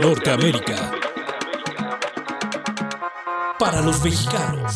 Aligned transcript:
Norteamérica. 0.00 0.92
Para 3.58 3.82
los 3.82 4.02
mexicanos. 4.02 4.74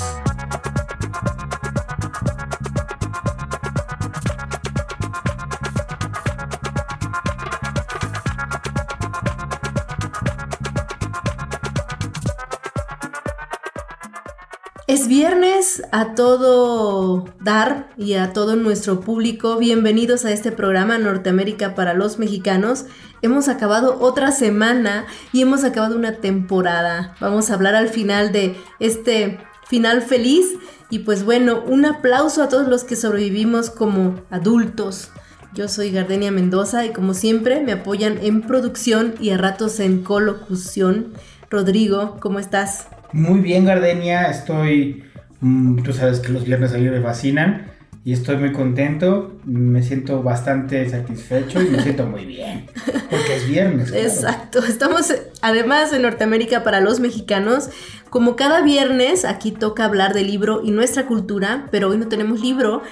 Es 14.86 15.08
viernes 15.08 15.82
a 15.90 16.14
todo 16.14 17.24
dar 17.40 17.88
y 17.96 18.14
a 18.14 18.34
todo 18.34 18.56
nuestro 18.56 19.00
público. 19.00 19.56
Bienvenidos 19.56 20.26
a 20.26 20.32
este 20.32 20.52
programa 20.52 20.98
Norteamérica 20.98 21.74
para 21.74 21.94
los 21.94 22.18
mexicanos. 22.18 22.84
Hemos 23.24 23.48
acabado 23.48 24.00
otra 24.00 24.32
semana 24.32 25.06
y 25.32 25.40
hemos 25.40 25.64
acabado 25.64 25.96
una 25.96 26.16
temporada. 26.16 27.14
Vamos 27.20 27.48
a 27.48 27.54
hablar 27.54 27.74
al 27.74 27.88
final 27.88 28.32
de 28.32 28.54
este 28.80 29.38
final 29.66 30.02
feliz. 30.02 30.44
Y 30.90 30.98
pues 30.98 31.24
bueno, 31.24 31.64
un 31.66 31.86
aplauso 31.86 32.42
a 32.42 32.50
todos 32.50 32.68
los 32.68 32.84
que 32.84 32.96
sobrevivimos 32.96 33.70
como 33.70 34.20
adultos. 34.28 35.10
Yo 35.54 35.68
soy 35.68 35.90
Gardenia 35.90 36.30
Mendoza 36.32 36.84
y 36.84 36.92
como 36.92 37.14
siempre 37.14 37.62
me 37.62 37.72
apoyan 37.72 38.18
en 38.20 38.42
producción 38.42 39.14
y 39.18 39.30
a 39.30 39.38
ratos 39.38 39.80
en 39.80 40.02
colocución. 40.04 41.14
Rodrigo, 41.48 42.18
¿cómo 42.20 42.38
estás? 42.40 42.88
Muy 43.12 43.40
bien, 43.40 43.64
Gardenia. 43.64 44.24
Estoy. 44.24 45.02
mm, 45.40 45.82
tú 45.82 45.94
sabes 45.94 46.20
que 46.20 46.30
los 46.30 46.44
viernes 46.44 46.74
a 46.74 46.76
me 46.76 47.00
fascinan. 47.00 47.73
Y 48.06 48.12
estoy 48.12 48.36
muy 48.36 48.52
contento. 48.52 49.32
Me 49.44 49.82
siento 49.82 50.22
bastante 50.22 50.86
satisfecho 50.90 51.62
y 51.62 51.70
me 51.70 51.82
siento 51.82 52.06
muy 52.06 52.26
bien. 52.26 52.66
Porque 53.10 53.36
es 53.36 53.48
viernes. 53.48 53.90
claro. 53.90 54.06
Exacto, 54.06 54.58
estamos 54.58 55.14
además 55.40 55.90
en 55.94 56.02
Norteamérica 56.02 56.62
para 56.62 56.80
los 56.80 57.00
mexicanos. 57.00 57.70
Como 58.10 58.36
cada 58.36 58.60
viernes, 58.60 59.24
aquí 59.24 59.52
toca 59.52 59.86
hablar 59.86 60.12
del 60.12 60.26
libro 60.26 60.60
y 60.62 60.70
nuestra 60.70 61.06
cultura, 61.06 61.66
pero 61.70 61.88
hoy 61.88 61.96
no 61.96 62.08
tenemos 62.08 62.40
libro. 62.40 62.82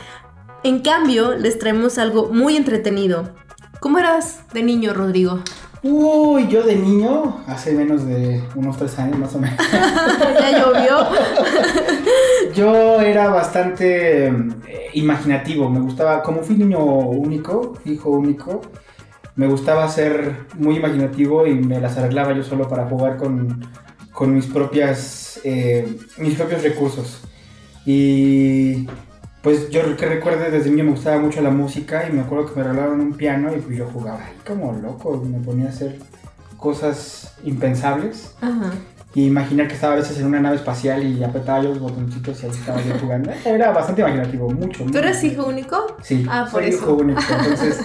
En 0.65 0.81
cambio, 0.81 1.37
les 1.37 1.59
traemos 1.59 1.99
algo 1.99 2.31
muy 2.33 2.57
entretenido. 2.57 3.35
¿Cómo 3.81 3.99
eras 3.99 4.45
de 4.55 4.63
niño, 4.63 4.95
Rodrigo? 4.95 5.43
Uy, 5.83 6.47
yo 6.49 6.63
de 6.63 6.77
niño, 6.77 7.43
hace 7.47 7.73
menos 7.73 8.07
de 8.07 8.41
unos 8.55 8.77
tres 8.77 8.97
años 8.99 9.19
más 9.19 9.35
o 9.35 9.41
menos. 9.41 9.59
ya 10.41 10.59
llovió. 10.59 11.09
Yo 12.55 13.01
era 13.01 13.29
bastante 13.31 14.27
eh, 14.27 14.91
imaginativo. 14.93 15.71
Me 15.71 15.81
gustaba, 15.81 16.23
como 16.23 16.43
fui 16.43 16.57
niño 16.57 16.79
único, 16.85 17.79
hijo 17.85 18.11
único, 18.11 18.61
me 19.35 19.47
gustaba 19.47 19.89
ser 19.89 20.47
muy 20.59 20.77
imaginativo 20.77 21.47
y 21.47 21.55
me 21.55 21.81
las 21.81 21.97
arreglaba 21.97 22.35
yo 22.35 22.43
solo 22.43 22.69
para 22.69 22.87
jugar 22.87 23.17
con, 23.17 23.67
con 24.13 24.35
mis 24.35 24.47
propias 24.47 25.41
eh, 25.45 25.97
mis 26.19 26.35
propios 26.35 26.63
recursos. 26.63 27.21
Y 27.85 28.87
pues 29.43 29.71
yo 29.71 29.97
que 29.97 30.07
recuerde 30.07 30.51
desde 30.51 30.71
niño 30.71 30.85
me 30.85 30.91
gustaba 30.93 31.21
mucho 31.21 31.43
la 31.43 31.51
música 31.51 32.09
y 32.09 32.13
me 32.13 32.21
acuerdo 32.21 32.47
que 32.53 32.61
me 32.61 32.67
regalaron 32.67 33.01
un 33.01 33.13
piano 33.15 33.55
y 33.55 33.61
pues 33.61 33.77
yo 33.77 33.87
jugaba 33.93 34.25
ahí 34.25 34.37
como 34.47 34.73
loco, 34.73 35.23
me 35.27 35.39
ponía 35.41 35.67
a 35.67 35.71
hacer 35.71 35.99
cosas 36.57 37.35
impensables 37.45 38.35
Ajá. 38.41 38.71
Y 39.15 39.27
imaginar 39.27 39.69
que 39.69 39.75
estaba 39.75 39.93
a 39.93 39.97
veces 39.97 40.19
en 40.19 40.27
una 40.27 40.41
nave 40.41 40.57
espacial 40.57 41.03
y 41.05 41.23
apretaba 41.23 41.63
yo 41.63 41.71
los 41.71 41.81
botoncitos 41.81 42.43
y 42.43 42.47
ahí 42.47 42.53
estaba 42.53 42.81
yo 42.83 42.95
jugando. 42.99 43.31
Era 43.45 43.71
bastante 43.73 44.01
imaginativo, 44.01 44.49
mucho. 44.51 44.85
¿Tú 44.91 44.99
eres 44.99 45.23
hijo 45.25 45.45
único? 45.47 45.97
Sí, 46.03 46.25
Ah, 46.31 46.49
por 46.51 46.63
soy 46.63 46.71
eso. 46.71 46.79
hijo 46.85 46.95
único. 46.95 47.21
Entonces, 47.31 47.81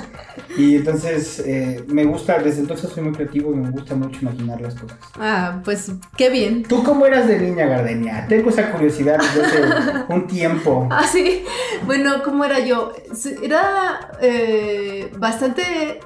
y 0.57 0.75
entonces 0.77 1.39
eh, 1.45 1.83
me 1.87 2.05
gusta, 2.05 2.39
desde 2.39 2.61
entonces 2.61 2.89
soy 2.89 3.03
muy 3.03 3.13
creativo 3.13 3.51
y 3.51 3.57
me 3.57 3.69
gusta 3.69 3.95
mucho 3.95 4.19
imaginar 4.21 4.61
las 4.61 4.75
cosas. 4.75 4.97
Ah, 5.19 5.59
pues 5.65 5.91
qué 6.15 6.29
bien. 6.29 6.63
¿Tú 6.63 6.81
cómo 6.83 7.05
eras 7.05 7.27
de 7.27 7.39
niña, 7.39 7.65
Gardenia? 7.65 8.25
Tengo 8.29 8.49
esa 8.49 8.71
curiosidad 8.71 9.17
desde 9.19 9.45
hace 9.45 10.03
un 10.13 10.27
tiempo. 10.27 10.87
Ah, 10.97 11.05
sí. 11.05 11.43
Bueno, 11.85 12.23
¿cómo 12.23 12.43
era 12.45 12.59
yo? 12.59 12.91
Era 13.43 13.99
eh, 14.21 15.11
bastante 15.17 15.99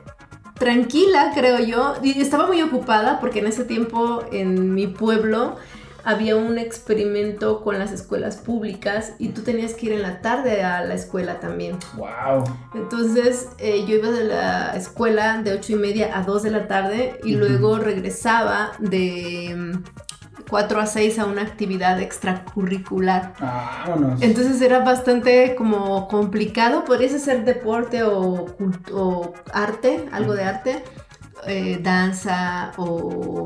tranquila, 0.62 1.32
creo 1.34 1.58
yo. 1.58 1.96
Y 2.04 2.22
estaba 2.22 2.46
muy 2.46 2.62
ocupada 2.62 3.20
porque 3.20 3.40
en 3.40 3.48
ese 3.48 3.66
tiempo 3.66 4.24
en 4.32 4.76
mi 4.76 4.86
pueblo 4.86 5.56
había 6.04 6.36
un 6.36 6.60
experimento 6.60 7.62
con 7.64 7.80
las 7.80 7.92
escuelas 7.92 8.38
públicas 8.38 9.14
y 9.18 9.30
tú 9.30 9.42
tenías 9.42 9.74
que 9.74 9.88
ir 9.88 9.94
en 9.94 10.04
la 10.04 10.22
tarde 10.22 10.64
a 10.64 10.86
la 10.86 10.94
escuela 10.94 11.40
también. 11.40 11.78
Wow. 11.96 12.44
Entonces 12.76 13.50
eh, 13.58 13.86
yo 13.88 13.96
iba 13.96 14.12
de 14.12 14.26
la 14.26 14.76
escuela 14.76 15.42
de 15.42 15.54
ocho 15.54 15.74
y 15.74 15.78
media 15.78 16.16
a 16.16 16.22
2 16.22 16.44
de 16.44 16.52
la 16.52 16.68
tarde 16.68 17.20
y 17.24 17.36
luego 17.36 17.80
regresaba 17.80 18.74
de 18.78 19.80
4 20.52 20.80
a 20.82 20.86
6 20.86 21.18
a 21.18 21.26
una 21.26 21.42
actividad 21.42 22.00
extracurricular. 22.00 23.34
Vámonos. 23.40 24.22
Entonces 24.22 24.62
era 24.62 24.80
bastante 24.84 25.56
como 25.56 26.08
complicado, 26.08 26.86
podrías 26.86 27.16
hacer 27.16 27.44
deporte 27.46 28.04
o, 28.04 28.46
o 28.94 29.34
arte, 29.52 30.08
algo 30.12 30.34
de 30.36 30.44
arte, 30.44 30.84
eh, 31.48 31.80
danza 31.82 32.74
o 32.78 33.46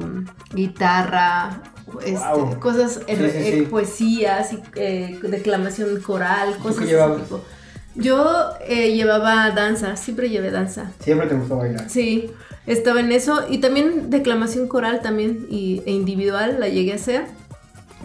guitarra, 0.54 1.62
este, 2.04 2.60
cosas, 2.60 3.02
eh, 3.08 3.16
Sí, 3.16 3.30
sí, 3.30 3.38
eh, 3.38 3.54
sí. 3.60 3.62
poesías, 3.70 4.54
y, 4.54 4.62
eh, 4.76 5.20
declamación 5.24 6.02
coral, 6.02 6.58
cosas 6.58 6.88
de 6.88 7.00
ese 7.00 7.16
tipo. 7.22 7.42
Yo 7.94 8.50
eh, 8.68 8.94
llevaba 8.94 9.52
danza, 9.52 9.96
siempre 9.96 10.30
llevé 10.30 10.52
danza. 10.52 10.92
Siempre 11.00 11.28
te 11.28 11.36
gustó 11.36 11.58
bailar. 11.58 11.90
Sí, 11.90 12.30
estaba 12.68 13.00
en 13.00 13.12
eso 13.12 13.46
y 13.50 13.60
también 13.60 14.10
declamación 14.10 14.68
coral 14.68 15.02
también 15.02 15.46
y, 15.50 15.82
e 15.86 15.92
individual 15.92 16.58
la 16.60 16.68
llegué 16.68 16.94
a 16.94 16.96
hacer. 16.96 17.26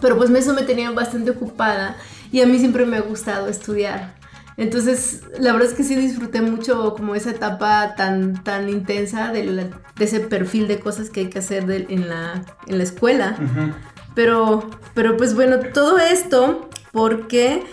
Pero 0.01 0.17
pues 0.17 0.29
eso 0.31 0.53
me 0.53 0.63
tenía 0.63 0.89
bastante 0.91 1.31
ocupada 1.31 1.95
y 2.31 2.41
a 2.41 2.45
mí 2.45 2.57
siempre 2.59 2.85
me 2.85 2.97
ha 2.97 3.01
gustado 3.01 3.47
estudiar. 3.47 4.15
Entonces, 4.57 5.21
la 5.39 5.53
verdad 5.53 5.69
es 5.69 5.73
que 5.75 5.83
sí 5.83 5.95
disfruté 5.95 6.41
mucho 6.41 6.93
como 6.95 7.15
esa 7.15 7.31
etapa 7.31 7.95
tan, 7.95 8.43
tan 8.43 8.69
intensa 8.69 9.31
de, 9.31 9.45
la- 9.45 9.63
de 9.95 10.05
ese 10.05 10.19
perfil 10.19 10.67
de 10.67 10.79
cosas 10.79 11.09
que 11.09 11.21
hay 11.21 11.27
que 11.29 11.39
hacer 11.39 11.65
de- 11.65 11.85
en, 11.89 12.09
la, 12.09 12.43
en 12.67 12.77
la 12.77 12.83
escuela. 12.83 13.37
Ujú. 13.37 13.71
Pero, 14.13 14.69
pero 14.93 15.17
pues 15.17 15.35
bueno, 15.35 15.57
todo 15.73 15.97
esto 15.99 16.69
porque 16.91 17.63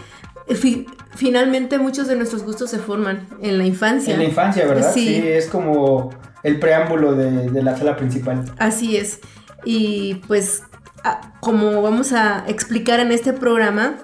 fi- 0.55 0.87
finalmente 1.15 1.78
muchos 1.78 2.06
de 2.09 2.16
nuestros 2.16 2.43
gustos 2.44 2.70
se 2.70 2.78
forman 2.78 3.26
en 3.43 3.59
la 3.59 3.66
infancia. 3.66 4.15
En 4.15 4.20
la 4.20 4.26
infancia, 4.26 4.65
¿verdad? 4.66 4.93
Sí. 4.94 5.16
es 5.25 5.47
como 5.49 6.10
el 6.43 6.59
preámbulo 6.59 7.15
de, 7.15 7.62
la 7.62 7.76
sala 7.76 7.97
principal. 7.97 8.44
Así 8.59 8.97
es. 8.97 9.21
Y 9.65 10.16
pues, 10.26 10.62
como 11.41 11.82
vamos 11.82 12.12
a 12.12 12.44
explicar 12.47 13.00
en 13.00 13.12
este 13.12 13.32
programa, 13.32 13.94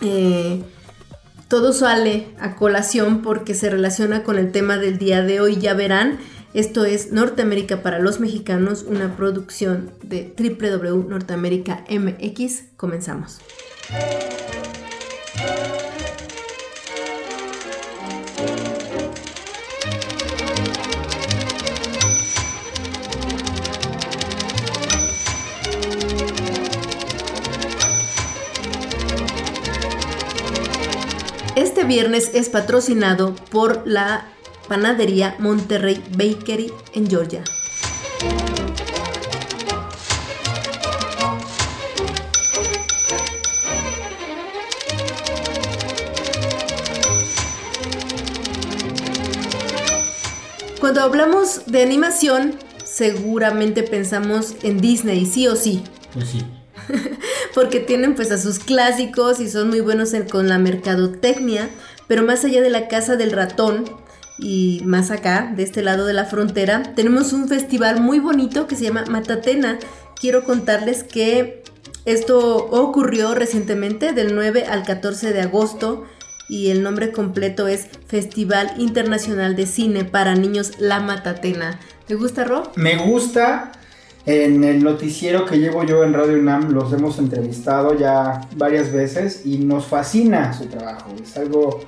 eh, 0.00 0.62
todo 1.48 1.72
sale 1.72 2.28
a 2.40 2.56
colación 2.56 3.22
porque 3.22 3.54
se 3.54 3.68
relaciona 3.70 4.22
con 4.22 4.38
el 4.38 4.52
tema 4.52 4.78
del 4.78 4.98
día 4.98 5.22
de 5.22 5.40
hoy. 5.40 5.56
Ya 5.56 5.74
verán, 5.74 6.18
esto 6.54 6.84
es 6.84 7.12
Norteamérica 7.12 7.82
para 7.82 7.98
los 7.98 8.20
mexicanos, 8.20 8.84
una 8.88 9.16
producción 9.16 9.90
de 10.02 10.34
www.norteamerica 10.36 11.84
MX. 11.90 12.64
Comenzamos. 12.76 13.40
Este 31.82 31.94
viernes 31.94 32.30
es 32.32 32.48
patrocinado 32.48 33.34
por 33.50 33.82
la 33.84 34.28
panadería 34.68 35.34
Monterrey 35.40 36.00
Bakery 36.12 36.72
en 36.94 37.10
Georgia. 37.10 37.42
Cuando 50.78 51.00
hablamos 51.00 51.66
de 51.66 51.82
animación, 51.82 52.60
seguramente 52.84 53.82
pensamos 53.82 54.54
en 54.62 54.80
Disney, 54.80 55.26
sí 55.26 55.48
o 55.48 55.56
sí. 55.56 55.82
Pues 56.14 56.28
sí. 56.28 56.44
porque 57.54 57.80
tienen 57.80 58.14
pues 58.14 58.30
a 58.30 58.38
sus 58.38 58.58
clásicos 58.58 59.40
y 59.40 59.48
son 59.48 59.68
muy 59.68 59.80
buenos 59.80 60.14
en- 60.14 60.28
con 60.28 60.48
la 60.48 60.58
mercadotecnia, 60.58 61.68
pero 62.08 62.22
más 62.22 62.44
allá 62.44 62.60
de 62.62 62.70
la 62.70 62.88
casa 62.88 63.16
del 63.16 63.30
ratón 63.32 63.84
y 64.38 64.80
más 64.84 65.10
acá, 65.10 65.52
de 65.54 65.62
este 65.62 65.82
lado 65.82 66.06
de 66.06 66.14
la 66.14 66.24
frontera, 66.24 66.82
tenemos 66.94 67.32
un 67.32 67.48
festival 67.48 68.00
muy 68.00 68.18
bonito 68.18 68.66
que 68.66 68.76
se 68.76 68.84
llama 68.84 69.04
Matatena. 69.08 69.78
Quiero 70.20 70.44
contarles 70.44 71.04
que 71.04 71.62
esto 72.04 72.56
ocurrió 72.56 73.34
recientemente 73.34 74.12
del 74.12 74.34
9 74.34 74.64
al 74.68 74.82
14 74.84 75.32
de 75.32 75.42
agosto 75.42 76.04
y 76.48 76.70
el 76.70 76.82
nombre 76.82 77.12
completo 77.12 77.68
es 77.68 77.86
Festival 78.08 78.72
Internacional 78.78 79.54
de 79.54 79.66
Cine 79.66 80.04
para 80.04 80.34
Niños 80.34 80.72
La 80.80 81.00
Matatena. 81.00 81.78
¿Te 82.06 82.14
gusta, 82.16 82.44
Ro? 82.44 82.72
Me 82.74 82.96
gusta. 82.96 83.72
En 84.24 84.62
el 84.62 84.84
noticiero 84.84 85.46
que 85.46 85.58
llevo 85.58 85.84
yo 85.84 86.04
en 86.04 86.14
Radio 86.14 86.38
UNAM 86.38 86.70
los 86.70 86.92
hemos 86.92 87.18
entrevistado 87.18 87.98
ya 87.98 88.48
varias 88.56 88.92
veces 88.92 89.42
y 89.44 89.58
nos 89.58 89.86
fascina 89.86 90.52
su 90.52 90.66
trabajo. 90.66 91.10
Es 91.20 91.36
algo 91.36 91.80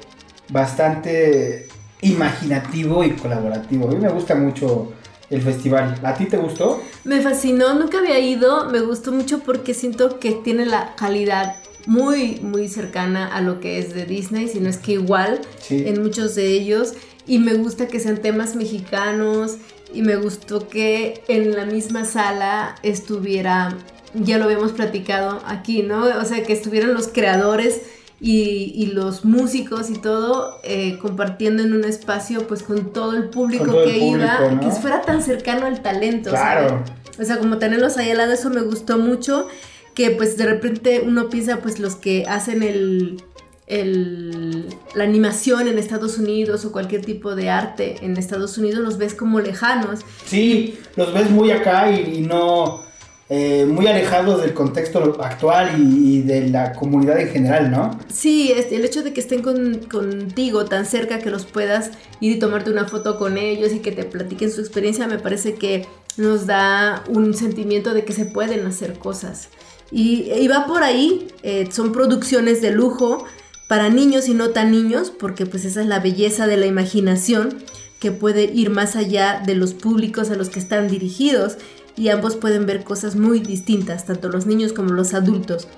bastante 0.50 1.68
imaginativo 2.02 3.04
y 3.04 3.10
colaborativo. 3.12 3.88
A 3.88 3.92
mí 3.92 3.98
me 4.00 4.08
gusta 4.08 4.34
mucho 4.34 4.92
el 5.30 5.42
festival. 5.42 6.00
¿A 6.02 6.14
ti 6.14 6.26
te 6.26 6.36
gustó? 6.36 6.82
Me 7.04 7.20
fascinó, 7.20 7.74
nunca 7.74 7.98
había 7.98 8.18
ido, 8.18 8.68
me 8.68 8.80
gustó 8.80 9.12
mucho 9.12 9.38
porque 9.40 9.72
siento 9.72 10.18
que 10.18 10.32
tiene 10.32 10.66
la 10.66 10.96
calidad 10.96 11.56
muy, 11.86 12.40
muy 12.40 12.68
cercana 12.68 13.28
a 13.28 13.42
lo 13.42 13.60
que 13.60 13.78
es 13.78 13.94
de 13.94 14.06
Disney, 14.06 14.48
si 14.48 14.58
no 14.58 14.68
es 14.68 14.78
que 14.78 14.92
igual 14.92 15.40
en 15.70 16.02
muchos 16.02 16.34
de 16.34 16.48
ellos. 16.48 16.94
Y 17.26 17.38
me 17.38 17.54
gusta 17.54 17.86
que 17.86 18.00
sean 18.00 18.18
temas 18.18 18.54
mexicanos 18.54 19.56
y 19.92 20.02
me 20.02 20.16
gustó 20.16 20.68
que 20.68 21.22
en 21.28 21.54
la 21.54 21.66
misma 21.66 22.04
sala 22.04 22.74
estuviera, 22.82 23.76
ya 24.14 24.38
lo 24.38 24.44
habíamos 24.44 24.72
platicado 24.72 25.42
aquí, 25.46 25.82
¿no? 25.82 26.04
O 26.04 26.24
sea, 26.24 26.42
que 26.42 26.52
estuvieran 26.52 26.94
los 26.94 27.08
creadores 27.08 27.82
y, 28.20 28.86
los 28.94 29.24
músicos 29.24 29.90
y 29.90 29.94
todo 29.94 30.60
eh, 30.62 30.98
compartiendo 31.00 31.62
en 31.62 31.74
un 31.74 31.84
espacio 31.84 32.46
pues 32.46 32.62
con 32.62 32.92
todo 32.92 33.16
el 33.16 33.28
público 33.28 33.72
que 33.84 33.98
iba, 33.98 34.58
que 34.60 34.70
fuera 34.70 35.02
tan 35.02 35.22
cercano 35.22 35.66
al 35.66 35.82
talento. 35.82 36.30
Claro. 36.30 36.82
O 37.20 37.24
sea, 37.24 37.38
como 37.38 37.58
tenerlos 37.58 37.96
ahí 37.96 38.10
al 38.10 38.18
lado, 38.18 38.32
eso 38.32 38.50
me 38.50 38.62
gustó 38.62 38.98
mucho, 38.98 39.48
que 39.94 40.10
pues 40.10 40.36
de 40.36 40.46
repente 40.46 41.02
uno 41.06 41.28
piensa 41.28 41.58
pues 41.58 41.78
los 41.78 41.96
que 41.96 42.24
hacen 42.26 42.62
el, 42.62 43.22
el, 43.66 44.66
la 44.94 45.04
animación 45.04 45.68
en 45.68 45.78
Estados 45.78 46.18
Unidos 46.18 46.64
o 46.64 46.72
cualquier 46.72 47.04
tipo 47.04 47.34
de 47.34 47.50
arte 47.50 47.96
en 48.02 48.16
Estados 48.16 48.58
Unidos 48.58 48.80
los 48.80 48.98
ves 48.98 49.14
como 49.14 49.40
lejanos. 49.40 50.00
Sí, 50.26 50.78
los 50.96 51.12
ves 51.14 51.30
muy 51.30 51.50
acá 51.50 51.90
y 51.90 52.20
no 52.20 52.84
eh, 53.30 53.64
muy 53.64 53.86
alejados 53.86 54.42
del 54.42 54.52
contexto 54.52 55.16
actual 55.22 55.76
y, 55.78 56.20
de 56.20 56.50
la 56.50 56.74
comunidad 56.74 57.18
en 57.18 57.30
general, 57.30 57.70
¿no? 57.70 57.98
Sí, 58.12 58.52
el 58.52 58.84
hecho 58.84 59.02
de 59.02 59.14
que 59.14 59.20
estén 59.20 59.40
contigo 59.40 60.66
tan 60.66 60.84
cerca 60.84 61.18
que 61.20 61.30
los 61.30 61.46
puedas 61.46 61.90
ir 62.20 62.36
y 62.36 62.38
tomarte 62.38 62.70
una 62.70 62.84
foto 62.84 63.18
con 63.18 63.38
ellos 63.38 63.72
y 63.72 63.78
que 63.78 63.92
te 63.92 64.04
platiquen 64.04 64.52
su 64.52 64.60
experiencia 64.60 65.06
me 65.06 65.18
parece 65.18 65.54
que 65.54 65.86
nos 66.18 66.46
da 66.46 67.02
un 67.08 67.32
sentimiento 67.32 67.94
de 67.94 68.04
que 68.04 68.12
se 68.12 68.26
pueden 68.26 68.66
hacer 68.66 68.98
cosas. 68.98 69.48
Y, 69.90 70.46
va 70.48 70.66
por 70.66 70.82
ahí, 70.82 71.28
eh, 71.42 71.68
son 71.72 71.92
producciones 71.92 72.60
de 72.60 72.72
lujo 72.72 73.24
para 73.66 73.88
niños 73.88 74.28
y 74.28 74.34
no 74.34 74.50
tan 74.50 74.70
niños, 74.70 75.10
porque 75.10 75.46
pues 75.46 75.64
esa 75.64 75.80
es 75.80 75.86
la 75.86 76.00
belleza 76.00 76.46
de 76.46 76.56
la 76.56 76.66
imaginación 76.66 77.58
que 77.98 78.12
puede 78.12 78.44
ir 78.44 78.70
más 78.70 78.96
allá 78.96 79.42
de 79.44 79.54
los 79.54 79.72
públicos 79.74 80.30
a 80.30 80.34
los 80.34 80.50
que 80.50 80.58
están 80.58 80.88
dirigidos 80.88 81.56
y 81.96 82.08
ambos 82.08 82.36
pueden 82.36 82.66
ver 82.66 82.84
cosas 82.84 83.16
muy 83.16 83.40
distintas, 83.40 84.04
tanto 84.04 84.28
los 84.28 84.46
niños 84.46 84.72
como 84.72 84.90
los 84.90 85.14
adultos. 85.14 85.68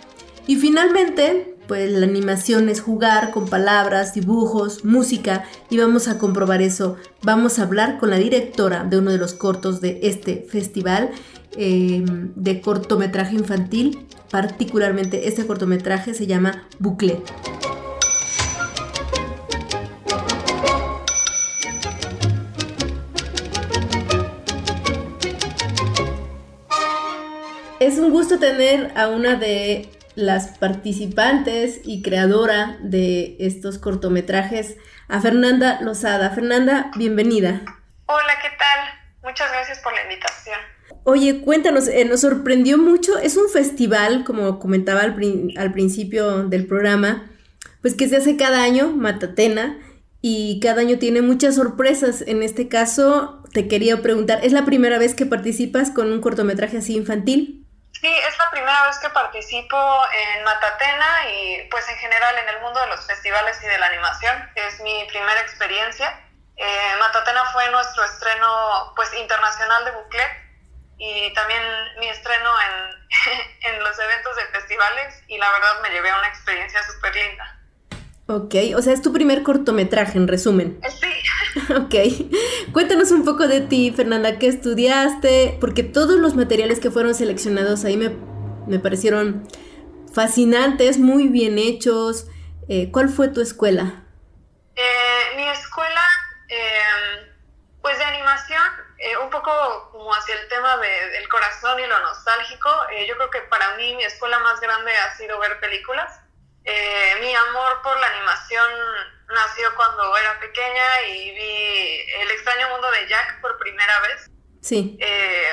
Y 0.47 0.57
finalmente, 0.57 1.57
pues 1.67 1.91
la 1.91 2.07
animación 2.07 2.69
es 2.69 2.81
jugar 2.81 3.31
con 3.33 3.49
palabras, 3.49 4.15
dibujos, 4.15 4.85
música 4.85 5.45
y 5.71 5.79
vamos 5.79 6.09
a 6.09 6.19
comprobar 6.19 6.63
eso. 6.63 6.97
Vamos 7.23 7.59
a 7.59 7.63
hablar 7.63 7.99
con 7.99 8.11
la 8.11 8.19
directora 8.19 8.85
de 8.85 8.99
uno 8.99 9.11
de 9.11 9.19
los 9.19 9.35
cortos 9.35 9.81
de 9.81 10.01
este 10.03 10.47
festival 10.49 11.11
em, 11.57 12.33
de 12.35 12.61
cortometraje 12.61 13.35
infantil. 13.35 14.07
Particularmente 14.31 15.29
este 15.29 15.47
cortometraje 15.47 16.15
se 16.15 16.27
llama 16.27 16.67
Bucle. 16.79 17.23
Es 27.79 27.99
un 27.99 28.11
gusto 28.11 28.39
tener 28.39 28.93
a 28.97 29.09
una 29.09 29.37
de 29.37 29.89
las 30.17 30.59
participantes 30.59 31.81
y 31.85 32.03
creadora 32.03 32.79
de 32.81 33.37
estos 33.39 33.79
cortometrajes, 33.79 34.77
a 35.09 35.21
Fernanda 35.21 35.79
Lozada. 35.83 36.31
Fernanda, 36.31 36.91
bienvenida. 36.97 37.61
Hola, 38.07 38.39
¿qué 38.43 38.49
tal? 38.59 38.89
Muchas 39.23 39.53
gracias 39.53 39.79
por 39.81 39.93
la 39.93 40.03
invitación. 40.03 40.59
Oye, 41.09 41.41
cuéntanos, 41.41 41.87
eh, 41.87 42.05
nos 42.05 42.23
sorprendió 42.23 42.79
mucho, 42.79 43.17
es 43.17 43.37
un 43.37 43.49
festival, 43.49 44.25
como 44.25 44.59
comentaba 44.59 45.03
al, 45.03 45.15
al 45.57 45.73
principio 45.73 46.49
del 46.49 46.67
programa, 46.67 47.31
pues 47.81 47.95
que 47.95 48.09
se 48.09 48.17
hace 48.17 48.37
cada 48.37 48.65
año, 48.65 48.89
Matatena, 48.89 49.79
y 50.21 50.59
cada 50.59 50.81
año 50.81 50.99
tiene 50.99 51.23
muchas 51.23 51.55
sorpresas. 51.55 52.23
En 52.23 52.43
este 52.43 52.69
caso, 52.69 53.41
te 53.53 53.69
quería 53.69 54.03
preguntar, 54.03 54.41
¿es 54.43 54.51
la 54.51 54.65
primera 54.65 54.99
vez 54.99 55.15
que 55.15 55.27
participas 55.27 55.93
con 55.93 56.11
un 56.11 56.21
cortometraje 56.21 56.79
así 56.79 56.97
infantil? 56.97 57.65
Sí, 57.93 58.09
es 58.09 58.37
la 58.37 58.51
primera 58.51 58.89
vez 58.89 58.99
que 58.99 59.09
participo 59.11 59.79
en 60.11 60.43
Matatena 60.43 61.31
y 61.31 61.69
pues 61.71 61.89
en 61.89 61.97
general 61.99 62.35
en 62.37 62.49
el 62.49 62.63
mundo 62.63 62.81
de 62.81 62.89
los 62.89 63.07
festivales 63.07 63.57
y 63.63 63.69
de 63.69 63.79
la 63.79 63.87
animación. 63.87 64.35
Es 64.57 64.81
mi 64.81 65.07
primera 65.09 65.41
experiencia. 65.41 66.19
Eh, 66.57 66.97
Matatena 66.99 67.45
fue 67.53 67.71
nuestro 67.71 68.03
estreno 68.03 68.93
pues 68.97 69.15
internacional 69.15 69.85
de 69.85 69.93
Buclet 69.93 70.46
y 70.99 71.33
también 71.35 71.63
mi 72.01 72.09
estreno 72.09 72.51
en, 72.61 73.75
en 73.75 73.81
los 73.81 73.99
eventos 73.99 74.37
de 74.37 74.47
festivales 74.47 75.23
y 75.29 75.39
la 75.39 75.51
verdad 75.53 75.81
me 75.83 75.91
llevé 75.91 76.11
a 76.11 76.19
una 76.19 76.29
experiencia 76.29 76.83
súper 76.83 77.15
linda. 77.15 77.61
Ok, 78.29 78.55
o 78.77 78.83
sea, 78.83 78.93
es 78.93 79.03
tu 79.03 79.13
primer 79.13 79.45
cortometraje, 79.45 80.19
en 80.19 80.27
resumen. 80.27 80.81
Sí. 80.89 81.07
ok. 81.77 82.73
Cuéntanos 82.73 83.11
un 83.11 83.25
poco 83.25 83.47
de 83.47 83.61
ti, 83.61 83.93
Fernanda, 83.95 84.39
¿qué 84.39 84.49
estudiaste? 84.49 85.57
Porque 85.61 85.83
todos 85.83 86.19
los 86.19 86.35
materiales 86.35 86.81
que 86.81 86.91
fueron 86.91 87.15
seleccionados 87.15 87.85
ahí 87.85 87.97
me, 87.97 88.79
parecieron 88.79 89.49
fascinantes, 90.13 90.99
muy 90.99 91.29
bien 91.29 91.59
hechos. 91.59 92.27
Eh, 92.69 92.91
¿Cuál 92.91 93.09
fue 93.09 93.29
tu 93.29 93.41
escuela? 93.41 94.05
Eh, 94.75 95.37
mi 95.37 95.49
escuela, 95.49 96.03
em, 96.49 97.29
pues 97.81 97.99
de 97.99 98.05
animación, 98.05 98.63
eh, 99.07 99.17
un 99.19 99.31
poco 99.31 99.91
como 99.93 100.13
hacia 100.15 100.35
el 100.35 100.49
tema 100.49 100.77
del 100.79 101.29
corazón 101.29 101.79
y 101.81 101.87
lo 101.87 101.99
nostálgico. 102.01 102.71
yo 103.07 103.17
creo 103.17 103.31
que 103.31 103.41
para 103.43 103.75
mí 103.77 103.95
mi 103.95 104.05
escuela 104.05 104.39
más 104.41 104.61
grande 104.61 104.93
ha 104.97 105.17
sido 105.17 105.39
ver 105.39 105.61
películas. 105.61 106.21
Eh, 106.69 107.15
mi 107.21 107.33
amor 107.33 107.81
por 107.83 107.99
la 108.01 108.09
animación 108.09 108.69
nació 109.29 109.73
cuando 109.77 110.17
era 110.17 110.41
pequeña 110.41 111.03
y 111.09 111.31
vi 111.31 112.13
El 112.21 112.31
extraño 112.33 112.69
mundo 112.71 112.91
de 112.91 113.07
Jack 113.07 113.41
por 113.41 113.57
primera 113.59 114.01
vez. 114.01 114.31
Sí. 114.63 114.97
Eh, 115.01 115.51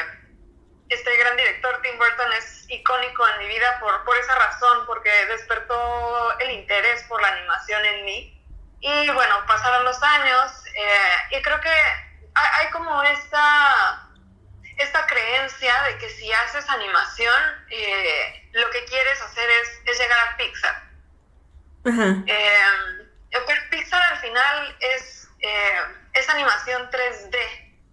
este 0.90 1.16
gran 1.18 1.38
director, 1.38 1.80
Tim 1.84 2.00
Burton, 2.00 2.34
es 2.34 2.66
icónico 2.68 3.28
en 3.28 3.40
mi 3.40 3.48
vida 3.48 3.80
por, 3.80 4.04
por 4.06 4.18
esa 4.18 4.34
razón, 4.34 4.88
porque 4.88 5.10
despertó 5.28 6.40
el 6.40 6.50
interés 6.52 7.04
por 7.04 7.22
la 7.22 7.28
animación 7.28 7.86
en 7.86 8.06
mí. 8.06 8.44
Y 8.80 9.10
bueno, 9.12 9.36
pasaron 9.48 9.86
los 9.86 10.02
años 10.02 10.52
eh, 10.76 11.38
y 11.38 11.42
creo 11.44 11.62
que 11.62 11.70
hay, 12.36 12.66
hay, 12.66 12.72
como 12.72 13.02
esta, 13.04 14.10
esta 14.78 15.06
creencia 15.08 15.74
de 15.84 15.98
que 15.98 16.10
si 16.10 16.32
haces 16.32 16.70
animación, 16.70 17.42
lo 18.54 18.70
que 18.70 18.86
quieres 18.86 19.22
hacer 19.22 19.50
es, 19.62 19.82
es 19.86 20.00
llegar 20.00 20.18
a 20.20 20.38
Pixar. 20.38 20.84
Eh, 22.28 22.64
Pixar 23.70 24.02
al 24.02 24.20
final 24.20 24.78
es, 24.80 25.28
eh, 25.40 25.80
es 26.14 26.30
animación 26.30 26.90
3D. 26.92 27.38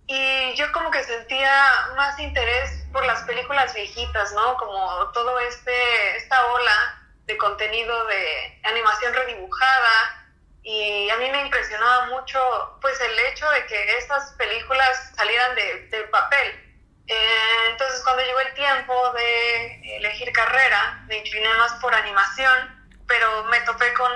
Y 0.06 0.54
yo 0.56 0.70
como 0.72 0.90
que 0.90 1.02
sentía 1.04 1.52
más 1.96 2.18
interés 2.18 2.84
por 2.92 3.04
las 3.06 3.22
películas 3.22 3.72
viejitas, 3.74 4.32
¿no? 4.32 4.56
Como 4.56 5.10
todo 5.12 5.38
este, 5.40 6.16
esta 6.16 6.46
ola 6.46 7.00
de 7.26 7.36
contenido 7.36 8.06
de 8.06 8.60
animación 8.64 9.14
redibujada. 9.14 10.19
Y 10.62 11.08
a 11.10 11.16
mí 11.16 11.30
me 11.30 11.42
impresionaba 11.42 12.06
mucho, 12.06 12.38
pues, 12.80 13.00
el 13.00 13.18
hecho 13.32 13.48
de 13.50 13.66
que 13.66 13.98
estas 13.98 14.32
películas 14.32 15.12
salieran 15.16 15.54
de, 15.54 15.88
del 15.88 16.08
papel. 16.10 16.48
Eh, 17.06 17.66
entonces, 17.70 18.02
cuando 18.04 18.22
llegó 18.22 18.40
el 18.40 18.54
tiempo 18.54 19.12
de 19.12 19.96
elegir 19.96 20.30
carrera, 20.32 21.02
me 21.08 21.18
incliné 21.18 21.48
más 21.54 21.72
por 21.80 21.94
animación 21.94 22.80
pero 23.10 23.42
me 23.50 23.60
topé 23.62 23.92
con 23.94 24.12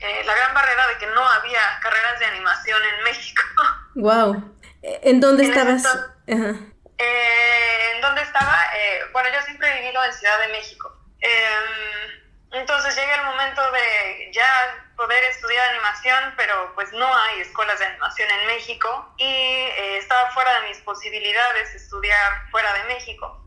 eh, 0.00 0.24
la 0.24 0.34
gran 0.34 0.52
barrera 0.52 0.88
de 0.88 0.98
que 0.98 1.06
no 1.06 1.24
había 1.24 1.60
carreras 1.80 2.18
de 2.18 2.26
animación 2.26 2.80
en 2.82 3.04
México. 3.04 3.42
Wow. 3.96 4.58
¿En 4.82 5.20
dónde 5.20 5.44
estabas? 5.44 5.84
Eh, 6.26 7.92
¿En 7.94 8.00
dónde 8.00 8.22
estaba? 8.22 8.58
Eh, 8.76 9.02
bueno, 9.12 9.28
yo 9.32 9.40
siempre 9.42 9.70
he 9.70 9.82
vivido 9.82 10.04
en 10.04 10.12
Ciudad 10.12 10.36
de 10.40 10.48
México. 10.48 10.92
Em, 11.20 12.58
entonces 12.60 12.96
llega 12.96 13.14
el 13.14 13.24
momento 13.24 13.62
de 13.70 14.32
ya 14.32 14.83
poder 14.96 15.22
estudiar 15.24 15.70
animación, 15.70 16.34
pero 16.36 16.72
pues 16.74 16.92
no 16.92 17.06
hay 17.06 17.40
escuelas 17.40 17.78
de 17.78 17.86
animación 17.86 18.28
en 18.30 18.46
México 18.46 19.14
y 19.16 19.66
estaba 19.98 20.30
fuera 20.30 20.60
de 20.60 20.68
mis 20.68 20.78
posibilidades 20.78 21.74
estudiar 21.74 22.48
fuera 22.50 22.72
de 22.74 22.84
México. 22.84 23.44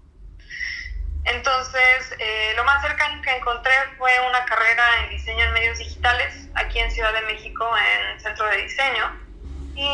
Entonces, 1.27 2.15
eh, 2.19 2.53
lo 2.55 2.63
más 2.63 2.81
cercano 2.81 3.21
que 3.21 3.35
encontré 3.35 3.73
fue 3.97 4.11
una 4.29 4.45
carrera 4.45 4.83
en 5.03 5.09
diseño 5.09 5.43
en 5.43 5.53
medios 5.53 5.77
digitales 5.77 6.47
aquí 6.55 6.79
en 6.79 6.89
Ciudad 6.89 7.11
de 7.11 7.21
México, 7.23 7.69
en 7.77 8.19
Centro 8.21 8.47
de 8.49 8.57
Diseño. 8.63 9.11
Y 9.75 9.87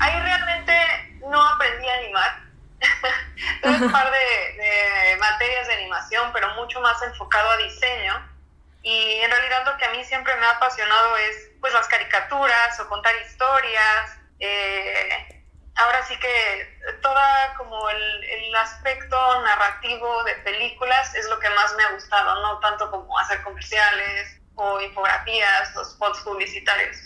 ahí 0.00 0.20
realmente 0.22 1.18
no 1.28 1.46
aprendí 1.46 1.86
a 1.88 1.94
animar. 1.94 2.40
un 3.64 3.92
par 3.92 4.10
de, 4.10 5.16
materias 5.18 5.66
de 5.68 5.74
animación, 5.74 6.30
pero 6.32 6.54
mucho 6.54 6.80
más 6.80 7.02
enfocado 7.02 7.50
a 7.50 7.56
diseño. 7.58 8.37
Y 8.82 9.14
en 9.20 9.30
realidad 9.30 9.64
lo 9.66 9.76
que 9.76 9.84
a 9.84 9.90
mí 9.90 10.04
siempre 10.04 10.34
me 10.36 10.46
ha 10.46 10.52
apasionado 10.52 11.16
es 11.16 11.50
pues 11.60 11.72
las 11.72 11.88
caricaturas 11.88 12.78
o 12.80 12.88
contar 12.88 13.14
historias. 13.26 14.18
Eh, 14.38 15.44
ahora 15.74 16.04
sí 16.06 16.16
que 16.18 16.96
toda 17.02 17.54
como 17.56 17.90
el, 17.90 18.24
el, 18.24 18.54
aspecto 18.54 19.42
narrativo 19.42 20.24
de 20.24 20.34
películas 20.36 21.14
es 21.14 21.28
lo 21.28 21.38
que 21.38 21.50
más 21.50 21.74
me 21.76 21.84
ha 21.84 21.92
gustado, 21.92 22.40
no 22.42 22.58
tanto 22.60 22.90
como 22.90 23.18
hacer 23.18 23.42
comerciales 23.42 24.40
o 24.54 24.80
infografías 24.80 25.76
o 25.76 25.84
spots 25.84 26.20
publicitarios. 26.20 26.96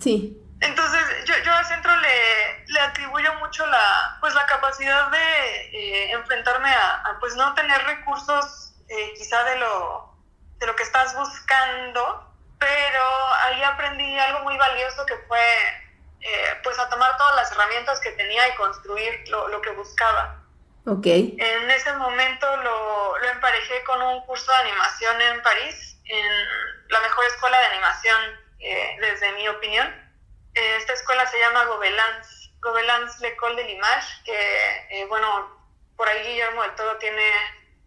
Sí. 0.00 0.42
Entonces, 0.60 1.02
yo, 1.26 1.34
yo 1.44 1.52
a 1.52 1.64
Centro 1.64 1.94
le, 1.96 2.64
le, 2.66 2.80
atribuyo 2.80 3.34
mucho 3.40 3.66
la, 3.66 4.16
pues, 4.20 4.34
la 4.34 4.46
capacidad 4.46 5.10
de 5.10 5.18
eh, 5.72 6.12
enfrentarme 6.12 6.70
a, 6.70 7.16
pues, 7.20 7.36
no 7.36 7.54
tener 7.54 7.82
recursos 7.84 8.74
eh, 8.88 9.12
quizá 9.18 9.44
de 9.44 9.58
lo, 9.58 10.15
de 10.58 10.66
lo 10.66 10.76
que 10.76 10.82
estás 10.82 11.14
buscando, 11.16 12.34
pero 12.58 13.04
ahí 13.44 13.62
aprendí 13.62 14.18
algo 14.18 14.40
muy 14.40 14.56
valioso 14.56 15.04
que 15.06 15.16
fue, 15.28 15.46
eh, 16.20 16.60
pues, 16.62 16.78
a 16.78 16.88
tomar 16.88 17.16
todas 17.16 17.36
las 17.36 17.52
herramientas 17.52 18.00
que 18.00 18.12
tenía 18.12 18.48
y 18.48 18.54
construir 18.54 19.28
lo, 19.28 19.48
lo 19.48 19.60
que 19.60 19.70
buscaba. 19.70 20.42
Ok. 20.86 21.06
En 21.06 21.70
ese 21.70 21.92
momento 21.94 22.56
lo, 22.58 23.18
lo 23.18 23.28
emparejé 23.28 23.82
con 23.84 24.00
un 24.00 24.24
curso 24.26 24.50
de 24.52 24.58
animación 24.58 25.20
en 25.20 25.42
París, 25.42 25.98
en 26.04 26.26
la 26.88 27.00
mejor 27.00 27.24
escuela 27.26 27.58
de 27.58 27.66
animación, 27.66 28.46
desde 29.00 29.32
mi 29.32 29.48
opinión 29.48 30.06
esta 30.56 30.94
escuela 30.94 31.26
se 31.26 31.38
llama 31.38 31.64
Gobelins, 31.66 32.50
Gobelins 32.60 33.20
L'École 33.20 33.56
de 33.56 33.64
l'Image, 33.68 34.22
que, 34.24 34.86
eh, 34.90 35.06
bueno, 35.06 35.50
por 35.96 36.08
ahí 36.08 36.26
Guillermo 36.26 36.62
del 36.62 36.74
Toro 36.74 36.96
tiene 36.98 37.30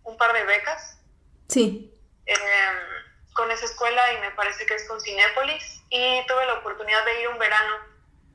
un 0.03 0.17
par 0.17 0.33
de 0.33 0.43
becas. 0.43 0.99
Sí. 1.47 1.93
Em, 2.29 2.99
con 3.33 3.49
esa 3.49 3.65
escuela 3.65 4.13
y 4.13 4.17
me 4.19 4.31
parece 4.31 4.65
que 4.67 4.75
es 4.75 4.87
con 4.87 5.01
Cinépolis 5.01 5.81
y 5.89 6.23
tuve 6.27 6.45
la 6.45 6.55
oportunidad 6.55 7.03
de 7.05 7.21
ir 7.21 7.27
un 7.29 7.39
verano 7.39 7.75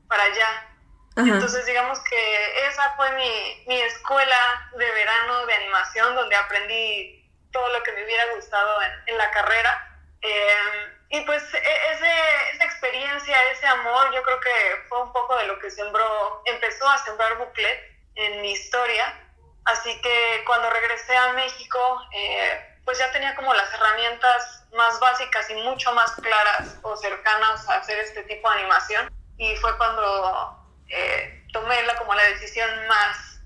para 0.09 0.23
allá. 0.23 0.67
Entonces 1.15 1.65
digamos 1.65 1.97
que 2.03 2.67
esa 2.67 2.93
fue 2.97 3.09
mi, 3.13 3.63
mi, 3.67 3.81
escuela 3.83 4.69
de 4.77 4.91
verano 4.91 5.45
de 5.45 5.53
animación 5.53 6.13
donde 6.13 6.35
aprendí 6.35 7.31
todo 7.53 7.69
lo 7.69 7.81
que 7.83 7.93
me 7.93 8.03
hubiera 8.03 8.35
gustado 8.35 8.81
en, 8.81 8.91
en 9.05 9.17
la 9.17 9.31
carrera. 9.31 10.01
Eh, 10.21 10.97
y 11.11 11.21
pues 11.21 11.41
e, 11.53 11.57
ese, 11.57 12.11
esa 12.53 12.65
experiencia, 12.65 13.51
ese 13.51 13.65
amor, 13.65 14.13
yo 14.13 14.21
creo 14.23 14.39
que 14.41 14.83
fue 14.89 15.03
un 15.03 15.13
poco 15.13 15.37
de 15.37 15.47
lo 15.47 15.57
que 15.59 15.71
sembró, 15.71 16.41
empezó 16.45 16.89
a 16.89 16.97
sembrar 16.97 17.37
Buclet 17.37 17.79
en 18.15 18.41
mi 18.41 18.51
historia. 18.51 19.21
Así 19.63 20.01
que 20.01 20.43
cuando 20.45 20.69
regresé 20.69 21.15
a 21.15 21.31
México, 21.31 22.01
eh, 22.11 22.74
pues 22.85 22.99
ya 22.99 23.11
tenía 23.11 23.35
como 23.35 23.53
las 23.53 23.73
herramientas 23.73 24.63
más 24.73 24.99
básicas 24.99 25.49
y 25.49 25.55
mucho 25.55 25.91
más 25.93 26.11
claras 26.11 26.77
o 26.83 26.95
cercanas 26.95 27.67
a 27.67 27.77
hacer 27.77 27.97
este 27.99 28.23
tipo 28.23 28.49
de 28.49 28.59
animación. 28.59 29.11
Y 29.37 29.55
fue 29.57 29.75
cuando 29.77 30.63
eh, 30.87 31.45
tomé 31.51 31.81
la, 31.83 31.95
como 31.95 32.13
la 32.13 32.23
decisión 32.23 32.69
más 32.87 33.41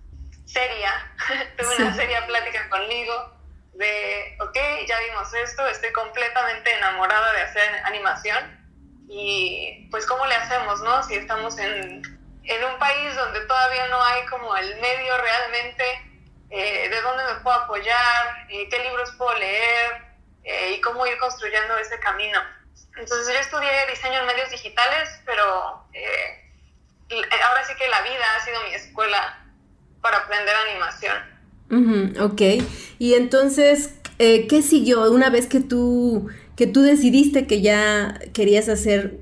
seria, 0.46 0.92
tuve 1.58 1.76
una 1.78 1.96
seria 1.96 2.26
plática 2.28 2.70
conmigo 2.70 3.40
de, 3.74 4.38
ok, 4.42 4.58
ya 4.88 5.00
vimos 5.00 5.34
esto, 5.34 5.66
estoy 5.68 5.94
completamente 5.94 6.76
enamorada 6.76 7.32
de 7.32 7.42
hacer 7.42 7.82
animación 7.86 8.60
y 9.08 9.88
pues 9.90 10.06
cómo 10.06 10.26
le 10.26 10.36
hacemos, 10.36 10.82
¿no? 10.82 11.02
Si 11.04 11.16
estamos 11.16 11.58
en, 11.60 12.04
en 12.44 12.64
un 12.66 12.78
país 12.78 13.16
donde 13.16 13.40
todavía 13.42 13.88
no 13.88 14.04
hay 14.04 14.26
como 14.26 14.56
el 14.58 14.80
medio 14.82 15.18
realmente 15.18 16.09
eh, 16.50 16.90
de 16.90 17.02
dónde 17.02 17.24
me 17.26 17.40
puedo 17.42 17.56
apoyar, 17.56 18.48
qué 18.48 18.80
libros 18.84 19.12
puedo 19.18 19.38
leer 19.38 20.04
eh, 20.44 20.74
y 20.76 20.82
cómo 20.82 21.06
ir 21.06 21.18
construyendo 21.18 21.78
ese 21.78 22.00
camino. 22.00 22.40
Entonces 22.98 23.34
yo 23.34 23.40
estudié 23.40 23.88
diseño 23.90 24.20
en 24.20 24.26
medios 24.26 24.50
digitales, 24.50 25.10
pero 25.26 25.86
eh, 25.94 26.50
ahora 27.10 27.64
sí 27.66 27.74
que 27.76 27.88
la 27.88 28.02
vida 28.02 28.24
ha 28.36 28.46
sido 28.46 28.62
mi 28.64 28.74
escuela 28.74 29.46
para 30.02 30.18
aprender 30.18 30.56
animación 30.56 31.40
ok, 32.20 32.42
y 32.98 33.14
entonces, 33.14 33.96
eh, 34.18 34.48
¿qué 34.48 34.62
siguió 34.62 35.12
una 35.12 35.30
vez 35.30 35.48
que 35.48 35.60
tú, 35.60 36.28
que 36.56 36.68
tú 36.68 36.82
decidiste 36.82 37.48
que 37.48 37.62
ya 37.62 38.20
querías 38.34 38.70
hacer 38.70 39.20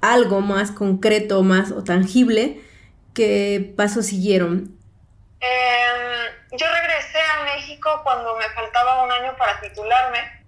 algo 0.00 0.40
más 0.40 0.70
concreto, 0.70 1.42
más 1.42 1.72
o 1.72 1.84
tangible? 1.84 2.60
¿Qué 3.12 3.72
pasos 3.76 4.06
siguieron? 4.06 4.76
Em, 5.40 5.99
yo 6.52 6.66
regresé 6.72 7.18
a 7.20 7.44
México 7.44 8.00
cuando 8.02 8.36
me 8.36 8.48
faltaba 8.50 9.02
un 9.04 9.12
año 9.12 9.36
para 9.36 9.60
titularme. 9.60 10.44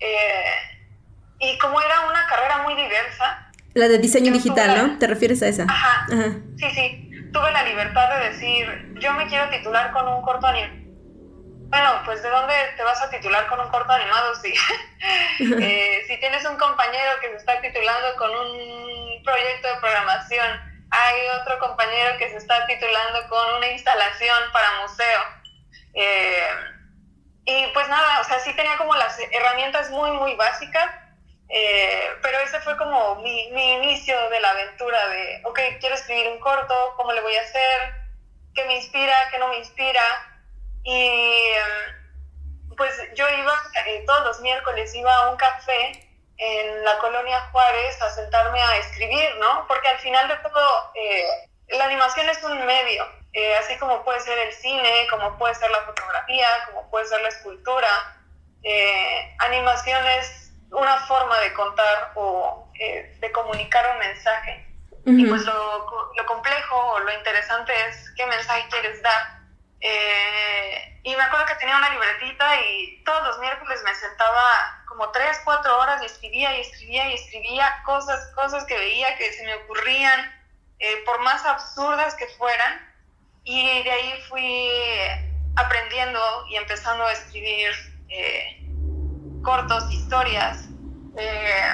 Eh, 0.00 0.44
y 1.40 1.58
como 1.58 1.80
era 1.80 2.00
una 2.08 2.26
carrera 2.26 2.58
muy 2.58 2.74
diversa. 2.74 3.50
La 3.74 3.88
de 3.88 3.98
diseño 3.98 4.32
digital, 4.32 4.76
¿no? 4.76 4.98
¿Te 4.98 5.06
refieres 5.06 5.42
a 5.42 5.48
esa? 5.48 5.64
Ajá. 5.68 6.06
Sí, 6.56 6.70
sí. 6.70 7.10
Tuve 7.32 7.52
la 7.52 7.62
libertad 7.62 8.18
de 8.18 8.30
decir, 8.30 8.94
yo 9.00 9.12
me 9.12 9.26
quiero 9.26 9.48
titular 9.50 9.92
con 9.92 10.08
un 10.08 10.22
corto 10.22 10.46
animado 10.46 10.78
bueno, 11.68 12.00
pues 12.06 12.22
¿de 12.22 12.30
dónde 12.30 12.54
te 12.76 12.82
vas 12.82 13.00
a 13.02 13.10
titular 13.10 13.46
con 13.46 13.60
un 13.60 13.68
corto 13.68 13.92
animado? 13.92 14.34
Si, 14.36 14.48
eh, 15.62 16.04
si 16.06 16.16
tienes 16.18 16.44
un 16.46 16.56
compañero 16.56 17.20
que 17.20 17.28
se 17.28 17.36
está 17.36 17.60
titulando 17.60 18.16
con 18.16 18.30
un 18.30 19.22
proyecto 19.22 19.68
de 19.68 19.80
programación, 19.80 20.46
hay 20.90 21.16
otro 21.40 21.58
compañero 21.58 22.16
que 22.16 22.30
se 22.30 22.38
está 22.38 22.66
titulando 22.66 23.28
con 23.28 23.56
una 23.56 23.70
instalación 23.70 24.38
para 24.52 24.80
museo. 24.80 25.20
Eh, 26.00 26.48
y 27.44 27.66
pues 27.72 27.88
nada, 27.88 28.20
o 28.20 28.24
sea, 28.24 28.38
sí 28.38 28.54
tenía 28.54 28.76
como 28.76 28.94
las 28.94 29.18
herramientas 29.32 29.90
muy, 29.90 30.12
muy 30.12 30.36
básicas, 30.36 30.88
eh, 31.48 32.10
pero 32.22 32.38
ese 32.38 32.60
fue 32.60 32.76
como 32.76 33.16
mi, 33.16 33.48
inicio 33.48 34.14
de 34.30 34.38
la 34.38 34.50
aventura 34.50 35.08
de, 35.08 35.40
ok, 35.44 35.58
quiero 35.80 35.96
escribir 35.96 36.28
un 36.28 36.38
corto, 36.38 36.94
¿cómo 36.96 37.12
le 37.12 37.20
voy 37.20 37.34
a 37.34 37.40
hacer? 37.40 37.94
¿Qué 38.54 38.64
me 38.66 38.76
inspira? 38.76 39.12
¿Qué 39.32 39.38
no 39.38 39.48
me 39.48 39.58
inspira? 39.58 40.02
Y 40.84 41.50
em, 41.56 42.76
pues 42.76 42.94
yo 43.14 43.28
iba, 43.28 43.52
eh, 43.86 44.04
todos 44.06 44.24
los 44.24 44.40
miércoles 44.40 44.94
iba 44.94 45.12
a 45.12 45.30
un 45.30 45.36
café 45.36 46.08
en 46.36 46.84
la 46.84 46.96
colonia 46.98 47.40
Juárez 47.50 48.00
a 48.02 48.10
sentarme 48.10 48.60
a 48.60 48.76
escribir, 48.76 49.34
¿no? 49.40 49.66
Porque 49.66 49.88
al 49.88 49.98
final 49.98 50.28
de 50.28 50.36
todo, 50.36 50.92
la 51.70 51.84
animación 51.86 52.28
es 52.28 52.40
un 52.44 52.64
medio, 52.64 53.04
eh, 53.32 53.56
así 53.56 53.76
como 53.78 54.04
puede 54.04 54.20
ser 54.20 54.38
el 54.38 54.52
cine, 54.52 55.06
como 55.10 55.36
puede 55.38 55.54
ser 55.54 55.70
la 55.70 55.82
fotografía, 55.82 56.48
como 56.66 56.90
puede 56.90 57.06
ser 57.06 57.20
la 57.22 57.28
escultura. 57.28 57.88
animación 59.38 60.04
es 60.06 60.52
una 60.70 60.98
forma 61.06 61.38
de 61.40 61.52
contar 61.54 62.12
o 62.14 62.70
de 62.74 63.32
comunicar 63.32 63.92
un 63.92 63.98
mensaje. 63.98 64.64
Y 65.06 65.24
pues 65.26 65.42
lo, 65.44 66.12
lo 66.14 66.26
complejo 66.26 66.76
o 66.76 66.98
lo 66.98 67.10
interesante 67.12 67.72
es 67.88 68.12
qué 68.14 68.26
mensaje 68.26 68.66
quieres 68.68 69.02
dar 69.02 69.38
eh, 69.80 71.00
y 71.04 71.14
me 71.14 71.22
acuerdo 71.22 71.46
que 71.46 71.54
tenía 71.54 71.76
una 71.76 71.90
libretita 71.90 72.60
y 72.62 73.02
todos 73.04 73.22
los 73.24 73.38
miércoles 73.38 73.80
me 73.84 73.94
sentaba 73.94 74.82
como 74.86 75.10
tres, 75.10 75.40
cuatro 75.44 75.78
horas 75.78 76.02
y 76.02 76.06
escribía 76.06 76.56
y 76.56 76.62
escribía 76.62 77.08
y 77.08 77.14
escribía 77.14 77.82
cosas, 77.84 78.32
cosas 78.34 78.64
que 78.64 78.76
veía 78.76 79.16
que 79.16 79.32
se 79.32 79.44
me 79.44 79.54
ocurrían, 79.54 80.34
eh, 80.80 81.02
por 81.04 81.20
más 81.20 81.44
absurdas 81.44 82.14
que 82.16 82.26
fueran. 82.38 82.87
Y 83.48 83.82
de 83.82 83.90
ahí 83.90 84.12
fui 84.28 84.70
aprendiendo 85.56 86.20
y 86.50 86.56
empezando 86.56 87.02
a 87.04 87.12
escribir 87.12 87.70
eh, 88.10 88.62
cortos, 89.42 89.90
historias. 89.90 90.68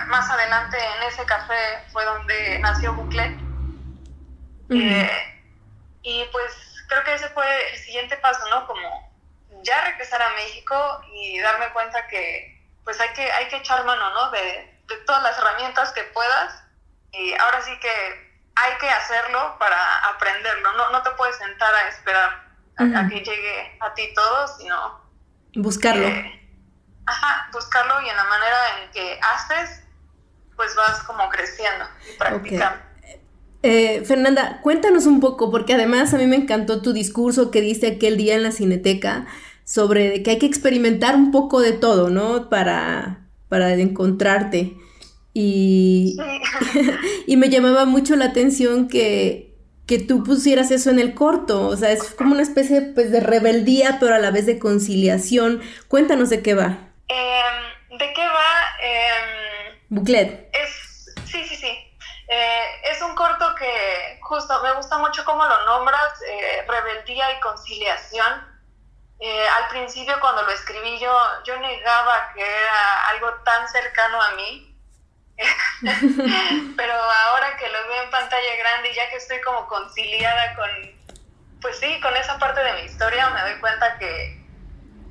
más 0.06 0.30
adelante 0.30 0.78
en 0.78 1.08
ese 1.08 1.24
café 1.26 1.82
fue 1.92 2.04
donde 2.04 2.60
nació 2.60 2.94
Buclet. 2.94 3.36
y 4.70 6.24
pues 6.30 6.84
creo 6.88 7.02
que 7.02 7.14
ese 7.14 7.28
fue 7.30 7.44
el 7.72 7.78
siguiente 7.80 8.16
paso, 8.18 8.48
¿no? 8.50 8.68
Como 8.68 9.12
ya 9.64 9.80
regresar 9.84 10.22
a 10.22 10.34
México 10.34 11.00
y 11.12 11.40
darme 11.40 11.70
cuenta 11.72 12.06
que 12.06 12.62
pues 12.84 13.00
hay 13.00 13.08
que, 13.14 13.32
hay 13.32 13.48
que 13.48 13.56
echar 13.56 13.84
mano, 13.84 14.10
¿no? 14.10 14.30
De, 14.30 14.70
todas 15.06 15.24
las 15.24 15.36
herramientas 15.38 15.92
que 15.92 16.04
puedas 16.04 16.62
y 17.10 17.32
ahora 17.34 17.60
sí 17.62 17.72
que 17.80 18.23
hay 18.56 18.78
que 18.78 18.88
hacerlo 18.88 19.56
para 19.58 19.76
aprenderlo, 20.14 20.72
no, 20.76 20.90
no 20.90 21.02
te 21.02 21.10
puedes 21.12 21.36
sentar 21.36 21.74
a 21.74 21.88
esperar 21.88 22.44
a, 22.76 23.08
que 23.08 23.16
llegue 23.20 23.76
a 23.80 23.94
ti 23.94 24.02
todo, 24.14 24.48
sino... 24.58 25.04
Buscarlo. 25.56 26.08
ajá, 27.06 27.48
buscarlo 27.52 28.02
y 28.02 28.08
en 28.08 28.16
la 28.16 28.24
manera 28.24 28.56
en 28.82 28.90
que 28.90 29.20
haces, 29.20 29.84
pues 30.56 30.74
vas 30.74 31.02
como 31.04 31.28
creciendo 31.28 31.84
y 32.12 32.18
practicando. 32.18 32.82
Eh, 33.62 34.04
Fernanda, 34.04 34.60
cuéntanos 34.62 35.06
un 35.06 35.20
poco, 35.20 35.50
porque 35.50 35.74
además 35.74 36.12
a 36.12 36.18
mí 36.18 36.26
me 36.26 36.36
encantó 36.36 36.82
tu 36.82 36.92
discurso 36.92 37.50
que 37.50 37.60
diste 37.60 37.86
aquel 37.86 38.16
día 38.16 38.34
en 38.34 38.42
la 38.42 38.52
cineteca 38.52 39.26
sobre 39.64 40.22
que 40.22 40.32
hay 40.32 40.38
que 40.38 40.46
experimentar 40.46 41.16
un 41.16 41.30
poco 41.30 41.60
de 41.60 41.72
todo, 41.72 42.10
¿no? 42.10 42.50
Para, 42.50 43.20
para 43.48 43.72
encontrarte. 43.72 44.76
Y, 45.34 46.16
y 47.26 47.36
me 47.36 47.50
llamaba 47.50 47.84
mucho 47.84 48.16
la 48.16 48.26
atención 48.26 48.88
que 48.88 49.54
que 49.86 49.98
tú 49.98 50.24
pusieras 50.24 50.70
eso 50.70 50.90
en 50.90 50.98
el 50.98 51.14
corto. 51.14 51.66
O 51.66 51.76
sea, 51.76 51.90
es 51.90 52.14
como 52.14 52.32
una 52.32 52.42
especie 52.42 52.80
pues, 52.94 53.10
de 53.10 53.20
rebeldía, 53.20 53.98
pero 54.00 54.14
a 54.14 54.18
la 54.18 54.30
vez 54.30 54.46
de 54.46 54.58
conciliación. 54.58 55.62
Cuéntanos 55.88 56.30
de 56.30 56.42
qué 56.42 56.54
va. 56.54 56.78
Em, 57.08 57.98
¿De 57.98 58.12
qué 58.12 58.26
va? 58.26 58.76
Eh, 58.82 59.82
Buclet. 59.88 60.50
Es, 60.52 61.14
sí, 61.26 61.44
sí, 61.44 61.56
sí. 61.56 61.94
Eh, 62.28 62.80
es 62.90 63.02
un 63.02 63.14
corto 63.14 63.54
que 63.56 64.18
justo 64.22 64.62
me 64.62 64.72
gusta 64.72 64.98
mucho 64.98 65.24
cómo 65.24 65.44
lo 65.44 65.66
nombras, 65.66 66.22
eh, 66.22 66.64
rebeldía 66.66 67.32
y 67.36 67.40
conciliación. 67.40 68.54
Eh, 69.20 69.46
al 69.48 69.68
principio 69.68 70.18
cuando 70.20 70.42
lo 70.42 70.50
escribí 70.50 70.98
yo, 70.98 71.16
yo 71.46 71.58
negaba 71.60 72.32
que 72.34 72.40
era 72.40 73.08
algo 73.10 73.32
tan 73.44 73.68
cercano 73.68 74.20
a 74.20 74.32
mí, 74.32 74.73
pero 76.76 76.94
ahora 76.94 77.56
que 77.56 77.68
lo 77.68 77.88
veo 77.88 78.02
en 78.04 78.10
pantalla 78.10 78.56
grande 78.58 78.90
y 78.90 78.94
ya 78.94 79.10
que 79.10 79.16
estoy 79.16 79.40
como 79.40 79.66
conciliada 79.66 80.54
con, 80.54 80.70
pues 81.60 81.78
sí, 81.78 82.00
con 82.00 82.16
esa 82.16 82.38
parte 82.38 82.62
de 82.62 82.72
mi 82.74 82.82
historia, 82.82 83.30
me 83.30 83.40
doy 83.40 83.60
cuenta 83.60 83.98
que 83.98 84.44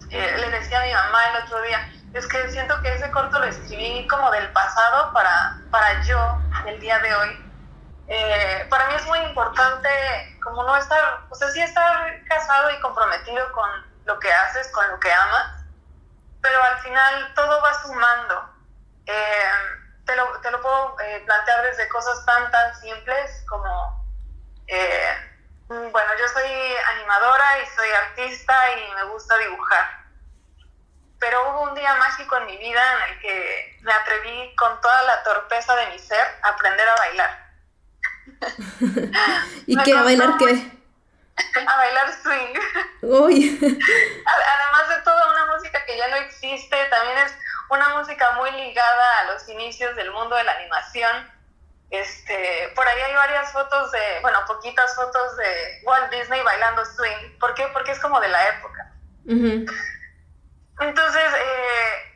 le 0.10 0.50
decía 0.51 0.82
a 0.82 0.86
mi 0.86 0.94
mamá 0.94 1.20
el 1.30 1.44
otro 1.44 1.62
día, 1.63 1.89
es 2.13 2.27
que 2.27 2.50
siento 2.50 2.80
que 2.82 2.94
ese 2.94 3.10
corto 3.12 3.39
lo 3.39 3.46
escribí 3.46 4.08
como 4.08 4.30
del 4.32 4.51
pasado 4.51 5.12
para, 5.13 5.60
para 5.72 6.01
yo, 6.03 6.39
el 6.68 6.80
día 6.80 7.00
de 7.00 7.15
hoy. 7.15 7.44
Eh, 8.08 8.68
para 8.70 8.88
mí 8.88 8.94
es 8.96 9.06
muy 9.08 9.20
importante 9.20 9.89
como 10.44 10.63
no 10.63 10.75
estar, 10.75 11.22
o 11.30 11.36
sea, 11.36 11.50
sí 11.50 11.62
estar 11.62 12.24
casado 12.25 12.70
y 12.72 12.80
comprometido 12.82 13.51
con 13.53 13.70
lo 14.06 14.20
que 14.20 14.32
haces, 14.32 14.72
con 14.72 14.88
lo 14.89 15.00
que 15.00 15.12
amas, 15.12 15.65
pero 16.42 16.62
al 16.62 16.80
final 16.80 17.34
todo 17.34 17.62
va 17.62 17.82
sumando. 17.82 18.50
Eh, 19.08 19.83
te, 20.05 20.15
lo, 20.15 20.39
te, 20.41 20.51
lo, 20.51 20.62
puedo 20.62 21.00
eh, 21.01 21.22
plantear 21.25 21.63
desde 21.63 21.88
cosas 21.89 22.25
tan, 22.25 22.51
tan 22.51 22.75
simples 22.81 23.45
como, 23.48 24.05
bueno, 25.67 26.10
yo 26.19 26.27
soy 26.27 26.51
animadora 26.95 27.60
y 27.62 27.65
soy 27.75 27.89
artista 27.89 28.53
y 28.77 28.93
me 28.95 29.03
gusta 29.05 29.38
dibujar 29.38 30.03
pero 31.24 31.50
hubo 31.50 31.69
un 31.69 31.75
día 31.75 31.95
mágico 31.95 32.36
en 32.36 32.48
mi 32.48 32.57
vida 32.57 32.81
en 32.95 33.13
el 33.13 33.19
que 33.22 33.77
me 33.81 33.93
atreví 33.93 34.53
con 34.57 34.81
toda 34.81 35.03
la 35.03 35.24
torpeza 35.24 35.74
de 35.77 35.88
mi 35.88 36.00
ser 36.00 36.27
a 36.41 36.50
aprender 36.50 36.86
a 36.86 36.95
bailar. 36.95 37.53
¿Y 39.65 39.77
qué? 39.83 39.93
¿A 39.93 40.03
bailar 40.03 40.36
qué? 40.38 40.72
A 41.65 41.77
bailar 41.77 42.13
swing. 42.22 42.60
Uy. 43.03 43.57
Además 43.62 44.89
de 44.89 45.01
toda 45.05 45.31
una 45.31 45.55
música 45.55 45.86
que 45.86 45.98
ya 45.98 46.10
no 46.10 46.17
existe, 46.17 46.75
también 46.88 47.17
es 47.19 47.33
una 47.70 47.89
música 47.89 48.32
muy 48.32 48.51
ligada 48.51 49.20
a 49.20 49.34
los 49.34 49.48
inicios 49.50 49.96
del 49.96 50.12
mundo 50.12 50.36
de 50.36 50.43
la 50.43 50.53
animación. 50.53 51.32
Este, 51.89 52.72
por 52.75 52.88
ahí 52.88 53.01
hay 53.01 53.13
varias 53.13 53.51
fotos 53.51 53.91
de, 53.91 54.20
bueno, 54.22 54.39
poquitas 54.48 54.96
fotos 54.96 55.38
de 55.38 55.82
Walt 55.84 56.12
Disney 56.12 56.41
bailando 56.41 56.86
swing. 56.86 57.38
¿Por 57.39 57.53
qué? 57.53 57.67
Porque 57.74 57.91
es 57.91 58.00
como 58.00 58.20
de 58.20 58.29
la 58.29 58.50
época. 58.50 58.91
Entonces, 60.79 61.34
eh, 61.38 62.13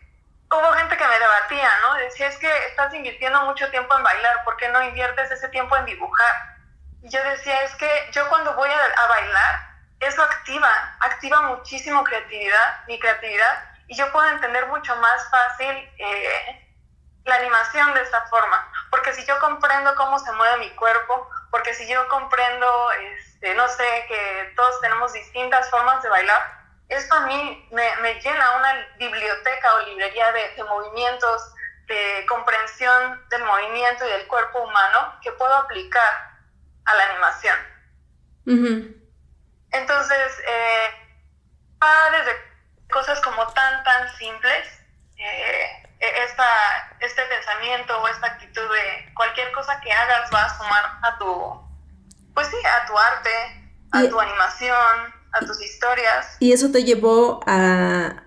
hubo 0.52 0.74
gente 0.74 0.98
que 0.98 1.08
me 1.08 1.20
debatía, 1.20 1.70
¿no? 1.82 1.94
Decía, 1.96 2.28
es 2.28 2.38
que 2.38 2.52
estás 2.68 2.94
invirtiendo 2.94 3.42
mucho 3.44 3.70
tiempo 3.70 3.96
en 3.96 4.04
bailar, 4.04 4.44
¿por 4.44 4.58
qué 4.58 4.70
no 4.70 4.82
inviertes 4.84 5.32
ese 5.32 5.50
tiempo 5.50 5.76
en 5.78 5.86
dibujar? 5.86 6.58
Y 7.02 7.10
yo 7.10 7.24
decía, 7.24 7.64
es 7.64 7.76
que 7.76 7.90
yo 8.12 8.28
cuando 8.30 8.56
voy 8.56 8.70
a, 8.70 9.08
bailar, 9.08 9.68
eso 10.00 10.22
activa, 10.22 10.98
activa 11.02 11.42
muchísimo 11.42 12.04
creatividad, 12.04 12.86
mi 12.88 13.00
creatividad, 13.00 13.64
y 13.88 13.96
yo 13.96 14.12
puedo 14.12 14.28
entender 14.30 14.68
mucho 14.68 14.96
más 14.98 15.30
fácil 15.30 15.70
eh, 15.98 16.68
la 17.26 17.36
animación 17.36 17.94
de 17.94 18.02
esta 18.02 18.22
forma. 18.28 18.72
Porque 18.90 19.14
si 19.14 19.26
yo 19.26 19.40
comprendo 19.40 19.96
cómo 19.96 20.20
se 20.20 20.32
mueve 20.34 20.58
mi 20.58 20.70
cuerpo, 20.72 21.30
porque 21.52 21.74
si 21.74 21.88
yo 21.88 22.08
comprendo, 22.08 22.92
este, 22.92 23.54
no 23.56 23.68
sé, 23.68 24.06
que 24.08 24.54
todos 24.56 24.80
tenemos 24.82 25.14
distintas 25.14 25.70
formas 25.70 26.04
de 26.04 26.10
bailar, 26.10 26.58
esto 26.90 27.16
a 27.16 27.22
mí 27.22 27.68
me, 27.72 28.14
llena 28.22 28.58
una 28.58 28.88
biblioteca 28.98 29.76
o 29.76 29.80
librería 29.88 30.32
de, 30.32 30.64
movimientos, 30.64 31.54
de 31.88 32.26
comprensión 32.28 33.26
del 33.30 33.44
movimiento 33.44 34.06
y 34.08 34.12
del 34.12 34.28
cuerpo 34.28 34.62
humano 34.62 35.20
que 35.22 35.32
puedo 35.34 35.54
aplicar 35.54 36.38
a 36.86 36.96
la 36.96 37.04
animación. 37.10 37.58
Entonces, 39.72 40.44
eh, 40.48 40.88
va 41.84 42.10
desde 42.12 42.47
cosas 42.92 43.20
como 43.22 43.46
tan, 43.54 43.84
tan 43.84 44.10
simples, 44.18 44.68
eh, 45.18 45.88
e, 46.00 46.24
esta, 46.26 46.46
este 47.02 47.22
pensamiento 47.24 48.00
o 48.00 48.08
esta 48.08 48.28
actitud 48.28 48.62
de 48.62 49.14
cualquier 49.14 49.52
cosa 49.52 49.80
que 49.82 49.92
hagas 49.92 50.30
va 50.34 50.46
a 50.46 50.58
sumar 50.58 50.86
a 51.02 51.18
tu, 51.18 52.34
pues 52.34 52.48
sí, 52.48 52.58
a 52.66 52.86
tu 52.86 52.98
arte, 52.98 53.30
a 53.92 54.10
tu 54.10 54.20
animación, 54.20 55.14
a 55.34 55.46
tus 55.46 55.62
historias. 55.62 56.38
Y 56.40 56.54
eso 56.54 56.72
te 56.72 56.84
llevó 56.84 57.42
a, 57.46 58.24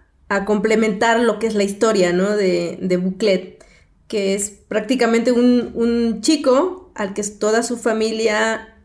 complementar 0.46 1.18
lo 1.18 1.40
que 1.40 1.48
es 1.48 1.54
la 1.54 1.64
historia, 1.64 2.12
¿no? 2.12 2.36
De, 2.36 2.78
de 2.80 2.96
Buclet, 2.98 3.64
que 4.10 4.34
es 4.34 4.50
prácticamente 4.50 5.32
un, 5.32 6.20
chico 6.20 6.92
al 6.94 7.14
que 7.14 7.22
toda 7.22 7.62
su 7.62 7.78
familia 7.78 8.76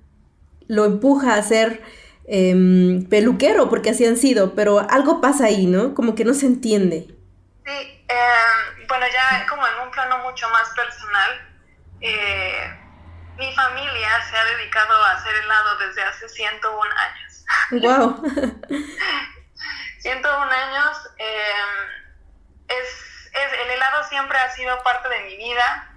lo 0.67 0.85
empuja 0.85 1.35
a 1.35 1.43
ser 1.43 1.81
em, 2.27 3.07
peluquero, 3.07 3.69
porque 3.69 3.91
así 3.91 4.05
han 4.05 4.17
sido, 4.17 4.55
pero 4.55 4.79
algo 4.89 5.21
pasa 5.21 5.45
ahí, 5.45 5.65
¿no? 5.65 5.93
Como 5.93 6.15
que 6.15 6.25
no 6.25 6.33
se 6.33 6.45
entiende. 6.45 7.07
Sí, 7.65 8.05
em, 8.07 8.87
bueno, 8.87 9.05
ya 9.11 9.45
como 9.47 9.65
en 9.67 9.79
un 9.85 9.91
plano 9.91 10.19
mucho 10.19 10.49
más 10.49 10.69
personal, 10.75 11.31
eh, 12.01 12.79
mi 13.37 13.53
familia 13.53 14.09
se 14.29 14.37
ha 14.37 14.45
dedicado 14.57 14.95
a 15.03 15.11
hacer 15.11 15.35
helado 15.35 15.77
desde 15.77 16.03
hace 16.03 16.29
101 16.29 16.91
años. 16.97 17.45
¡Wow! 17.71 18.23
101 19.99 20.51
años. 20.51 21.09
Em, 21.17 22.05
es, 22.67 23.31
el 23.33 23.71
helado 23.71 24.03
siempre 24.05 24.37
ha 24.37 24.49
sido 24.51 24.81
parte 24.83 25.09
de 25.09 25.21
mi 25.21 25.37
vida. 25.37 25.91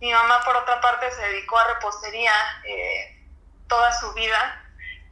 Mi 0.00 0.12
mamá, 0.12 0.40
por 0.44 0.56
otra 0.56 0.80
parte, 0.80 1.10
se 1.10 1.22
dedicó 1.28 1.58
a 1.58 1.74
repostería 1.74 2.32
eh, 2.64 3.28
toda 3.68 3.92
su 3.92 4.12
vida. 4.14 4.59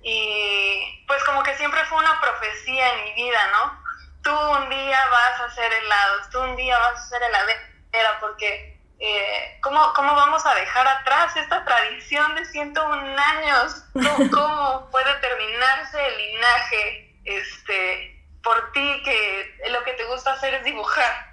Y 0.03 1.05
pues 1.07 1.23
como 1.25 1.43
que 1.43 1.57
siempre 1.57 1.85
fue 1.87 1.99
una 1.99 2.21
profecía 2.21 2.95
en 2.95 3.05
mi 3.05 3.13
vida, 3.15 3.41
¿no? 3.53 3.83
Tú 4.23 4.31
un 4.31 4.69
día 4.71 4.99
vas 5.11 5.41
a 5.41 5.45
hacer 5.45 5.73
helados, 5.73 6.31
tú 6.31 6.41
un 6.41 6.57
día 6.57 6.79
vas 6.79 6.95
a 6.95 7.05
hacer 7.05 7.23
heladera, 7.23 8.21
porque 8.21 8.79
eh, 9.01 9.59
¿cómo, 9.63 9.93
¿cómo, 9.95 10.15
vamos 10.15 10.45
a 10.45 10.55
dejar 10.55 10.87
atrás 10.87 11.37
esta 11.37 11.65
tradición 11.65 12.35
de 12.35 12.45
101 12.45 13.17
años? 13.19 13.85
¿Cómo, 14.33 14.89
puede 14.91 15.15
terminarse 15.17 16.07
el 16.07 16.17
linaje 16.19 17.21
este, 17.25 18.25
por 18.43 18.73
ti 18.73 19.03
que 19.05 19.61
lo 19.71 19.85
que 19.85 19.93
te 19.93 20.05
gusta 20.05 20.33
hacer 20.33 20.55
es 20.55 20.65
dibujar? 20.65 21.28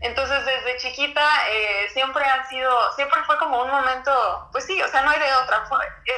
Entonces 0.00 0.44
desde 0.44 0.76
chiquita 0.76 1.26
eh, 1.50 1.88
siempre 1.92 2.24
ha 2.24 2.48
sido, 2.48 2.92
siempre 2.94 3.20
fue 3.24 3.36
como 3.38 3.62
un 3.62 3.70
momento, 3.70 4.48
pues 4.52 4.64
sí, 4.64 4.80
o 4.80 4.88
sea, 4.88 5.02
no 5.02 5.10
hay 5.10 5.18
de 5.18 5.34
otra, 5.34 5.64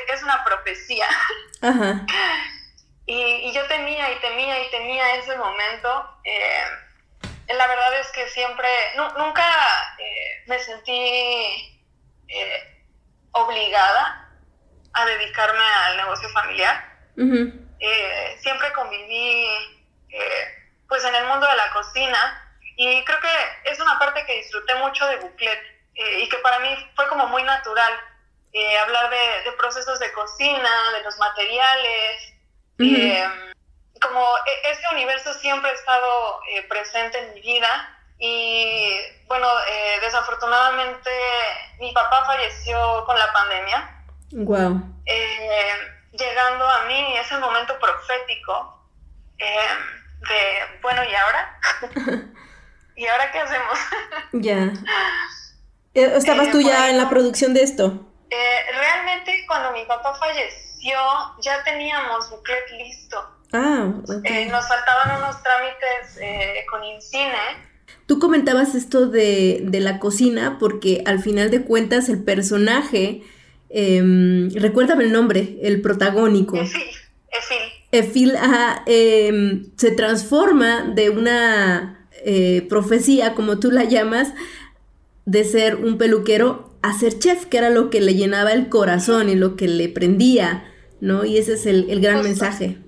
es 0.09 0.23
una 0.23 0.45
profecía. 0.45 1.07
Y, 3.07 3.49
y, 3.49 3.53
yo 3.53 3.67
temía 3.67 4.09
y 4.13 4.21
temía 4.21 4.63
y 4.63 4.71
temía 4.71 5.17
ese 5.17 5.37
momento. 5.37 6.17
Eh, 6.23 6.63
la 7.49 7.67
verdad 7.67 7.93
es 7.99 8.07
que 8.13 8.29
siempre, 8.29 8.69
nunca 9.17 9.45
eh, 9.99 10.45
me 10.47 10.57
sentí 10.61 11.83
obligada 13.33 14.31
a 14.93 15.05
dedicarme 15.07 15.65
al 15.87 15.97
negocio 15.97 16.29
familiar. 16.29 16.85
Siempre 17.17 18.73
conviví 18.75 19.49
pues 20.89 21.05
en 21.05 21.15
el 21.17 21.25
mundo 21.27 21.49
de 21.49 21.57
la 21.57 21.73
cocina 21.73 22.50
y 22.83 23.05
creo 23.05 23.21
que 23.21 23.71
es 23.71 23.79
una 23.81 23.99
parte 23.99 24.25
que 24.25 24.39
disfruté 24.39 24.75
mucho 24.77 25.07
de 25.07 25.17
Buclet 25.17 25.61
y 25.95 26.29
que 26.29 26.39
para 26.39 26.59
mí 26.61 26.69
fue 26.97 27.07
como 27.09 27.27
muy 27.27 27.43
natural 27.43 27.93
hablar 28.83 29.11
de, 29.11 29.53
procesos 29.59 29.99
de 30.01 30.13
cocina, 30.13 30.71
de 30.97 31.03
los 31.03 31.19
materiales 31.19 32.35
como 34.01 34.21
e, 34.47 34.71
este 34.73 34.87
universo 34.95 35.33
siempre 35.35 35.71
ha 35.71 35.75
estado 35.75 36.41
eh, 36.51 36.63
presente 36.69 37.19
en 37.19 37.35
mi 37.35 37.41
vida 37.41 37.97
y 38.19 38.97
bueno, 39.27 39.47
eh, 39.69 40.01
desafortunadamente 40.01 41.11
mi 41.79 41.93
papá 41.93 42.25
falleció 42.27 43.05
con 43.07 43.19
la 43.19 43.33
pandemia. 43.33 44.05
Wow. 44.33 44.83
Eh, 45.07 45.75
llegando 46.13 46.69
a 46.69 46.85
mí 46.85 47.17
ese 47.17 47.39
momento 47.39 47.79
profético 47.79 48.77
de, 49.39 50.81
bueno, 50.83 51.03
¿y 51.05 51.15
ahora? 51.15 51.59
¿Y 53.01 53.07
ahora 53.07 53.33
qué 53.33 53.39
hacemos? 53.39 53.79
ya. 54.33 54.73
¿Estabas 55.95 56.51
tú 56.51 56.61
ya 56.61 56.91
en 56.91 56.99
la 56.99 57.09
producción 57.09 57.55
de 57.55 57.63
esto? 57.63 58.07
realmente 58.73 59.45
cuando 59.49 59.73
mi 59.73 59.85
papá 59.87 60.15
falleció 60.15 60.99
ya 61.41 61.65
teníamos 61.65 62.31
Buclet 62.31 62.71
listo 62.79 63.19
Ah, 63.53 63.93
eh, 64.23 64.47
nos 64.47 64.69
faltaban 64.69 65.19
unos 65.19 65.43
trámites 65.43 66.19
eh, 66.21 66.65
con 66.71 66.85
INCINE. 66.85 67.33
Tú 68.07 68.21
comentabas 68.21 68.77
esto 68.77 69.09
de, 69.09 69.69
la 69.73 69.99
cocina 69.99 70.59
porque 70.61 71.03
al 71.05 71.21
final 71.21 71.51
de 71.51 71.63
cuentas 71.63 72.09
el 72.09 72.23
personaje 72.23 73.23
em, 73.71 74.51
recuérdame 74.51 75.05
el 75.05 75.13
nombre, 75.13 75.59
el 75.63 75.81
protagónico. 75.83 76.57
Efil, 76.57 76.91
Efil. 77.33 77.59
Efil 77.91 78.37
em, 78.87 79.77
se 79.77 79.91
transforma 79.91 80.83
de 80.95 81.11
una 81.11 82.00
eh, 82.25 82.67
profecía, 82.69 83.35
como 83.35 83.59
tú 83.59 83.71
la 83.71 83.85
llamas, 83.85 84.33
de 85.25 85.45
ser 85.45 85.77
un 85.77 85.99
peluquero 85.99 86.71
a 86.83 86.93
ser 86.93 87.19
chef, 87.19 87.47
que 87.47 87.59
era 87.59 87.71
lo 87.71 87.91
que 87.91 88.01
le 88.01 88.15
llenaba 88.15 88.53
el 88.53 88.69
corazón 88.69 89.29
y 89.29 89.35
lo 89.35 89.57
que 89.57 89.69
le 89.69 89.89
prendía, 89.89 90.65
¿no? 91.01 91.25
Y 91.25 91.39
ese 91.39 91.55
es 91.55 91.67
el, 91.67 92.01
gran 92.01 92.23
mensaje. 92.23 92.79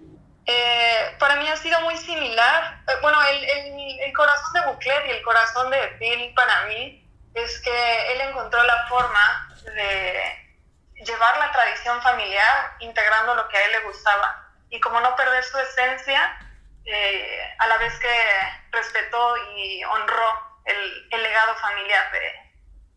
Eh, 0.47 1.17
para 1.19 1.37
mí 1.37 1.47
ha 1.49 1.57
sido 1.57 1.81
muy 1.83 1.97
similar. 1.97 2.83
Eh, 2.89 2.93
bueno, 3.03 3.19
el, 3.31 4.13
corazón 4.15 4.53
de 4.53 4.71
Buclet 4.71 5.07
y 5.09 5.11
el 5.11 5.23
corazón 5.23 5.71
de 5.71 5.79
Phil 5.99 6.35
para 6.35 6.67
mí 6.67 7.03
es 7.35 7.61
que 7.61 8.13
él 8.13 8.29
encontró 8.29 8.63
la 8.63 8.87
forma 8.89 9.57
de 9.65 11.05
llevar 11.05 11.39
la 11.39 11.51
tradición 11.51 12.01
familiar 12.03 12.77
integrando 12.81 13.35
lo 13.35 13.49
que 13.49 13.57
a 13.57 13.65
él 13.65 13.73
le 13.73 13.89
gustaba 13.89 14.53
y 14.69 14.79
como 14.81 15.01
no 15.01 15.17
perder 15.17 15.43
su 15.45 15.59
esencia, 15.59 16.39
eh, 16.85 17.55
a 17.59 17.67
la 17.69 17.79
vez 17.79 17.97
que 18.01 18.25
respetó 18.73 19.37
y 19.57 19.85
honró 19.85 20.61
el, 20.65 21.23
legado 21.23 21.55
familiar 21.57 22.11
de, 22.13 22.33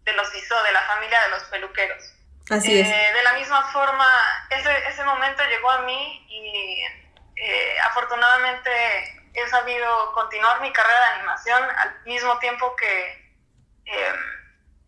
de 0.04 0.14
los 0.14 0.34
ISO, 0.34 0.64
de 0.64 0.72
la 0.72 0.82
familia 0.82 1.22
de 1.24 1.30
los 1.30 1.44
peluqueros. 1.46 2.04
Así 2.50 2.80
es. 2.80 2.88
Eh, 2.88 3.14
de 3.14 3.24
la 3.24 3.34
misma 3.34 3.64
forma, 3.72 4.08
ese, 4.50 4.88
ese 4.88 5.04
momento 5.04 5.44
llegó 5.46 5.70
a 5.70 5.80
mí 5.80 6.26
y 6.30 6.84
eh, 7.36 7.80
afortunadamente 7.82 8.72
he 9.34 9.48
sabido 9.50 10.12
continuar 10.14 10.62
mi 10.62 10.72
carrera 10.72 11.00
de 11.00 11.16
animación 11.18 11.64
al 11.78 12.04
mismo 12.06 12.40
tiempo 12.40 12.76
que 12.76 13.34
em, 13.86 14.16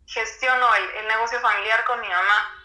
gestiono 0.07 0.73
el, 0.75 0.89
el, 1.01 1.07
negocio 1.07 1.39
familiar 1.41 1.83
con 1.83 1.99
mi 1.99 2.07
mamá. 2.07 2.63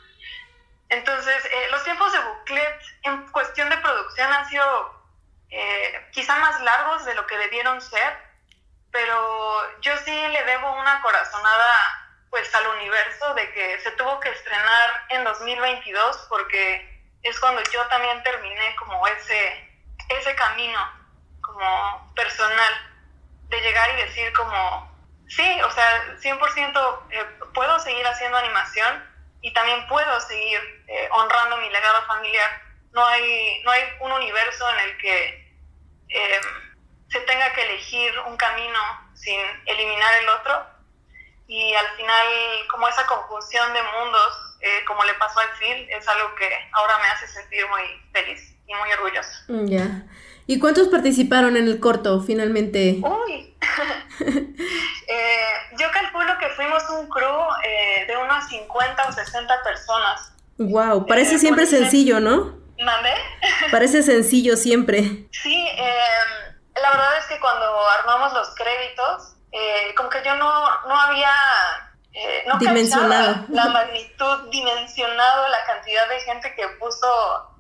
Entonces, 0.89 1.49
los 1.71 1.83
tiempos 1.85 2.13
de 2.13 2.19
Booklet 2.19 2.81
en 3.05 3.27
cuestión 3.33 3.71
de 3.71 3.79
producción 3.79 4.31
han 4.33 4.47
sido 4.49 5.02
quizá 6.13 6.37
más 6.37 6.61
largos 6.63 7.05
de 7.05 7.15
lo 7.15 7.27
que 7.27 7.37
debieron 7.37 7.81
ser, 7.81 8.17
pero 8.91 9.81
yo 9.81 9.97
sí 9.99 10.29
le 10.29 10.45
debo 10.45 10.73
una 10.75 11.01
corazonada 11.03 12.03
pues 12.31 12.55
al 12.55 12.67
universo 12.67 13.35
de 13.35 13.53
que 13.53 13.81
se 13.81 13.91
tuvo 13.93 14.19
que 14.21 14.31
estrenar 14.31 15.05
en 15.11 15.25
2022 15.25 16.27
porque 16.31 16.93
es 17.23 17.39
cuando 17.39 17.63
yo 17.71 17.85
también 17.89 18.23
terminé 18.23 18.75
como 18.77 19.07
ese, 19.07 19.83
ese 20.09 20.35
camino 20.35 20.81
como 21.41 22.13
personal 22.15 22.73
de 23.49 23.61
llegar 23.61 23.91
y 23.91 24.03
decir 24.03 24.33
como, 24.33 24.91
sí, 25.29 25.61
o 25.63 25.71
sea, 25.71 26.17
100% 26.21 27.01
eh, 27.11 27.25
puedo 27.53 27.79
seguir 27.81 28.07
haciendo 28.07 28.39
animación 28.39 29.05
y 29.43 29.53
también 29.53 29.87
puedo 29.87 30.21
seguir 30.23 30.59
eh, 30.89 31.09
honrando 31.13 31.59
mi 31.59 31.69
legado 31.69 32.07
familiar. 32.07 32.63
No 32.93 33.05
hay, 33.07 33.63
no 33.63 33.71
hay 33.71 33.83
un 34.01 34.13
universo 34.13 34.71
en 34.71 34.79
el 34.79 34.97
que... 34.99 35.42
Eh, 36.15 36.41
se 37.09 37.21
tenga 37.21 37.53
que 37.53 37.63
elegir 37.63 38.13
un 38.27 38.37
camino 38.37 38.79
sin 39.15 39.39
eliminar 39.67 40.23
el 40.23 40.29
otro. 40.29 40.67
Y 41.47 41.75
al 41.75 41.87
final, 41.97 42.27
como 42.71 42.89
esa 42.89 43.07
conjunción 43.07 43.73
de 43.75 43.81
mundos, 43.83 44.57
eh, 44.61 44.85
como 44.87 45.05
le 45.05 45.13
pasó 45.15 45.41
a 45.41 45.59
Phil, 45.59 45.87
es 45.91 46.09
algo 46.09 46.35
que 46.37 46.49
ahora 46.73 46.95
me 46.99 47.09
hace 47.09 47.27
sentir 47.27 47.69
muy 47.69 47.83
feliz 48.13 48.55
y 48.67 48.75
muy 48.75 48.91
orgullosa. 48.93 49.45
Mm, 49.49 49.67
ya. 49.67 50.07
¿Y 50.47 50.59
cuántos 50.59 50.89
participaron 50.89 51.57
en 51.57 51.69
el 51.69 51.79
corto 51.81 52.21
finalmente? 52.21 53.01
Uy, 53.03 53.55
eh, 55.07 55.53
yo 55.79 55.87
calculo 55.93 56.39
que 56.39 56.49
fuimos 56.51 56.83
un 56.91 57.09
crew 57.09 57.41
eh, 57.65 58.07
de 58.07 58.17
unas 58.17 58.49
50 58.49 59.09
o 59.09 59.13
60 59.13 59.63
personas. 59.63 60.33
Wow, 60.59 61.07
parece 61.07 61.39
siempre 61.39 61.67
sencillo, 61.67 62.21
¿no? 62.21 62.62
¿Mandé? 62.85 63.15
parece 63.71 64.03
sencillo 64.03 64.57
siempre. 64.57 65.03
Sí, 65.31 65.69
eh, 65.77 66.53
la 66.81 66.91
verdad 66.91 67.19
es 67.19 67.27
que 67.27 67.41
cuando 67.41 67.89
armamos 68.01 68.33
los 68.33 68.55
créditos, 68.55 69.35
eh, 69.53 69.95
como 69.97 70.09
que 70.09 70.23
yo 70.25 70.35
no, 70.37 70.87
no 70.87 71.01
había 71.01 71.33
eh, 72.13 72.45
no 72.47 72.59
dimensionado 72.59 73.45
la 73.49 73.67
magnitud, 73.67 74.51
dimensionado 74.51 75.49
la 75.49 75.65
cantidad 75.65 76.09
de 76.09 76.21
gente 76.21 76.55
que 76.55 76.67
puso 76.81 77.07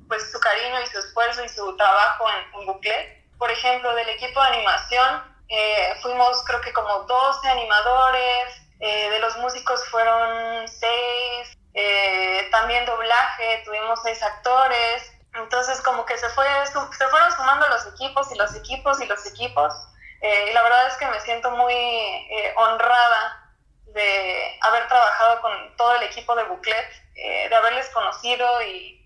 pues 0.09 0.31
su 0.31 0.41
cariño 0.41 0.81
y 0.83 0.87
su 0.89 0.99
esfuerzo 0.99 1.45
y 1.45 1.49
su 1.49 1.77
trabajo 1.77 2.27
en, 2.31 2.61
en 2.61 2.67
Buclet. 2.67 3.23
Por 3.39 3.51
ejemplo, 3.51 3.95
del 3.95 4.09
equipo 4.09 4.41
de 4.41 4.49
animación 4.49 5.23
eh, 5.49 5.95
fuimos 6.01 6.43
creo 6.45 6.61
que 6.63 6.73
como 6.73 7.01
12 7.01 7.49
animadores, 7.49 8.59
de 8.81 9.17
los 9.21 9.37
músicos 9.37 9.81
fueron 9.91 10.67
6, 10.67 12.51
también 12.51 12.85
doblaje, 12.85 13.63
tuvimos 13.65 14.01
6 14.03 14.21
actores, 14.25 15.12
entonces 15.35 15.81
como 15.83 16.05
que 16.05 16.17
se, 16.19 16.29
fue, 16.31 16.47
se 16.67 17.09
fueron 17.09 17.33
sumando 17.33 17.67
los 17.69 17.87
equipos 17.87 18.31
y 18.33 18.37
los 18.37 18.55
equipos 18.55 19.01
y 19.01 19.07
los 19.07 19.25
equipos. 19.27 19.73
Eh, 20.21 20.51
y 20.51 20.53
la 20.53 20.63
verdad 20.63 20.87
es 20.87 20.95
que 20.95 21.07
me 21.07 21.21
siento 21.21 21.51
muy 21.51 21.75
eh, 21.75 22.55
honrada 22.57 23.53
de 23.87 24.59
haber 24.63 24.87
trabajado 24.89 25.41
con 25.41 25.77
todo 25.77 25.97
el 25.97 26.05
equipo 26.05 26.35
de 26.37 26.45
Buclet, 26.45 26.91
eh, 27.17 27.49
de 27.49 27.55
haberles 27.55 27.89
conocido 27.91 28.63
y 28.63 28.99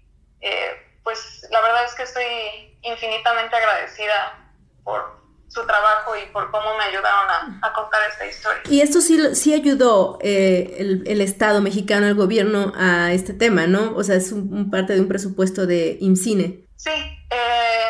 pues 1.03 1.47
la 1.51 1.61
verdad 1.61 1.85
es 1.85 1.95
que 1.95 2.03
estoy 2.03 2.79
infinitamente 2.83 3.57
agradecida 3.57 4.39
por, 4.85 5.21
su 5.49 5.65
trabajo 5.67 6.17
y 6.17 6.27
por 6.33 6.51
cómo 6.51 6.77
me 6.77 6.85
ayudaron 6.85 7.61
a, 7.63 7.73
contar 7.73 8.01
esta 8.11 8.27
historia. 8.27 8.63
Y 8.69 8.81
esto 8.81 9.01
sí, 9.01 9.35
sí 9.35 9.55
ayudó 9.55 10.19
eh, 10.21 11.03
el, 11.07 11.21
Estado 11.21 11.61
mexicano, 11.61 12.07
el 12.07 12.15
gobierno 12.15 12.73
a 12.77 13.13
este 13.13 13.33
tema, 13.33 13.67
¿no? 13.67 13.95
O 13.97 14.03
sea, 14.03 14.17
es 14.17 14.33
un, 14.33 14.71
parte 14.71 14.95
de 14.95 15.01
un 15.01 15.09
presupuesto 15.09 15.67
de 15.67 15.99
IMCINE. 16.01 16.67
Sí, 16.77 16.91
eh, 16.91 17.83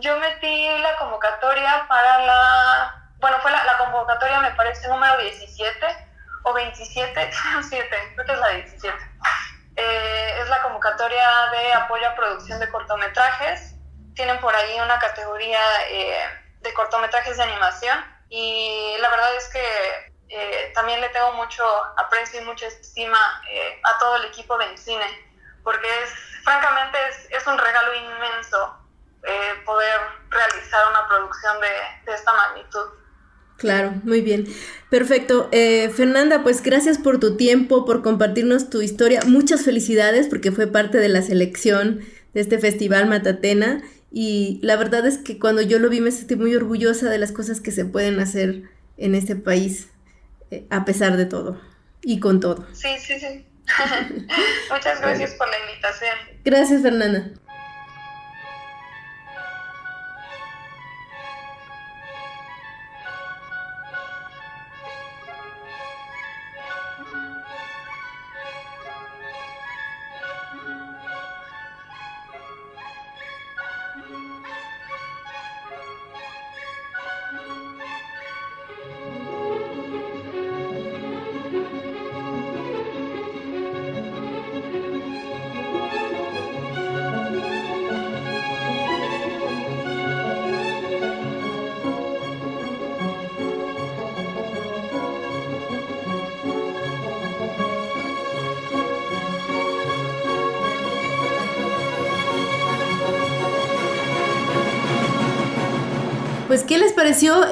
yo 0.00 0.18
metí 0.18 0.68
la 0.80 0.96
convocatoria 0.98 1.86
para 1.88 2.24
la, 2.24 3.12
bueno, 3.20 3.38
fue 3.40 3.50
la, 3.50 3.78
convocatoria 3.78 4.40
me 4.40 4.50
parece 4.52 4.88
número 4.88 5.18
17 5.18 5.86
o 6.44 6.52
27, 6.52 7.30
7, 7.68 7.88
creo 8.14 8.26
que 8.26 8.32
es 8.32 8.38
la 8.38 8.48
17. 8.50 8.96
Eh, 9.76 10.40
es 10.42 10.48
la 10.48 10.62
convocatoria 10.62 11.24
de 11.52 11.72
apoyo 11.72 12.08
a 12.08 12.14
producción 12.14 12.58
de 12.60 12.68
cortometrajes. 12.68 13.74
Tienen 14.14 14.40
por 14.40 14.54
ahí 14.54 14.80
una 14.82 14.98
categoría 14.98 15.60
de 16.60 16.74
cortometrajes 16.74 17.36
de 17.36 17.42
animación 17.42 17.98
y 18.28 18.96
la 19.00 19.10
verdad 19.10 19.36
es 19.36 19.48
que 19.48 19.62
eh, 20.30 20.72
también 20.74 21.00
le 21.00 21.08
tengo 21.08 21.32
mucho 21.34 21.64
aprecio 21.96 22.40
y 22.42 22.44
mucha 22.44 22.66
estima 22.66 23.18
eh, 23.50 23.80
a 23.82 23.98
todo 23.98 24.16
el 24.16 24.26
equipo 24.26 24.58
de 24.58 24.76
cine 24.76 25.06
porque 25.62 25.86
es 26.02 26.10
francamente 26.44 26.98
es, 27.30 27.46
un 27.46 27.58
regalo 27.58 27.94
inmenso 27.94 28.76
eh, 29.22 29.62
poder 29.64 30.00
realizar 30.30 30.80
una 30.90 31.08
producción 31.08 31.60
de, 31.60 32.10
de, 32.10 32.16
esta 32.16 32.32
magnitud. 32.32 32.86
Claro, 33.56 33.92
muy 34.04 34.20
bien. 34.20 34.46
Perfecto. 34.88 35.50
Fernanda, 35.50 36.42
pues 36.44 36.62
gracias 36.62 36.96
por 36.96 37.18
tu 37.18 37.36
tiempo, 37.36 37.84
por 37.84 38.02
compartirnos 38.02 38.70
tu 38.70 38.80
historia. 38.82 39.20
Muchas 39.26 39.64
felicidades 39.64 40.28
porque 40.28 40.52
fue 40.52 40.68
parte 40.68 40.98
de 40.98 41.08
la 41.08 41.22
selección 41.22 42.00
de 42.34 42.40
este 42.40 42.58
festival 42.58 43.06
Matatena 43.06 43.82
y 44.10 44.58
la 44.62 44.76
verdad 44.76 45.06
es 45.06 45.18
que 45.18 45.38
cuando 45.38 45.62
yo 45.62 45.78
lo 45.78 45.90
vi 45.90 46.00
me 46.00 46.10
sentí 46.10 46.36
muy 46.36 46.54
orgullosa 46.54 47.10
de 47.10 47.18
las 47.18 47.32
cosas 47.32 47.60
que 47.60 47.70
se 47.70 47.84
pueden 47.84 48.20
hacer 48.20 48.62
en 48.96 49.14
este 49.14 49.36
país, 49.36 49.88
eh, 50.50 50.66
a 50.70 50.84
pesar 50.84 51.16
de 51.16 51.26
todo 51.26 51.60
y 52.02 52.20
con 52.20 52.40
todo. 52.40 52.66
Sí, 52.72 52.88
sí, 52.98 53.18
sí. 53.18 53.44
Muchas 54.72 55.00
gracias 55.00 55.34
por 55.34 55.48
la 55.48 55.58
invitación. 55.58 56.16
Gracias, 56.44 56.82
Fernanda. 56.82 57.32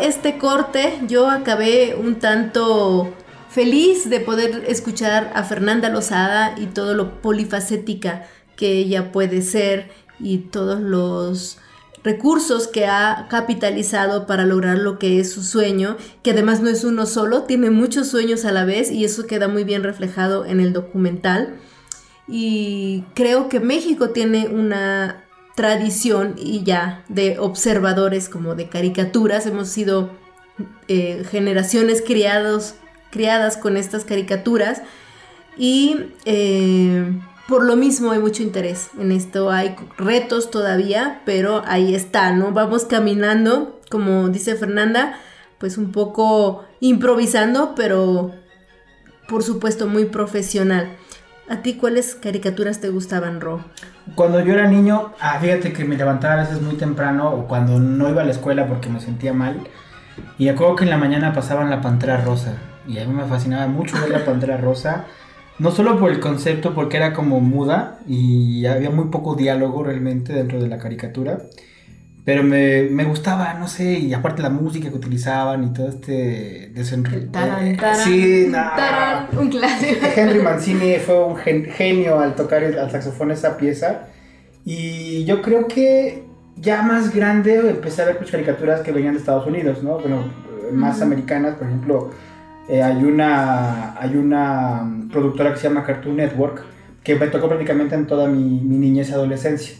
Este 0.06 0.38
corte? 0.38 1.00
Yo 1.08 1.28
acabé 1.28 1.96
un 1.96 2.16
tanto 2.16 3.12
feliz 3.50 4.08
de 4.08 4.20
poder 4.20 4.64
escuchar 4.68 5.32
a 5.34 5.42
Fernanda 5.42 5.88
Lozada 5.88 6.54
y 6.58 6.66
todo 6.66 6.94
lo 6.94 7.20
polifacética 7.20 8.26
que 8.56 8.72
ella 8.72 9.12
puede 9.12 9.42
ser 9.42 9.90
y 10.20 10.38
todos 10.38 10.80
los 10.80 11.58
recursos 12.04 12.68
que 12.68 12.86
ha 12.86 13.26
capitalizado 13.28 14.26
para 14.26 14.46
lograr 14.46 14.78
lo 14.78 14.98
que 14.98 15.18
es 15.18 15.32
su 15.32 15.42
sueño, 15.42 15.96
que 16.22 16.30
además 16.30 16.60
no 16.60 16.70
es 16.70 16.84
uno 16.84 17.04
solo, 17.04 17.42
tiene 17.42 17.70
muchos 17.70 18.08
sueños 18.08 18.44
a 18.44 18.52
la 18.52 18.64
vez 18.64 18.92
y 18.92 19.04
eso 19.04 19.26
queda 19.26 19.48
muy 19.48 19.64
bien 19.64 19.82
reflejado 19.82 20.46
en 20.46 20.60
el 20.60 20.72
documental. 20.72 21.56
Y 22.28 23.04
creo 23.14 23.48
que 23.48 23.58
México 23.58 24.10
tiene 24.10 24.48
una 24.48 25.25
tradición 25.56 26.36
y 26.38 26.62
ya 26.62 27.02
de 27.08 27.40
observadores 27.40 28.28
como 28.28 28.54
de 28.54 28.68
caricaturas, 28.68 29.46
hemos 29.46 29.68
sido 29.68 30.10
eh, 30.86 31.24
generaciones 31.28 32.02
criados, 32.06 32.74
criadas 33.10 33.56
con 33.56 33.76
estas 33.76 34.04
caricaturas 34.04 34.82
y 35.56 35.96
eh, 36.26 37.18
por 37.48 37.64
lo 37.64 37.74
mismo 37.74 38.10
hay 38.10 38.18
mucho 38.18 38.42
interés 38.42 38.90
en 39.00 39.10
esto, 39.10 39.50
hay 39.50 39.74
retos 39.96 40.50
todavía, 40.50 41.22
pero 41.24 41.62
ahí 41.66 41.94
está, 41.94 42.32
¿no? 42.32 42.52
Vamos 42.52 42.84
caminando, 42.84 43.80
como 43.90 44.28
dice 44.28 44.56
Fernanda, 44.56 45.18
pues 45.58 45.78
un 45.78 45.90
poco 45.90 46.64
improvisando, 46.80 47.74
pero 47.74 48.34
por 49.26 49.42
supuesto 49.42 49.86
muy 49.86 50.04
profesional. 50.04 50.96
¿A 51.48 51.62
ti 51.62 51.74
cuáles 51.74 52.16
caricaturas 52.16 52.80
te 52.80 52.88
gustaban, 52.88 53.40
Ro? 53.40 53.60
Cuando 54.16 54.40
yo 54.40 54.52
era 54.52 54.68
niño, 54.68 55.12
ah, 55.20 55.38
fíjate 55.40 55.72
que 55.72 55.84
me 55.84 55.96
levantaba 55.96 56.34
a 56.34 56.44
veces 56.44 56.60
muy 56.60 56.74
temprano 56.74 57.30
o 57.30 57.46
cuando 57.46 57.78
no 57.78 58.08
iba 58.08 58.22
a 58.22 58.24
la 58.24 58.32
escuela 58.32 58.66
porque 58.66 58.88
me 58.88 59.00
sentía 59.00 59.32
mal. 59.32 59.60
Y 60.38 60.48
acuerdo 60.48 60.74
que 60.74 60.84
en 60.84 60.90
la 60.90 60.98
mañana 60.98 61.32
pasaban 61.32 61.70
la 61.70 61.80
Pantera 61.80 62.20
Rosa. 62.20 62.56
Y 62.88 62.98
a 62.98 63.04
mí 63.04 63.14
me 63.14 63.26
fascinaba 63.26 63.68
mucho 63.68 63.96
ver 64.00 64.10
la 64.10 64.24
Pantera 64.24 64.56
Rosa. 64.56 65.04
No 65.60 65.70
solo 65.70 66.00
por 66.00 66.10
el 66.10 66.18
concepto, 66.18 66.74
porque 66.74 66.96
era 66.96 67.12
como 67.12 67.40
muda 67.40 68.00
y 68.08 68.66
había 68.66 68.90
muy 68.90 69.06
poco 69.06 69.36
diálogo 69.36 69.84
realmente 69.84 70.32
dentro 70.32 70.60
de 70.60 70.68
la 70.68 70.78
caricatura. 70.78 71.42
Pero 72.26 72.42
me, 72.42 72.82
me 72.90 73.04
gustaba, 73.04 73.54
no 73.54 73.68
sé, 73.68 73.84
y 74.00 74.12
aparte 74.12 74.42
la 74.42 74.50
música 74.50 74.90
que 74.90 74.96
utilizaban 74.96 75.62
y 75.62 75.72
todo 75.72 75.88
este 75.88 76.70
desenredo. 76.74 77.30
Taran, 77.30 77.76
sí, 77.94 78.46
no. 78.48 78.52
taran, 78.56 79.28
un 79.38 79.48
clásico. 79.48 80.04
Henry 80.14 80.40
Mancini 80.40 80.96
fue 80.96 81.24
un 81.24 81.36
gen- 81.36 81.66
genio 81.66 82.18
al 82.18 82.34
tocar 82.34 82.64
el- 82.64 82.78
al 82.80 82.90
saxofón 82.90 83.30
esa 83.30 83.56
pieza. 83.56 84.08
Y 84.64 85.24
yo 85.24 85.40
creo 85.40 85.68
que 85.68 86.24
ya 86.56 86.82
más 86.82 87.14
grande 87.14 87.58
empecé 87.70 88.02
a 88.02 88.06
ver 88.06 88.18
pues, 88.18 88.32
caricaturas 88.32 88.80
que 88.80 88.90
venían 88.90 89.14
de 89.14 89.20
Estados 89.20 89.46
Unidos, 89.46 89.84
¿no? 89.84 89.98
Bueno, 90.00 90.24
eh, 90.68 90.72
más 90.72 90.96
Ujú. 90.96 91.04
americanas, 91.04 91.54
por 91.54 91.68
ejemplo, 91.68 92.10
eh, 92.68 92.82
hay, 92.82 93.04
una, 93.04 93.96
hay 94.00 94.16
una 94.16 94.82
mm, 94.82 95.10
productora 95.10 95.52
que 95.52 95.60
se 95.60 95.68
llama 95.68 95.84
Cartoon 95.84 96.16
Network 96.16 96.64
que 97.04 97.14
me 97.14 97.28
tocó 97.28 97.46
prácticamente 97.46 97.94
en 97.94 98.08
toda 98.08 98.26
mi, 98.26 98.42
mi 98.60 98.78
niñez 98.78 99.10
y 99.10 99.12
adolescencia. 99.12 99.76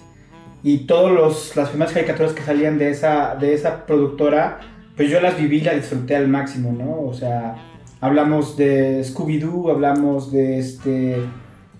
Y 0.67 0.79
todas 0.79 1.55
las 1.55 1.69
primeras 1.69 1.95
caricaturas 1.95 2.33
que 2.33 2.43
salían 2.43 2.77
de 2.77 2.91
esa, 2.91 3.37
de 3.37 3.55
esa 3.55 3.87
productora, 3.87 4.59
pues 4.97 5.09
yo 5.09 5.21
las 5.21 5.39
viví 5.39 5.59
y 5.59 5.61
las 5.61 5.77
disfruté 5.77 6.17
al 6.17 6.27
máximo, 6.27 6.73
¿no? 6.73 7.09
O 7.09 7.15
sea, 7.15 7.55
hablamos 8.01 8.57
de 8.57 9.01
Scooby-Doo, 9.05 9.71
hablamos 9.71 10.33
de 10.33 10.59
este, 10.59 11.19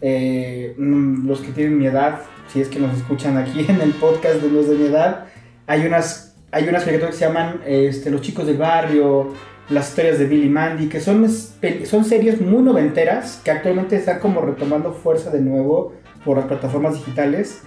eh, 0.01 0.77
mm, 0.79 1.27
los 1.27 1.41
que 1.41 1.51
tienen 1.51 1.81
mi 1.81 1.87
edad, 1.87 2.21
si 2.47 2.61
es 2.61 2.69
que 2.69 2.79
nos 2.79 2.97
escuchan 2.97 3.37
aquí 3.37 3.67
en 3.69 3.81
el 3.81 3.91
podcast 3.91 4.41
de 4.41 4.53
los 4.53 4.69
de 4.69 4.77
mi 4.77 4.85
edad, 4.85 5.25
hay 5.67 5.85
unas, 5.85 6.37
hay 6.53 6.69
unas 6.69 6.85
caricaturas 6.85 7.17
que 7.17 7.19
se 7.19 7.27
llaman 7.27 7.63
este, 7.67 8.09
Los 8.09 8.21
chicos 8.21 8.47
del 8.47 8.59
barrio, 8.59 9.33
las 9.69 9.89
historias 9.89 10.21
de 10.21 10.27
Billy 10.27 10.49
Mandy, 10.49 10.89
que 10.89 11.01
son, 11.01 11.29
son 11.29 12.05
series 12.05 12.41
muy 12.41 12.63
noventeras 12.63 13.41
que 13.45 13.51
actualmente 13.51 13.97
están 13.97 14.21
como 14.21 14.43
retomando 14.43 14.93
fuerza 14.93 15.31
de 15.31 15.41
nuevo 15.41 15.93
por 16.25 16.37
las 16.37 16.47
plataformas 16.47 16.95
digitales, 16.95 17.63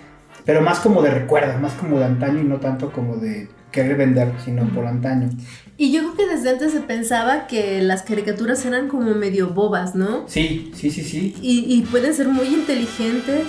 pero 0.45 0.61
más 0.61 0.79
como 0.79 1.01
de 1.01 1.11
recuerdo, 1.11 1.59
más 1.59 1.73
como 1.73 1.99
de 1.99 2.05
antaño 2.05 2.39
y 2.41 2.43
no 2.45 2.57
tanto 2.57 2.91
como 2.91 3.17
de 3.17 3.47
querer 3.71 3.97
vender, 3.97 4.31
sino 4.43 4.67
por 4.69 4.85
antaño. 4.87 5.29
Y 5.77 5.91
yo 5.91 6.01
creo 6.01 6.15
que 6.15 6.35
desde 6.35 6.49
antes 6.49 6.71
se 6.73 6.81
pensaba 6.81 7.47
que 7.47 7.81
las 7.81 8.01
caricaturas 8.01 8.65
eran 8.65 8.87
como 8.87 9.13
medio 9.15 9.49
bobas, 9.49 9.95
¿no? 9.95 10.23
Sí, 10.27 10.71
sí, 10.75 10.89
sí, 10.91 11.03
sí. 11.03 11.35
Y, 11.41 11.65
y 11.73 11.81
pueden 11.83 12.13
ser 12.13 12.27
muy 12.27 12.47
inteligentes. 12.47 13.45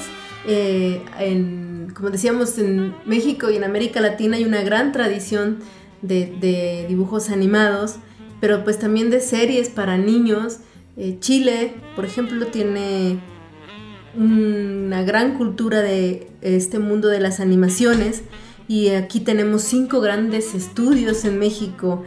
eh, 0.46 1.02
en, 1.18 1.92
como 1.94 2.10
decíamos, 2.10 2.56
en 2.58 2.94
México 3.04 3.50
y 3.50 3.56
en 3.56 3.64
América 3.64 4.00
Latina 4.00 4.36
hay 4.36 4.44
una 4.44 4.62
gran 4.62 4.92
tradición 4.92 5.58
de, 6.02 6.32
de 6.40 6.86
dibujos 6.88 7.30
animados, 7.30 7.96
pero 8.40 8.62
pues 8.64 8.78
también 8.78 9.10
de 9.10 9.20
series 9.20 9.68
para 9.68 9.98
niños. 9.98 10.58
Eh, 10.96 11.16
Chile, 11.20 11.74
por 11.96 12.04
ejemplo, 12.04 12.46
tiene 12.46 13.18
una 14.16 15.02
gran 15.02 15.34
cultura 15.36 15.80
de 15.82 16.28
este 16.42 16.78
mundo 16.78 17.08
de 17.08 17.20
las 17.20 17.40
animaciones 17.40 18.22
y 18.68 18.88
aquí 18.90 19.20
tenemos 19.20 19.62
cinco 19.62 20.00
grandes 20.00 20.54
estudios 20.54 21.24
en 21.24 21.38
México. 21.38 22.04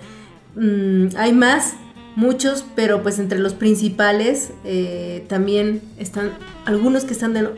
Mm, 0.55 1.07
hay 1.17 1.33
más, 1.33 1.73
muchos, 2.15 2.63
pero 2.75 3.01
pues 3.01 3.17
entre 3.19 3.39
los 3.39 3.53
principales 3.53 4.51
eh, 4.63 5.25
también 5.27 5.81
están 5.97 6.29
algunos 6.65 7.05
que 7.05 7.13
están 7.13 7.33
de- 7.33 7.49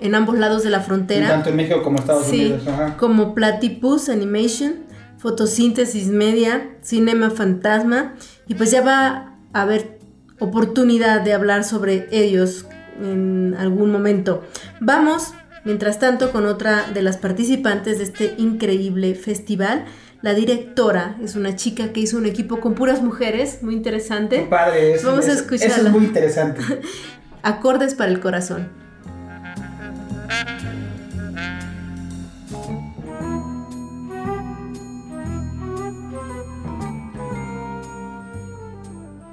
en 0.00 0.14
ambos 0.14 0.38
lados 0.38 0.62
de 0.62 0.70
la 0.70 0.80
frontera 0.80 1.28
Tanto 1.28 1.48
en 1.50 1.56
México 1.56 1.82
como 1.82 1.98
Estados 1.98 2.26
Sí. 2.26 2.42
Unidos. 2.46 2.68
Ajá. 2.68 2.96
como 2.98 3.34
Platypus 3.34 4.08
Animation, 4.08 4.74
Fotosíntesis 5.18 6.06
Media, 6.08 6.70
Cinema 6.82 7.30
Fantasma, 7.30 8.14
y 8.46 8.54
pues 8.54 8.70
ya 8.70 8.80
va 8.82 9.34
a 9.52 9.62
haber 9.62 9.98
oportunidad 10.38 11.22
de 11.22 11.32
hablar 11.32 11.64
sobre 11.64 12.06
ellos 12.12 12.65
en 13.00 13.54
algún 13.58 13.90
momento. 13.90 14.44
Vamos, 14.80 15.32
mientras 15.64 15.98
tanto, 15.98 16.32
con 16.32 16.46
otra 16.46 16.84
de 16.92 17.02
las 17.02 17.16
participantes 17.16 17.98
de 17.98 18.04
este 18.04 18.34
increíble 18.38 19.14
festival. 19.14 19.84
La 20.22 20.34
directora 20.34 21.16
es 21.22 21.36
una 21.36 21.56
chica 21.56 21.92
que 21.92 22.00
hizo 22.00 22.16
un 22.16 22.26
equipo 22.26 22.60
con 22.60 22.74
puras 22.74 23.02
mujeres, 23.02 23.62
muy 23.62 23.74
Qué 23.74 23.78
interesante. 23.78 24.46
padre, 24.48 24.94
eso, 24.94 25.10
Vamos 25.10 25.28
a 25.28 25.32
escucharla. 25.32 25.74
Eso 25.76 25.86
es 25.86 25.92
muy 25.92 26.04
interesante. 26.04 26.62
Acordes 27.42 27.94
para 27.94 28.10
el 28.10 28.20
corazón. 28.20 28.68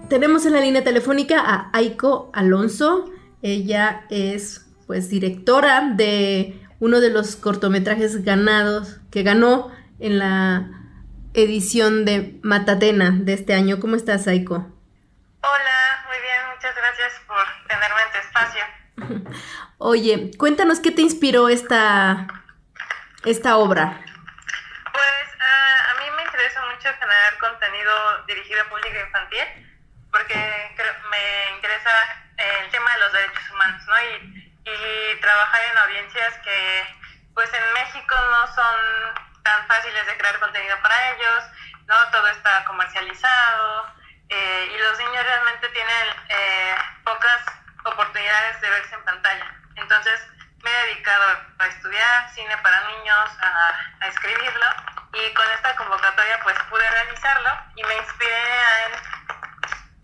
Tenemos 0.09 0.45
en 0.45 0.53
la 0.53 0.61
línea 0.61 0.83
telefónica 0.83 1.39
a 1.39 1.69
Aiko 1.73 2.29
Alonso. 2.33 3.09
Ella 3.43 4.05
es 4.09 4.65
pues 4.87 5.09
directora 5.09 5.81
de 5.81 6.65
uno 6.79 7.01
de 7.01 7.09
los 7.09 7.35
cortometrajes 7.35 8.23
ganados 8.23 9.01
que 9.11 9.21
ganó 9.21 9.69
en 9.99 10.17
la 10.17 10.69
edición 11.33 12.05
de 12.05 12.39
Matatena 12.41 13.11
de 13.11 13.33
este 13.33 13.53
año. 13.53 13.81
¿Cómo 13.81 13.97
estás, 13.97 14.27
Aiko? 14.29 14.55
Hola, 14.55 16.05
muy 16.07 16.17
bien, 16.21 16.41
muchas 16.55 16.73
gracias 16.73 17.13
por 17.27 17.45
tenerme 17.67 18.01
en 18.01 18.11
tu 18.13 18.17
espacio. 18.19 19.31
Oye, 19.77 20.31
cuéntanos 20.37 20.79
qué 20.79 20.91
te 20.91 21.01
inspiró 21.01 21.49
esta, 21.49 22.27
esta 23.25 23.57
obra. 23.57 23.99
Pues 24.93 25.27
ah, 25.41 25.91
a 25.91 25.99
mí 25.99 26.05
me 26.15 26.23
interesa 26.23 26.61
mucho 26.73 26.87
generar 26.97 27.37
contenido 27.41 27.91
dirigido 28.25 28.61
a 28.61 28.69
público 28.69 28.95
infantil 29.05 29.67
porque 30.11 30.35
me 31.11 31.55
interesa 31.57 32.22
el 32.59 32.69
tema 32.71 32.93
de 32.93 32.99
los 32.99 33.13
derechos 33.13 33.49
humanos, 33.51 33.83
¿no? 33.87 34.01
Y, 34.01 34.53
y 34.65 35.19
trabajar 35.19 35.61
en 35.71 35.77
audiencias 35.77 36.33
que 36.43 36.95
pues 37.33 37.51
en 37.53 37.73
México 37.73 38.15
no 38.15 38.47
son 38.53 38.75
tan 39.43 39.67
fáciles 39.67 40.05
de 40.05 40.17
crear 40.17 40.39
contenido 40.39 40.77
para 40.81 41.11
ellos, 41.11 41.43
¿no? 41.85 41.95
Todo 42.11 42.27
está 42.27 42.63
comercializado 42.65 43.93
eh, 44.29 44.71
y 44.73 44.77
los 44.79 44.97
niños 44.99 45.25
realmente 45.25 45.69
tienen 45.69 46.07
eh, 46.29 46.75
pocas 47.03 47.41
oportunidades 47.83 48.61
de 48.61 48.69
verse 48.69 48.95
en 48.95 49.03
pantalla. 49.03 49.55
Entonces 49.75 50.27
me 50.63 50.71
he 50.71 50.85
dedicado 50.85 51.25
a 51.59 51.67
estudiar 51.67 52.29
cine 52.33 52.57
para 52.59 52.87
niños, 52.87 53.29
a, 53.41 53.73
a 53.99 54.07
escribirlo 54.07 54.65
y 55.13 55.33
con 55.33 55.45
esta 55.51 55.75
convocatoria 55.75 56.39
pues 56.41 56.57
pude 56.69 56.89
realizarlo 56.89 57.49
y 57.75 57.83
me 57.83 57.95
inspiré 57.95 58.41
en, 58.85 58.93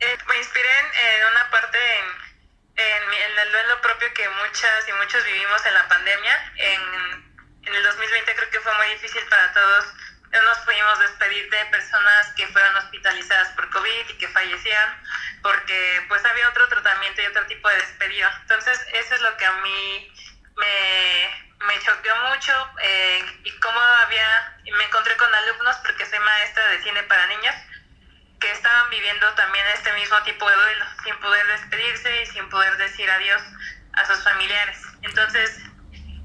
eh, 0.02 0.18
me 0.28 0.38
inspiré 0.38 0.80
en, 0.80 0.86
en 0.96 1.28
una 1.32 1.50
parte 1.50 2.00
en, 2.00 2.29
en, 2.80 3.14
en 3.14 3.40
el 3.40 3.52
duelo 3.52 3.82
propio 3.82 4.14
que 4.14 4.28
muchas 4.30 4.88
y 4.88 4.94
muchos 4.94 5.24
vivimos 5.26 5.66
en 5.66 5.74
la 5.74 5.88
pandemia. 5.88 6.54
En, 6.56 6.82
en 7.64 7.76
el 7.76 7.84
2020 7.84 8.36
creo 8.36 8.50
que 8.50 8.60
fue 8.62 8.74
muy 8.76 8.88
difícil 8.88 9.24
para 9.28 9.52
todos. 9.54 9.86
No 10.32 10.42
nos 10.44 10.60
pudimos 10.60 11.00
despedir 11.00 11.50
de 11.50 11.66
personas 11.66 12.34
que 12.36 12.48
fueron 12.48 12.76
hospitalizadas 12.78 13.50
por 13.50 13.70
COVID 13.72 14.10
y 14.10 14.18
que 14.18 14.28
fallecían 14.30 15.04
porque 15.42 16.06
pues 16.08 16.24
había 16.24 16.50
otro 16.50 16.68
tratamiento 16.68 17.22
y 17.22 17.26
otro 17.26 17.46
tipo 17.48 17.68
de 17.70 17.78
despedida. 17.78 18.38
Entonces 18.42 18.80
eso 18.94 19.16
es 19.16 19.22
lo 19.22 19.36
que 19.38 19.46
a 19.46 19.52
mí 19.54 20.14
me, 20.56 21.66
me 21.66 21.80
choqueó 21.82 22.16
mucho 22.28 22.54
eh, 22.82 23.40
y 23.44 23.60
cómo 23.60 23.80
había, 23.80 24.58
me 24.72 24.84
encontré 24.86 25.18
con 25.18 25.34
alumnos 25.34 25.78
porque 25.78 26.06
soy 26.06 26.20
maestra 26.20 26.68
de 26.68 26.84
cine 26.84 27.04
para 27.04 27.26
niños 27.28 27.56
que 28.40 28.52
estaban 28.52 28.90
viviendo 28.90 29.28
también 29.36 29.66
este 29.74 29.92
mismo 29.94 30.18
tipo 30.24 30.50
de 30.50 30.56
duelo, 30.56 30.86
sin 31.04 31.16
poder 31.20 31.46
despedirse 31.48 32.24
y 32.24 32.26
sin 32.28 32.50
poder 32.50 32.78
decir 32.78 33.10
adiós 33.10 33.42
a 33.94 34.06
sus 34.06 34.24
familiares. 34.24 34.78
Entonces, 35.02 35.60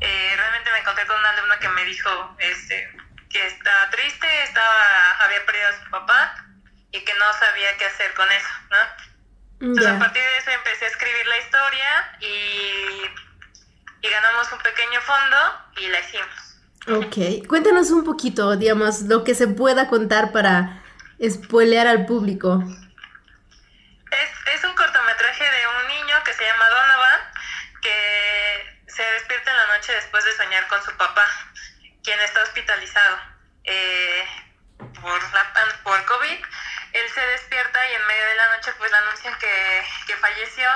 eh, 0.00 0.32
realmente 0.36 0.70
me 0.70 0.78
encontré 0.78 1.06
con 1.06 1.18
un 1.18 1.26
alumno 1.26 1.54
que 1.60 1.68
me 1.70 1.84
dijo 1.84 2.36
este, 2.38 2.96
que 3.30 3.46
estaba 3.46 3.90
triste, 3.90 4.42
estaba, 4.44 5.24
había 5.24 5.44
perdido 5.44 5.68
a 5.68 5.84
su 5.84 5.90
papá 5.90 6.46
y 6.92 7.00
que 7.04 7.14
no 7.14 7.32
sabía 7.38 7.76
qué 7.78 7.86
hacer 7.86 8.14
con 8.14 8.30
eso, 8.30 8.48
¿no? 8.70 9.04
Entonces, 9.60 9.92
a 9.92 9.98
partir 9.98 10.22
de 10.22 10.38
eso 10.38 10.50
empecé 10.50 10.84
a 10.84 10.88
escribir 10.88 11.26
la 11.26 11.38
historia 11.38 12.18
y, 12.20 13.04
y 14.02 14.10
ganamos 14.10 14.52
un 14.52 14.58
pequeño 14.58 15.00
fondo 15.00 15.36
y 15.78 15.86
la 15.88 16.00
hicimos. 16.00 16.44
Ok, 16.86 17.48
cuéntanos 17.48 17.90
un 17.90 18.04
poquito, 18.04 18.56
digamos, 18.56 19.02
lo 19.02 19.24
que 19.24 19.34
se 19.34 19.48
pueda 19.48 19.88
contar 19.88 20.32
para 20.32 20.83
spoilear 21.22 21.86
al 21.86 22.06
público. 22.06 22.62
Es, 24.10 24.54
es 24.54 24.64
un 24.64 24.74
cortometraje 24.74 25.44
de 25.44 25.66
un 25.66 25.88
niño 25.88 26.22
que 26.24 26.32
se 26.32 26.44
llama 26.44 26.68
Donovan, 26.68 27.20
que 27.82 28.84
se 28.86 29.02
despierta 29.02 29.50
en 29.50 29.56
la 29.56 29.76
noche 29.76 29.92
después 29.92 30.24
de 30.24 30.32
soñar 30.32 30.66
con 30.68 30.82
su 30.84 30.96
papá, 30.96 31.26
quien 32.02 32.20
está 32.20 32.42
hospitalizado 32.42 33.18
eh, 33.64 34.24
por, 34.78 35.32
la, 35.32 35.52
por 35.82 36.04
COVID. 36.04 36.44
Él 36.92 37.10
se 37.12 37.26
despierta 37.26 37.90
y 37.90 37.94
en 37.94 38.06
medio 38.06 38.24
de 38.24 38.36
la 38.36 38.56
noche 38.56 38.72
pues 38.78 38.90
le 38.90 38.96
anuncian 38.98 39.36
que, 39.38 39.82
que 40.06 40.16
falleció, 40.16 40.68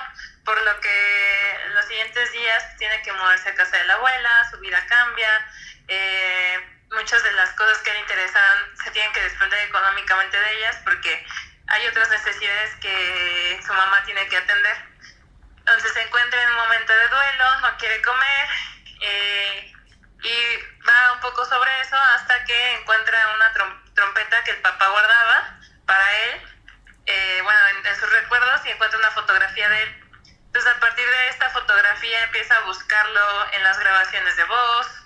por 0.45 0.61
lo 0.63 0.81
que 0.81 1.61
los 1.75 1.85
siguientes 1.87 2.33
días 2.33 2.77
tiene 2.79 3.01
que 3.03 3.13
moverse 3.13 3.51
a 3.51 3.55
casa 3.55 3.77
de 3.77 3.85
la 3.85 3.95
abuela, 3.95 4.51
su 4.51 4.59
vida 4.59 4.85
cambia, 4.89 5.47
eh, 5.87 6.68
muchas 6.91 7.23
de 7.23 7.33
las 7.33 7.51
cosas 7.53 7.79
que 7.79 7.93
le 7.93 8.01
interesan 8.01 8.77
se 8.83 8.91
tienen 8.91 9.13
que 9.13 9.23
desprender 9.23 9.61
económicamente 9.69 10.39
de 10.39 10.57
ellas 10.59 10.77
porque 10.85 11.27
hay 11.69 11.87
otras 11.87 12.09
necesidades 12.11 12.75
que 12.77 13.61
su 13.65 13.73
mamá 13.73 14.03
tiene 14.05 14.27
que 14.29 14.37
atender. 14.37 14.77
Entonces 15.59 15.93
se 15.93 16.03
encuentra 16.03 16.43
en 16.43 16.49
un 16.51 16.57
momento 16.57 16.93
de 16.93 17.09
duelo, 17.09 17.61
no 17.61 17.77
quiere 17.77 18.01
comer 18.01 18.49
eh, 19.01 19.73
y 20.23 20.57
va 20.87 21.13
un 21.13 21.21
poco 21.21 21.45
sobre 21.45 21.71
eso 21.81 21.97
hasta 21.97 22.45
que 22.45 22.75
encuentra 22.75 23.35
una 23.35 23.53
trompeta 23.95 24.45
que 24.45 24.53
el 24.53 24.61
papá 24.63 24.89
guardaba 24.89 25.59
para 25.87 26.17
él, 26.25 26.43
eh, 27.07 27.41
bueno, 27.43 27.61
en, 27.85 27.97
sus 27.97 28.11
recuerdos 28.13 28.65
y 28.65 28.71
encuentra 28.71 28.99
una 28.99 29.11
fotografía 29.11 29.69
de 29.69 29.83
él. 29.83 30.05
Entonces 30.47 30.73
a 30.73 30.81
partir 30.81 31.09
de 31.09 31.29
esta 31.29 31.51
fotografía 31.51 32.25
empieza 32.25 32.57
a 32.57 32.61
buscarlo 32.61 33.53
en 33.53 33.63
las 33.63 33.79
grabaciones 33.79 34.37
de 34.37 34.45
voz, 34.45 34.98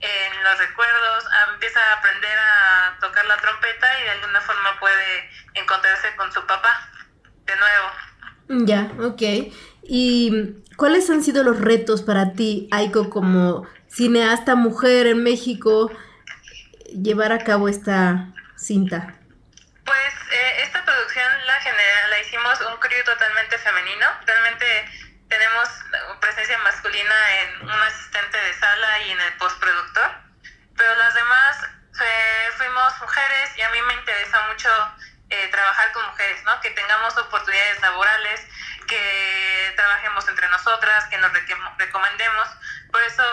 en 0.00 0.44
los 0.44 0.58
recuerdos, 0.58 1.24
empieza 1.52 1.80
a 1.80 1.98
aprender 1.98 2.38
a 2.38 2.98
tocar 3.00 3.24
la 3.26 3.36
trompeta 3.36 4.00
y 4.00 4.04
de 4.04 4.10
alguna 4.10 4.40
forma 4.40 4.78
puede 4.80 5.30
encontrarse 5.54 6.16
con 6.16 6.32
su 6.32 6.44
papá 6.46 6.88
de 7.44 7.56
nuevo. 7.56 8.66
Ya, 8.66 8.90
ok. 9.00 9.52
¿Y 9.82 10.62
cuáles 10.76 11.10
han 11.10 11.22
sido 11.22 11.44
los 11.44 11.60
retos 11.60 12.02
para 12.02 12.32
ti, 12.32 12.68
Aiko, 12.72 13.10
como 13.10 13.66
cineasta 13.88 14.54
mujer 14.54 15.06
en 15.06 15.22
México, 15.22 15.90
llevar 16.86 17.32
a 17.32 17.38
cabo 17.38 17.68
esta 17.68 18.32
cinta? 18.56 19.14
Pues 19.84 20.14
eh, 20.32 20.62
esta 20.62 20.84
producción 20.84 21.26
la, 21.46 21.58
la 22.10 22.20
hicimos 22.20 22.58
un 22.60 22.78
crew 22.80 23.04
totalmente 23.04 23.58
femenino. 23.58 24.06
Realmente 24.26 24.66
tenemos 25.40 25.68
presencia 26.20 26.58
masculina 26.58 27.14
en 27.40 27.62
un 27.62 27.70
asistente 27.70 28.36
de 28.36 28.54
sala 28.58 29.00
y 29.00 29.12
en 29.12 29.20
el 29.22 29.32
postproductor, 29.38 30.10
pero 30.76 30.94
las 30.96 31.14
demás 31.14 31.56
eh, 31.98 32.50
fuimos 32.58 33.00
mujeres 33.00 33.56
y 33.56 33.62
a 33.62 33.70
mí 33.70 33.80
me 33.80 33.94
interesa 33.94 34.38
mucho 34.48 34.68
eh, 35.30 35.48
trabajar 35.48 35.92
con 35.92 36.04
mujeres, 36.08 36.44
¿no? 36.44 36.60
Que 36.60 36.70
tengamos 36.72 37.16
oportunidades 37.16 37.80
laborales, 37.80 38.46
que 38.86 39.72
trabajemos 39.76 40.28
entre 40.28 40.46
nosotras, 40.48 41.06
que 41.06 41.16
nos 41.16 41.32
recomendemos. 41.78 42.48
Por 42.92 43.02
eso 43.02 43.24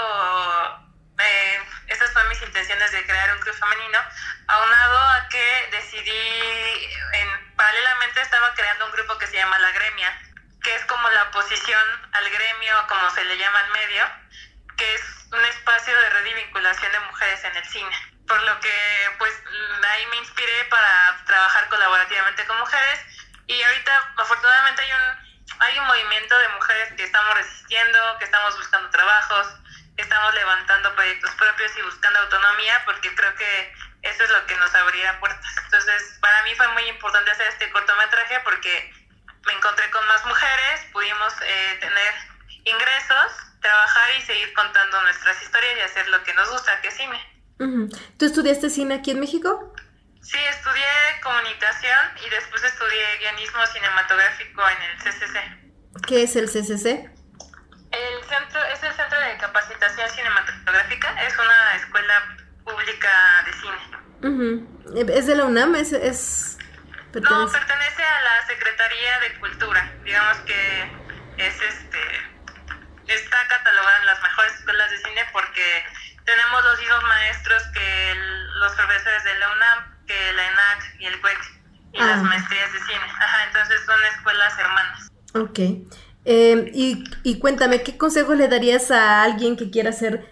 eh, 1.19 1.61
esas 1.87 2.09
fueron 2.13 2.29
mis 2.29 2.41
intenciones 2.41 2.89
de 2.93 3.05
crear 3.05 3.35
un 3.35 3.41
club 3.41 3.55
femenino, 3.55 3.99
aunado 4.47 4.97
a 4.97 5.27
que 5.27 5.69
decidí, 5.71 6.89
en, 7.11 7.55
paralelamente 7.57 8.21
estaba 8.21 8.53
creando 8.53 8.85
un 8.85 8.91
grupo 8.93 9.17
que 9.17 9.27
se 9.27 9.35
llama 9.35 9.59
La 9.59 9.71
Gremia, 9.71 10.26
como 11.07 11.15
la 11.15 11.23
oposición 11.23 12.09
al 12.11 12.29
gremio, 12.29 12.75
como 12.89 13.09
se 13.11 13.23
le 13.23 13.37
llama 13.37 13.59
al 13.59 13.71
medio, 13.71 14.05
que 14.77 14.95
es 14.95 15.01
un 15.31 15.45
espacio 15.45 15.95
de 15.95 16.09
red 16.09 16.25
y 16.25 16.33
vinculación 16.33 16.91
de 16.91 16.99
mujeres 16.99 17.43
en 17.45 17.55
el 17.55 17.65
cine. 17.65 17.91
Por 18.27 18.41
lo 18.43 18.59
que, 18.59 19.15
pues, 19.17 19.33
ahí 19.89 20.05
me 20.07 20.17
inspiré 20.17 20.65
para 20.65 21.23
trabajar 21.25 21.69
colaborativamente 21.69 22.45
con 22.45 22.59
mujeres 22.59 22.99
y 23.47 23.61
ahorita, 23.61 24.13
afortunadamente, 24.17 24.81
hay 24.81 24.91
un, 24.91 25.61
hay 25.61 25.79
un 25.79 25.87
movimiento 25.87 26.37
de 26.39 26.49
mujeres 26.49 26.93
que 26.97 27.03
estamos 27.03 27.35
resistiendo, 27.35 28.17
que 28.19 28.25
estamos 28.25 28.57
buscando 28.57 28.89
trabajos, 28.89 29.47
que 29.95 30.01
estamos 30.01 30.33
levantando 30.33 30.93
proyectos 30.95 31.31
propios 31.35 31.71
y 31.77 31.81
buscando 31.83 32.19
autonomía, 32.19 32.83
porque 32.83 33.15
creo 33.15 33.33
que 33.35 33.73
eso 34.01 34.23
es 34.25 34.29
lo 34.29 34.45
que 34.45 34.57
nos 34.57 34.75
abrirá 34.75 35.17
puertas. 35.21 35.57
Entonces, 35.63 36.17
para 36.19 36.43
mí 36.43 36.53
fue 36.55 36.67
muy 36.69 36.83
importante 36.89 37.31
hacer 37.31 37.47
este 37.47 37.71
cortometraje 37.71 38.41
porque 38.41 39.06
me 39.47 39.53
encontré 39.53 39.89
con 39.89 40.05
más 40.07 40.23
mujeres, 40.25 40.85
pudimos 40.91 41.33
eh, 41.41 41.77
tener 41.79 42.13
ingresos, 42.65 43.31
trabajar 43.61 44.09
y 44.19 44.21
seguir 44.21 44.53
contando 44.53 45.01
nuestras 45.01 45.41
historias 45.41 45.77
y 45.77 45.81
hacer 45.81 46.07
lo 46.09 46.21
que 46.23 46.33
nos 46.33 46.51
gusta, 46.51 46.79
que 46.81 46.89
es 46.89 46.93
cine. 46.95 47.19
¿Tú 48.19 48.25
estudiaste 48.25 48.69
cine 48.69 48.95
aquí 48.95 49.11
en 49.11 49.19
México? 49.19 49.73
Sí, 50.21 50.37
estudié 50.49 50.85
comunicación 51.23 51.97
y 52.25 52.29
después 52.29 52.63
estudié 52.63 53.17
guionismo 53.19 53.65
cinematográfico 53.67 54.61
en 54.69 54.81
el 54.83 54.97
CCC. 54.97 56.05
¿Qué 56.05 56.23
es 56.23 56.35
el 56.35 56.47
CCC? 56.47 57.09
El 57.91 58.23
centro 58.27 58.63
es 58.65 58.83
el 58.83 58.93
Centro 58.93 59.19
de 59.19 59.37
Capacitación 59.37 60.09
Cinematográfica, 60.09 61.25
es 61.25 61.33
una 61.33 61.75
escuela 61.77 62.37
pública 62.65 63.45
de 63.45 63.53
cine. 63.53 65.13
¿Es 65.15 65.25
de 65.25 65.35
la 65.35 65.45
UNAM? 65.45 65.75
¿Es, 65.75 65.93
es 65.93 66.56
no, 67.13 67.51
pertenece 67.51 68.03
a 68.03 68.21
la 68.21 68.47
Secretaría 68.47 69.19
de 69.19 69.39
Cultura. 69.39 69.91
Digamos 70.03 70.37
que 70.39 70.91
es 71.37 71.61
este 71.61 71.99
está 73.07 73.37
catalogada 73.47 73.97
en 73.99 74.05
las 74.05 74.21
mejores 74.21 74.53
escuelas 74.55 74.91
de 74.91 74.97
cine 74.97 75.21
porque 75.31 75.85
tenemos 76.25 76.63
los 76.63 76.79
mismos 76.79 77.03
maestros 77.03 77.63
que 77.73 78.15
los 78.59 78.73
profesores 78.73 79.23
de 79.23 79.39
la 79.39 79.51
UNAM, 79.53 80.05
que 80.05 80.33
la 80.33 80.45
ENAC 80.45 80.95
y 80.99 81.05
el 81.05 81.21
CUEC 81.21 81.39
y 81.93 81.99
las 81.99 82.19
ah. 82.19 82.23
maestrías 82.23 82.73
de 82.73 82.79
cine. 82.79 83.05
Ajá, 83.19 83.45
entonces 83.45 83.81
son 83.85 84.03
escuelas 84.13 84.59
hermanas. 84.59 85.11
Ok. 85.33 85.59
Eh, 86.25 86.71
y, 86.73 87.03
y 87.23 87.39
cuéntame, 87.39 87.81
¿qué 87.83 87.97
consejo 87.97 88.35
le 88.35 88.49
darías 88.49 88.91
a 88.91 89.23
alguien 89.23 89.55
que 89.55 89.71
quiera 89.71 89.91
hacer 89.91 90.29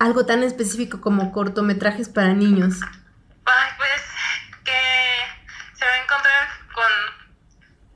algo 0.00 0.26
tan 0.26 0.42
específico 0.42 1.00
como 1.00 1.30
cortometrajes 1.30 2.08
para 2.08 2.34
niños? 2.34 2.80
Ay, 3.44 3.70
pues 3.78 4.02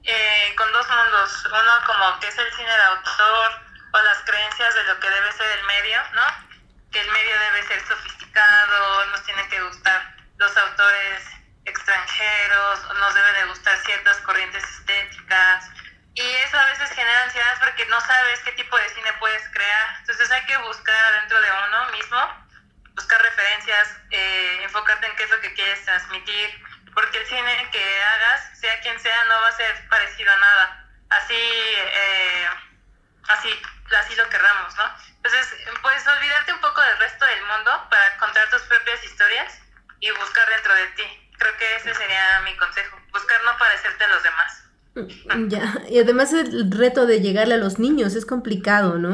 eh, 0.05 0.55
con 0.57 0.73
dos 0.73 0.87
mundos. 0.89 1.47
Uno 1.47 1.87
como 1.87 2.21
que 2.21 2.29
es 2.29 2.39
el 2.39 2.53
cine 2.53 2.71
de 2.71 2.83
autor 2.83 3.61
o 3.93 4.03
las 4.03 4.19
creencias 4.25 4.75
de 4.75 4.85
lo 4.85 5.01
que 5.01 5.11
debe 5.11 5.33
ser 5.33 5.59
el 5.59 5.67
medio, 5.67 5.99
¿no? 6.13 6.23
Que 6.93 7.01
el 7.01 7.11
medio 7.11 7.39
debe 7.39 7.63
ser 7.67 7.87
sofisticado, 7.87 9.07
nos 9.07 9.23
tienen 9.25 9.49
que 9.49 9.63
gustar 9.63 10.15
los 10.37 10.57
autores 10.57 11.23
extranjeros, 11.65 12.95
nos 12.95 13.15
deben 13.15 13.35
de 13.35 13.45
gustar 13.47 13.79
ciertas 13.79 14.19
corrientes 14.19 14.63
estéticas. 14.65 15.71
Y 16.15 16.23
eso 16.23 16.59
a 16.59 16.67
veces 16.67 16.91
genera 16.91 17.23
ansiedad 17.25 17.59
porque 17.61 17.87
no 17.87 18.01
sabes 18.01 18.41
qué 18.41 18.53
tipo 18.53 18.77
de 18.77 18.89
cine 18.91 19.13
puedes 19.15 19.49
crear. 19.51 19.97
Entonces 20.01 20.31
hay 20.31 20.45
que 20.47 20.57
buscar 20.59 21.21
dentro 21.21 21.41
de 21.41 21.51
uno 21.51 21.91
mismo, 21.91 22.47
buscar 22.95 23.21
referencias, 23.23 23.97
eh, 24.11 24.61
enfocarte 24.63 25.07
en 25.07 25.17
qué 25.17 25.25
es 25.25 25.31
lo 25.31 25.41
que 25.41 25.55
quieres 25.55 25.85
transmitir, 25.85 26.63
porque 27.15 27.19
el 27.19 27.27
cine 27.27 27.71
que 27.71 28.03
hagas, 28.03 28.59
sea 28.59 28.81
quien 28.81 28.99
sea, 28.99 29.25
no 29.25 29.41
va 29.41 29.49
a 29.49 29.57
ser 29.57 29.89
parecido 29.89 30.33
a 30.33 30.37
nada. 30.37 30.87
Así, 31.11 31.35
eh, 31.35 32.47
así, 33.29 33.49
así 33.99 34.17
lo 34.17 34.29
querramos, 34.29 34.75
¿no? 34.77 34.85
Entonces, 35.17 35.47
puedes 35.81 36.07
olvidarte 36.07 36.53
un 36.53 36.61
poco 36.61 36.81
del 36.81 36.99
resto 36.99 37.25
del 37.25 37.45
mundo 37.45 37.71
para 37.91 38.17
contar 38.19 38.51
tus 38.51 38.63
propias 38.63 39.05
historias 39.05 39.61
y 40.01 40.11
buscar 40.13 40.49
dentro 40.49 40.75
de 40.75 40.87
ti. 40.89 41.31
Creo 41.39 41.57
que 41.57 41.77
ese 41.77 41.95
sería 41.95 42.41
mi 42.45 42.57
consejo, 42.57 42.99
buscar 43.13 43.43
no 43.45 43.57
parecerte 43.59 44.05
a 44.05 44.09
los 44.09 44.23
demás. 44.23 44.61
Ya, 45.49 45.75
y 45.89 45.99
además 45.99 46.33
el 46.33 46.71
reto 46.71 47.07
de 47.07 47.21
llegarle 47.21 47.55
a 47.55 47.59
los 47.59 47.81
niños 47.81 48.15
es 48.15 48.25
complicado, 48.25 48.97
¿no? 48.97 49.11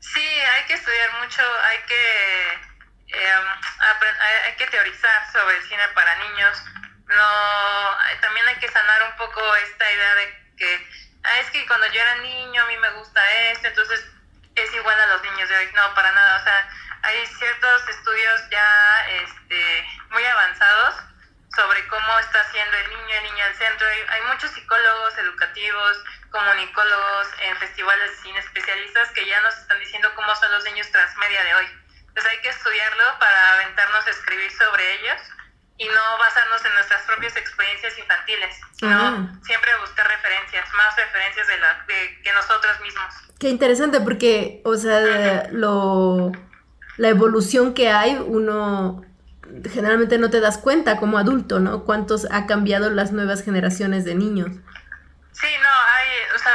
Sí, 0.00 0.20
hay 0.20 0.66
que 0.66 0.74
estudiar 0.74 1.10
mucho, 1.22 1.42
hay 1.62 1.78
que, 1.86 3.18
eh, 3.18 3.32
hay 4.44 4.56
que 4.56 4.66
teorizar 4.66 5.32
sobre 5.32 5.56
el 5.56 5.62
cine 5.62 5.82
para 5.94 6.14
niños, 6.28 6.62
no, 7.08 7.98
también 8.20 8.46
hay 8.48 8.56
que 8.56 8.68
sanar 8.68 9.02
un 9.04 9.16
poco 9.16 9.40
esta 9.56 9.90
idea 9.90 10.14
de 10.16 10.54
que, 10.58 10.88
ah, 11.24 11.38
es 11.40 11.50
que 11.50 11.66
cuando 11.66 11.86
yo 11.86 12.00
era 12.00 12.16
niño 12.16 12.62
a 12.62 12.66
mí 12.66 12.76
me 12.76 12.90
gusta 12.90 13.20
esto, 13.50 13.68
entonces 13.68 14.04
es 14.54 14.74
igual 14.74 15.00
a 15.00 15.06
los 15.06 15.22
niños 15.22 15.48
de 15.48 15.56
hoy. 15.56 15.70
No, 15.74 15.94
para 15.94 16.12
nada. 16.12 16.40
O 16.40 16.44
sea, 16.44 16.68
hay 17.02 17.26
ciertos 17.26 17.88
estudios 17.88 18.50
ya 18.50 19.06
este, 19.22 19.86
muy 20.10 20.24
avanzados 20.24 20.96
sobre 21.56 21.86
cómo 21.88 22.18
está 22.18 22.42
diciendo 22.44 22.76
el 22.76 22.88
niño, 22.90 23.16
el 23.16 23.24
niño 23.24 23.44
al 23.44 23.54
centro. 23.54 23.86
Hay, 23.86 24.00
hay 24.10 24.22
muchos 24.22 24.50
psicólogos 24.50 25.16
educativos, 25.16 26.04
comunicólogos, 26.30 27.28
en 27.40 27.56
festivales 27.56 28.20
cine 28.22 28.38
especialistas 28.38 29.10
que 29.12 29.24
ya 29.26 29.40
nos 29.40 29.56
están 29.56 29.78
diciendo 29.78 30.12
cómo 30.14 30.34
son 30.36 30.52
los 30.52 30.64
niños 30.64 30.90
transmedia 30.92 31.42
de 31.44 31.54
hoy. 31.54 31.66
Entonces 32.08 32.32
hay 32.32 32.40
que 32.42 32.48
estudiarlo 32.50 33.18
para 33.18 33.52
aventarnos 33.54 34.06
a 34.06 34.10
escribir 34.10 34.52
sobre 34.52 34.92
ellos 34.94 35.20
y 35.78 35.86
no 35.86 36.18
basarnos 36.18 36.64
en 36.64 36.74
nuestras 36.74 37.02
propias 37.02 37.36
experiencias 37.36 37.96
infantiles, 37.98 38.60
sino 38.78 39.40
siempre 39.44 39.70
buscar 39.80 40.08
referencias, 40.08 40.68
más 40.74 40.96
referencias 40.96 41.46
de, 41.46 41.58
la, 41.58 41.84
de 41.86 42.20
que 42.22 42.32
nosotros 42.32 42.80
mismos. 42.80 43.14
Qué 43.38 43.48
interesante 43.48 44.00
porque, 44.00 44.60
o 44.64 44.76
sea, 44.76 45.48
lo, 45.52 46.32
la 46.96 47.08
evolución 47.08 47.74
que 47.74 47.90
hay, 47.90 48.16
uno 48.16 49.04
generalmente 49.72 50.18
no 50.18 50.30
te 50.30 50.40
das 50.40 50.58
cuenta 50.58 50.96
como 50.96 51.16
adulto, 51.16 51.60
¿no? 51.60 51.84
Cuántos 51.84 52.26
ha 52.30 52.46
cambiado 52.46 52.90
las 52.90 53.12
nuevas 53.12 53.44
generaciones 53.44 54.04
de 54.04 54.14
niños. 54.14 54.50
Sí, 55.32 55.46
no, 55.62 55.68
hay, 55.68 56.08
o 56.34 56.38
sea, 56.38 56.52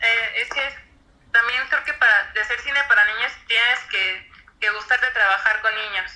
eh, 0.00 0.42
es 0.42 0.48
que 0.50 0.86
también 1.32 1.62
creo 1.68 1.82
que 1.84 1.94
para 1.94 2.32
de 2.32 2.40
hacer 2.40 2.60
cine 2.60 2.78
para 2.88 3.04
niños 3.14 3.32
tienes 3.46 3.78
que, 3.90 4.30
que 4.60 4.70
gustarte 4.70 5.06
trabajar 5.12 5.62
con 5.62 5.74
niños, 5.74 6.12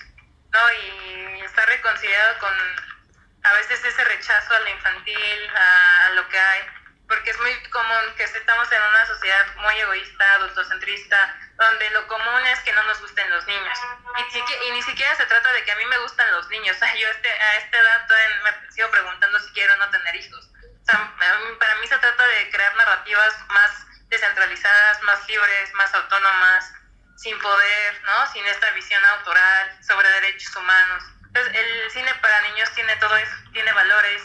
¿no? 0.53 0.73
Y 0.73 1.41
estar 1.43 1.67
reconciliado 1.69 2.39
con 2.39 2.55
a 3.43 3.53
veces 3.55 3.83
ese 3.85 4.05
rechazo 4.05 4.55
a 4.55 4.61
lo 4.61 4.69
infantil, 4.69 5.51
a, 5.57 6.07
a 6.07 6.11
lo 6.11 6.29
que 6.29 6.39
hay, 6.39 6.63
porque 7.11 7.31
es 7.31 7.41
muy 7.41 7.53
común 7.71 8.15
que 8.17 8.23
estamos 8.23 8.71
en 8.71 8.81
una 8.81 9.07
sociedad 9.07 9.47
muy 9.57 9.75
egoísta, 9.81 10.35
adultocentrista, 10.35 11.37
donde 11.57 11.91
lo 11.91 12.07
común 12.07 12.47
es 12.47 12.61
que 12.61 12.73
no 12.73 12.83
nos 12.85 13.01
gusten 13.01 13.29
los 13.31 13.45
niños. 13.47 13.79
Y, 14.17 14.69
y 14.69 14.71
ni 14.71 14.83
siquiera 14.83 15.15
se 15.17 15.27
trata 15.27 15.53
de 15.53 15.65
que 15.65 15.73
a 15.73 15.77
mí 15.77 15.85
me 15.87 15.99
gustan 15.99 16.31
los 16.31 16.49
niños. 16.49 16.77
Yo 16.99 17.09
este, 17.09 17.29
a 17.29 17.57
esta 17.57 17.79
edad 17.79 18.07
me 18.45 18.73
sigo 18.73 18.91
preguntando 18.91 19.41
si 19.41 19.53
quiero 19.53 19.75
o 19.75 19.77
no 19.79 19.91
tener 19.91 20.15
hijos. 20.15 20.47
O 20.47 20.85
sea, 20.85 21.13
para 21.59 21.75
mí 21.77 21.87
se 21.89 21.99
trata 21.99 22.27
de 22.27 22.51
crear 22.51 22.77
narrativas 22.77 23.35
más 23.49 23.87
descentralizadas, 24.09 25.03
más 25.03 25.29
libres, 25.29 25.75
más 25.75 25.93
autónomas, 25.95 26.73
sin 27.21 27.39
poder, 27.39 28.01
¿no? 28.05 28.33
Sin 28.33 28.45
esta 28.47 28.71
visión 28.71 29.05
autoral 29.17 29.77
sobre 29.85 30.09
derechos 30.09 30.57
humanos. 30.57 31.05
Entonces, 31.27 31.53
el 31.55 31.91
cine 31.91 32.11
para 32.23 32.41
niños 32.49 32.73
tiene 32.75 32.97
todo 32.97 33.15
eso, 33.17 33.35
tiene 33.53 33.73
valores, 33.73 34.23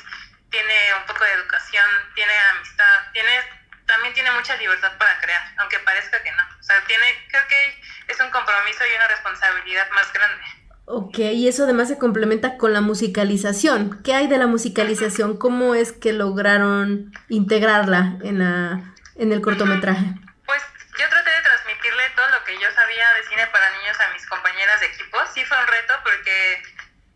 tiene 0.49 0.73
un 0.97 1.05
poco 1.05 1.25
de 1.25 1.33
educación, 1.33 1.85
tiene 2.15 2.31
amistad, 2.55 3.11
tiene 3.11 3.43
también 3.85 4.13
tiene 4.15 4.31
mucha 4.31 4.55
libertad 4.57 4.97
para 4.97 5.19
crear, 5.21 5.43
aunque 5.57 5.77
parezca 5.79 6.21
que 6.23 6.31
no. 6.31 6.43
O 6.59 6.63
sea, 6.63 6.83
tiene, 6.87 7.05
creo 7.29 7.43
que 7.47 7.81
es 8.07 8.19
un 8.19 8.31
compromiso 8.31 8.83
y 8.91 8.95
una 8.95 9.07
responsabilidad 9.07 9.87
más 9.91 10.11
grande. 10.11 10.43
Ok, 10.85 11.19
y 11.19 11.47
eso 11.47 11.63
además 11.65 11.89
se 11.89 11.97
complementa 11.97 12.57
con 12.57 12.73
la 12.73 12.81
musicalización. 12.81 14.01
¿Qué 14.03 14.13
hay 14.13 14.27
de 14.27 14.37
la 14.37 14.47
musicalización? 14.47 15.37
¿Cómo 15.37 15.75
es 15.75 15.91
que 15.91 16.13
lograron 16.13 17.11
integrarla 17.29 18.17
en, 18.23 18.39
la, 18.39 18.93
en 19.15 19.31
el 19.31 19.41
cortometraje? 19.41 20.05
Pues 20.45 20.61
yo 20.97 21.09
traté 21.09 21.29
de 21.29 21.41
transmitirle 21.41 22.09
que 22.45 22.57
yo 22.59 22.71
sabía 22.71 23.13
de 23.13 23.23
cine 23.23 23.47
para 23.47 23.69
niños 23.71 23.99
a 23.99 24.07
mis 24.09 24.25
compañeras 24.27 24.79
de 24.79 24.87
equipo. 24.87 25.25
Sí 25.33 25.43
fue 25.45 25.57
un 25.57 25.67
reto 25.67 25.99
porque 26.03 26.63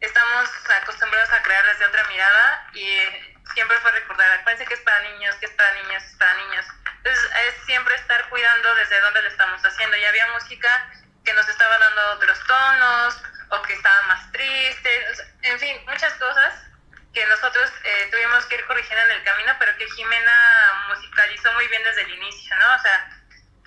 estamos 0.02 0.50
acostumbrados 0.82 1.32
a 1.32 1.42
crear 1.44 1.66
desde 1.66 1.86
otra 1.86 2.04
mirada 2.06 2.68
y 2.74 3.00
siempre 3.54 3.78
fue 3.80 3.92
recordar, 3.92 4.32
acuérdense 4.32 4.66
que 4.66 4.74
es 4.74 4.82
para 4.82 5.00
niños, 5.02 5.36
que 5.36 5.46
es 5.46 5.52
para 5.54 5.74
niños, 5.74 6.04
es 6.04 6.16
para 6.16 6.34
niños. 6.34 6.66
Entonces 6.98 7.32
es 7.48 7.66
siempre 7.66 7.96
estar 7.96 8.28
cuidando 8.30 8.76
desde 8.76 9.00
dónde 9.02 9.22
lo 9.22 9.28
estamos 9.30 9.62
haciendo. 9.64 9.98
Y 9.98 10.06
había 10.06 10.28
música 10.34 10.92
que 11.24 11.34
nos 11.34 11.48
estaba 11.48 11.78
dando 11.78 12.12
otros 12.14 12.40
tonos 12.46 13.22
o 13.50 13.62
que 13.64 13.74
estaba 13.74 14.02
más 14.04 14.32
triste, 14.32 15.08
o 15.12 15.16
sea, 15.16 15.26
en 15.44 15.60
fin, 15.60 15.82
muchas 15.86 16.14
cosas 16.14 16.54
que 17.14 17.26
nosotros 17.26 17.72
eh, 17.84 18.08
tuvimos 18.12 18.46
que 18.46 18.56
ir 18.56 18.66
corrigiendo 18.66 19.06
en 19.06 19.12
el 19.12 19.24
camino, 19.24 19.56
pero 19.58 19.76
que 19.78 19.90
Jimena 19.90 20.86
musicalizó 20.90 21.52
muy 21.54 21.68
bien 21.68 21.84
desde 21.84 22.04
el 22.04 22.14
inicio, 22.14 22.56
¿no? 22.58 22.76
O 22.76 22.80
sea, 22.80 23.19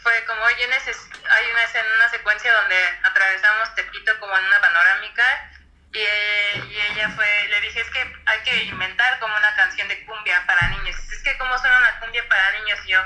fue 0.02 0.24
como, 0.24 0.42
oye, 0.42 0.64
hay 0.64 1.50
una 1.50 1.62
escena, 1.64 1.88
una 1.96 2.08
secuencia 2.10 2.52
donde 2.52 2.76
atravesamos 3.04 3.74
Tepito 3.74 4.18
como 4.18 4.36
en 4.36 4.44
una 4.44 4.60
panorámica 4.60 5.50
y, 5.92 5.98
eh, 5.98 6.64
y 6.68 6.80
ella 6.92 7.10
fue, 7.10 7.46
le 7.48 7.60
dije, 7.60 7.80
es 7.80 7.90
que 7.90 8.16
hay 8.26 8.40
que 8.40 8.56
inventar 8.64 9.18
como 9.20 9.36
una 9.36 9.54
canción 9.54 9.86
de 9.88 10.04
cumbia 10.04 10.44
para 10.46 10.68
niños. 10.68 10.96
Es 11.12 11.22
que 11.22 11.36
cómo 11.38 11.56
suena 11.58 11.78
una 11.78 12.00
cumbia 12.00 12.26
para 12.28 12.50
niños 12.52 12.80
y 12.84 12.88
yo, 12.88 13.02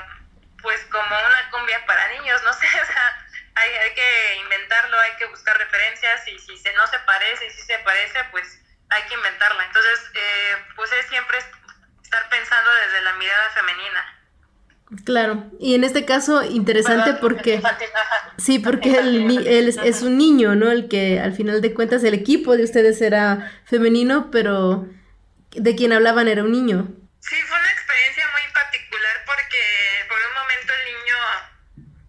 pues 0.61 0.83
como 0.85 1.19
una 1.19 1.49
cumbia 1.51 1.85
para 1.85 2.07
niños, 2.09 2.41
no 2.45 2.53
sé, 2.53 2.65
o 2.65 2.85
sea, 2.85 3.25
hay, 3.55 3.71
hay 3.73 3.93
que 3.93 4.35
inventarlo, 4.43 4.99
hay 4.99 5.15
que 5.17 5.25
buscar 5.25 5.57
referencias 5.57 6.27
y 6.27 6.39
si 6.39 6.57
se, 6.57 6.73
no 6.73 6.87
se 6.87 6.99
parece 6.99 7.45
y 7.45 7.51
si 7.51 7.61
se 7.61 7.77
parece, 7.79 8.23
pues 8.25 8.59
hay 8.89 9.03
que 9.03 9.13
inventarla. 9.13 9.65
Entonces, 9.65 10.11
eh, 10.13 10.65
pues 10.75 10.91
es 10.93 11.07
siempre 11.07 11.37
estar 12.03 12.29
pensando 12.29 12.73
desde 12.73 13.01
la 13.01 13.13
mirada 13.13 13.49
femenina. 13.51 14.16
Claro, 15.03 15.51
y 15.59 15.75
en 15.75 15.83
este 15.83 16.05
caso 16.05 16.43
interesante 16.43 17.13
Perdón, 17.13 17.21
porque... 17.21 17.61
Sí, 18.37 18.59
porque 18.59 18.99
él 18.99 19.67
es, 19.67 19.77
es 19.77 20.03
un 20.03 20.17
niño, 20.17 20.55
¿no? 20.55 20.71
El 20.71 20.87
que 20.87 21.19
al 21.19 21.33
final 21.33 21.59
de 21.59 21.73
cuentas 21.73 22.03
el 22.03 22.13
equipo 22.13 22.55
de 22.55 22.63
ustedes 22.63 23.01
era 23.01 23.51
femenino, 23.65 24.29
pero 24.31 24.87
de 25.51 25.75
quien 25.75 25.91
hablaban 25.91 26.27
era 26.27 26.43
un 26.43 26.51
niño. 26.51 26.87
Sí, 27.19 27.35
fue 27.49 27.57
una 27.57 27.71
experiencia 27.71 28.23
muy 28.31 28.53
particular 28.53 29.15
porque 29.25 29.57
por 30.07 30.17
un 30.21 30.33
momento 30.37 30.71
el 30.71 30.85
niño 30.93 31.17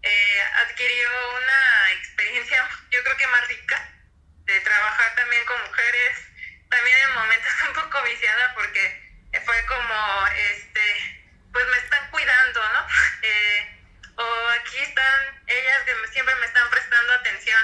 eh, 0.03 0.41
adquirió 0.69 1.09
una 1.33 1.93
experiencia, 1.97 2.57
yo 2.91 2.99
creo 3.03 3.17
que 3.17 3.27
más 3.27 3.47
rica, 3.49 3.89
de 4.45 4.59
trabajar 4.61 5.15
también 5.15 5.43
con 5.45 5.57
mujeres, 5.65 6.13
también 6.69 6.97
en 7.09 7.15
momentos 7.15 7.53
un 7.67 7.73
poco 7.73 7.97
viciada 8.05 8.53
porque 8.53 8.83
fue 9.43 9.57
como, 9.65 9.97
este, 10.53 11.18
pues 11.51 11.65
me 11.67 11.77
están 11.77 12.09
cuidando, 12.11 12.61
¿no? 12.73 12.87
Eh, 13.21 13.75
o 14.15 14.49
aquí 14.49 14.77
están 14.79 15.43
ellas 15.47 15.83
que 15.85 16.07
siempre 16.11 16.35
me 16.35 16.45
están 16.45 16.69
prestando 16.69 17.13
atención. 17.13 17.61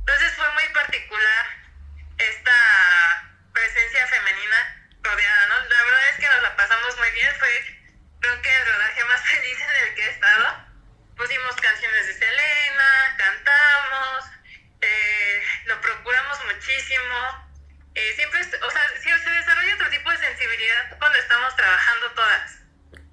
Entonces 0.00 0.32
fue 0.34 0.50
muy 0.52 0.68
particular 0.68 1.46
esta 2.18 3.32
presencia 3.52 4.06
femenina 4.08 4.88
rodeada, 5.02 5.46
¿no? 5.46 5.68
La 5.68 5.82
verdad 5.84 6.08
es 6.10 6.16
que 6.16 6.28
nos 6.28 6.42
la 6.42 6.56
pasamos 6.56 6.98
muy 6.98 7.10
bien, 7.10 7.34
fue 7.38 7.74
creo 8.20 8.42
que 8.42 8.56
el 8.56 8.66
rodaje 8.66 9.04
más 9.04 9.20
feliz 9.30 9.58
en 9.60 9.88
el 9.88 9.94
que 9.94 10.02
he 10.02 10.10
estado. 10.10 10.64
Pusimos 11.16 11.54
canciones 11.56 12.06
de 12.06 12.14
Selena, 12.14 13.14
cantamos, 13.16 14.24
eh, 14.80 15.42
lo 15.66 15.80
procuramos 15.80 16.44
muchísimo. 16.44 17.54
Eh, 17.94 18.12
siempre, 18.16 18.40
o 18.40 18.70
sea, 18.70 18.88
se 19.00 19.30
desarrolla 19.30 19.74
otro 19.74 19.90
tipo 19.90 20.10
de 20.10 20.18
sensibilidad 20.18 20.98
cuando 20.98 21.18
estamos 21.18 21.54
trabajando 21.54 22.10
todas. 22.12 22.63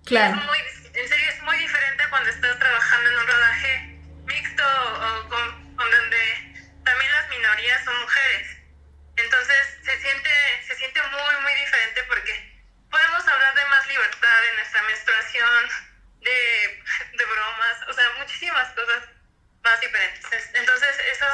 Claro. 0.06 0.38
Es 0.38 0.46
muy, 0.46 0.58
en 0.94 1.08
serio, 1.10 1.30
es 1.30 1.42
muy 1.44 1.58
diferente 1.58 2.04
cuando 2.10 2.30
estás 2.30 2.60
trabajando 2.60 3.10
en 3.10 3.18
un 3.20 3.28
rodaje 3.28 4.00
mixto 4.26 4.64
o 4.66 5.30
con, 5.30 5.76
con 5.76 5.92
donde 5.92 6.22
también 6.84 7.12
las 7.12 7.30
minorías 7.30 7.84
son 7.86 8.00
mujeres. 8.02 8.48
Entonces 9.18 9.58
se 9.84 10.00
siente, 10.02 10.30
se 10.68 10.76
siente 10.76 11.02
muy, 11.04 11.42
muy 11.44 11.54
diferente 11.54 12.02
porque 12.08 12.64
podemos 12.90 13.28
hablar 13.28 13.56
de 13.56 13.66
más 13.66 13.88
libertad 13.88 14.42
de 14.50 14.58
nuestra 14.58 14.82
menstruación, 14.84 15.70
de, 16.22 16.84
de 17.18 17.26
bromas, 17.26 17.78
o 17.90 17.94
sea, 17.94 18.06
muchísimas 18.20 18.68
cosas 18.74 19.04
más 19.64 19.80
diferentes. 19.82 20.26
Es- 20.32 20.50
Entonces 20.56 20.96
eso 21.12 21.26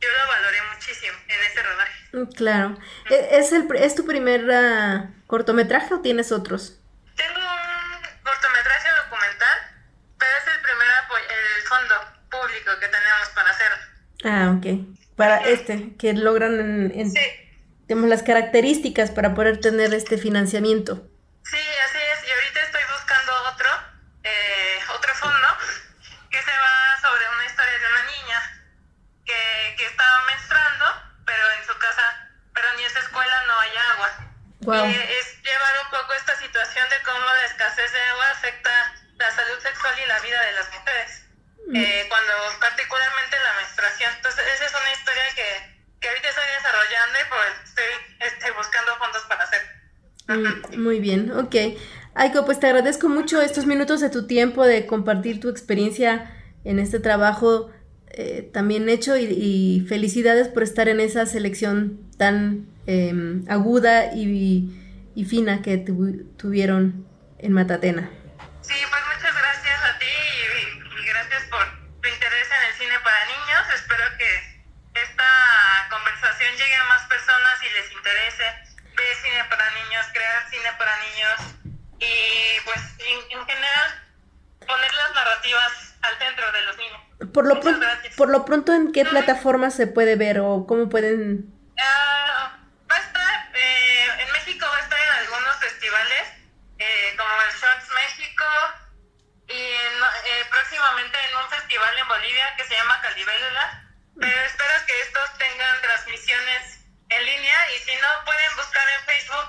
yo 0.00 0.08
lo 0.12 0.26
valoré 0.28 0.60
muchísimo 0.74 1.16
en 1.28 1.42
ese 1.44 1.62
rodaje. 1.62 1.98
Mm, 2.12 2.32
Claro. 2.36 2.78
¿E- 3.10 3.28
¿Es, 3.38 3.52
el, 3.52 3.66
¿Es 3.76 3.94
tu 3.94 4.04
primer 4.06 4.42
ah, 4.50 5.10
cortometraje 5.26 5.94
o 5.94 6.00
tienes 6.00 6.32
otros? 6.32 6.78
Tengo 7.16 7.38
un 7.40 8.22
cortometraje 8.22 8.88
documental, 9.04 9.58
pero 10.18 10.32
es 10.38 10.46
el 10.54 10.60
primer 10.60 10.88
apo- 10.90 11.16
el 11.18 11.63
fondo 11.74 11.94
público 12.30 12.70
que 12.80 12.88
tenemos 12.88 13.28
para 13.34 13.50
hacerlo. 13.50 13.76
Ah, 14.24 14.54
ok. 14.56 14.66
Para 15.16 15.38
este, 15.48 15.96
que 15.98 16.12
logran 16.12 16.58
en, 16.60 16.92
en- 17.00 17.10
Sí, 17.10 17.20
digamos, 17.88 18.08
las 18.08 18.22
características 18.22 19.10
para 19.10 19.34
poder 19.34 19.60
tener 19.60 19.92
este 19.94 20.18
financiamiento. 20.18 21.06
sí, 21.44 21.56
así 21.86 21.98
es. 22.12 22.28
Y 22.28 22.30
ahorita 22.32 22.60
estoy 22.62 22.82
buscando 22.92 23.32
otro, 23.52 23.68
eh, 24.24 24.78
otro 24.96 25.14
fondo, 25.14 25.48
que 26.30 26.38
se 26.42 26.50
va 26.50 26.74
sobre 27.00 27.22
una 27.34 27.44
historia 27.46 27.78
de 27.78 27.86
una 27.92 28.02
niña 28.10 28.38
que, 29.24 29.76
que 29.78 29.86
está 29.86 30.04
menstruando, 30.32 30.84
pero 31.26 31.42
en 31.60 31.66
su 31.66 31.78
casa, 31.78 32.02
pero 32.54 32.66
ni 32.76 32.84
en 32.84 32.90
su 32.90 32.98
escuela 32.98 33.34
no 33.46 33.60
hay 33.60 33.70
agua. 33.92 34.08
Wow. 34.60 34.86
Bien, 51.04 51.30
ok. 51.30 51.54
Aiko, 52.14 52.44
pues 52.44 52.58
te 52.58 52.66
agradezco 52.66 53.08
mucho 53.08 53.42
estos 53.42 53.66
minutos 53.66 54.00
de 54.00 54.08
tu 54.08 54.26
tiempo 54.26 54.64
de 54.64 54.86
compartir 54.86 55.38
tu 55.38 55.48
experiencia 55.50 56.32
en 56.64 56.78
este 56.78 56.98
trabajo 56.98 57.70
eh, 58.08 58.48
también 58.52 58.88
hecho 58.88 59.16
y, 59.16 59.24
y 59.24 59.86
felicidades 59.86 60.48
por 60.48 60.62
estar 60.62 60.88
en 60.88 61.00
esa 61.00 61.26
selección 61.26 61.98
tan 62.16 62.66
em, 62.86 63.44
aguda 63.48 64.14
y, 64.14 64.70
y 65.14 65.24
fina 65.24 65.60
que 65.62 65.76
tuvieron 65.76 67.04
en 67.38 67.52
Matatena. 67.52 68.08
Sí, 68.62 68.78
pues 68.88 69.02
muchas 69.12 69.34
gracias 69.34 69.78
a 69.84 69.98
ti 69.98 70.06
y, 70.06 71.06
gracias 71.06 71.42
por 71.50 71.64
tu 72.00 72.08
interés 72.08 72.48
en 72.48 72.62
el 72.70 72.74
cine 72.78 72.96
para 73.04 73.18
niños. 73.26 73.62
Espero 73.74 74.04
que 74.16 74.30
esta 75.02 75.28
conversación 75.90 76.50
llegue 76.54 76.76
a 76.80 76.88
más 76.88 77.02
personas 77.08 77.56
y 77.60 77.68
les 77.74 77.92
interese 77.92 78.73
cine 79.34 79.44
para 79.50 79.70
niños, 79.70 80.06
crear 80.12 80.48
cine 80.48 80.70
para 80.78 80.96
niños 80.98 81.40
y 81.98 82.60
pues 82.64 82.80
en, 83.30 83.46
general 83.46 84.02
poner 84.66 84.94
las 84.94 85.14
narrativas 85.14 85.96
al 86.02 86.18
centro 86.18 86.52
de 86.52 86.62
los 86.62 86.76
niños. 86.76 87.00
Por 87.32 87.46
lo, 87.46 87.60
por 88.16 88.28
lo 88.28 88.44
pronto, 88.44 88.72
¿en 88.72 88.92
qué 88.92 89.04
plataforma 89.04 89.70
se 89.70 89.86
puede 89.86 90.14
ver 90.16 90.40
o 90.40 90.66
cómo 90.66 90.88
pueden 90.88 91.52
Uh, 91.74 92.46
va 92.88 92.94
a 92.94 93.00
estar, 93.00 93.50
eh, 93.52 94.06
en 94.20 94.30
México 94.30 94.64
va 94.64 94.76
a 94.76 94.80
estar 94.80 94.96
en 94.96 95.10
algunos 95.10 95.56
festivales, 95.56 96.22
eh, 96.78 97.16
como 97.18 97.42
el 97.42 97.50
Shots 97.50 97.88
México, 97.90 98.44
y 99.48 99.58
eh, 99.58 100.46
próximamente 100.48 101.18
en 101.18 101.36
un 101.36 101.50
festival 101.50 101.98
en 101.98 102.06
Bolivia 102.06 102.54
que 102.56 102.64
se 102.64 102.76
llama 102.76 103.00
Calibélula. 103.02 103.82
Pero 104.20 104.40
espero 104.42 104.86
que 104.86 105.00
estos 105.00 105.38
tengan 105.38 105.82
transmisiones 105.82 106.83
en 107.16 107.24
línea 107.24 107.58
y 107.74 107.78
si 107.80 107.94
no, 107.96 108.24
pueden 108.24 108.56
buscar 108.56 108.82
en 108.98 109.04
Facebook 109.04 109.48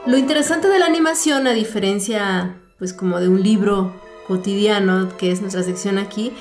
Lo 0.04 0.18
interesante 0.18 0.68
de 0.68 0.78
la 0.78 0.84
animación, 0.84 1.46
a 1.46 1.52
diferencia, 1.52 2.60
pues 2.78 2.92
como 2.92 3.18
de 3.18 3.30
un 3.30 3.42
libro 3.42 4.09
cotidiano, 4.30 5.08
que 5.18 5.32
es 5.32 5.40
nuestra 5.40 5.64
sección 5.64 5.98
aquí, 5.98 6.32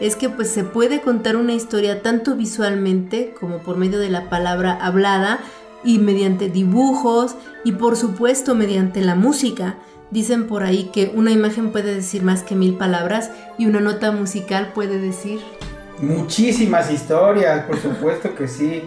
es 0.00 0.16
que 0.16 0.28
pues 0.28 0.50
se 0.50 0.64
puede 0.64 1.00
contar 1.00 1.36
una 1.36 1.54
historia 1.54 2.02
tanto 2.02 2.36
visualmente 2.36 3.34
como 3.40 3.58
por 3.58 3.78
medio 3.78 3.98
de 3.98 4.10
la 4.10 4.28
palabra 4.28 4.78
hablada 4.80 5.40
y 5.82 5.98
mediante 5.98 6.50
dibujos 6.50 7.36
y 7.64 7.72
por 7.72 7.96
supuesto 7.96 8.54
mediante 8.54 9.00
la 9.00 9.14
música. 9.14 9.76
Dicen 10.10 10.46
por 10.46 10.62
ahí 10.62 10.90
que 10.92 11.10
una 11.14 11.30
imagen 11.30 11.72
puede 11.72 11.94
decir 11.94 12.22
más 12.22 12.42
que 12.42 12.54
mil 12.54 12.74
palabras 12.74 13.30
y 13.56 13.64
una 13.64 13.80
nota 13.80 14.12
musical 14.12 14.72
puede 14.74 14.98
decir... 14.98 15.40
Muchísimas 16.00 16.92
historias, 16.92 17.64
por 17.64 17.78
supuesto 17.78 18.34
que 18.34 18.46
sí, 18.46 18.82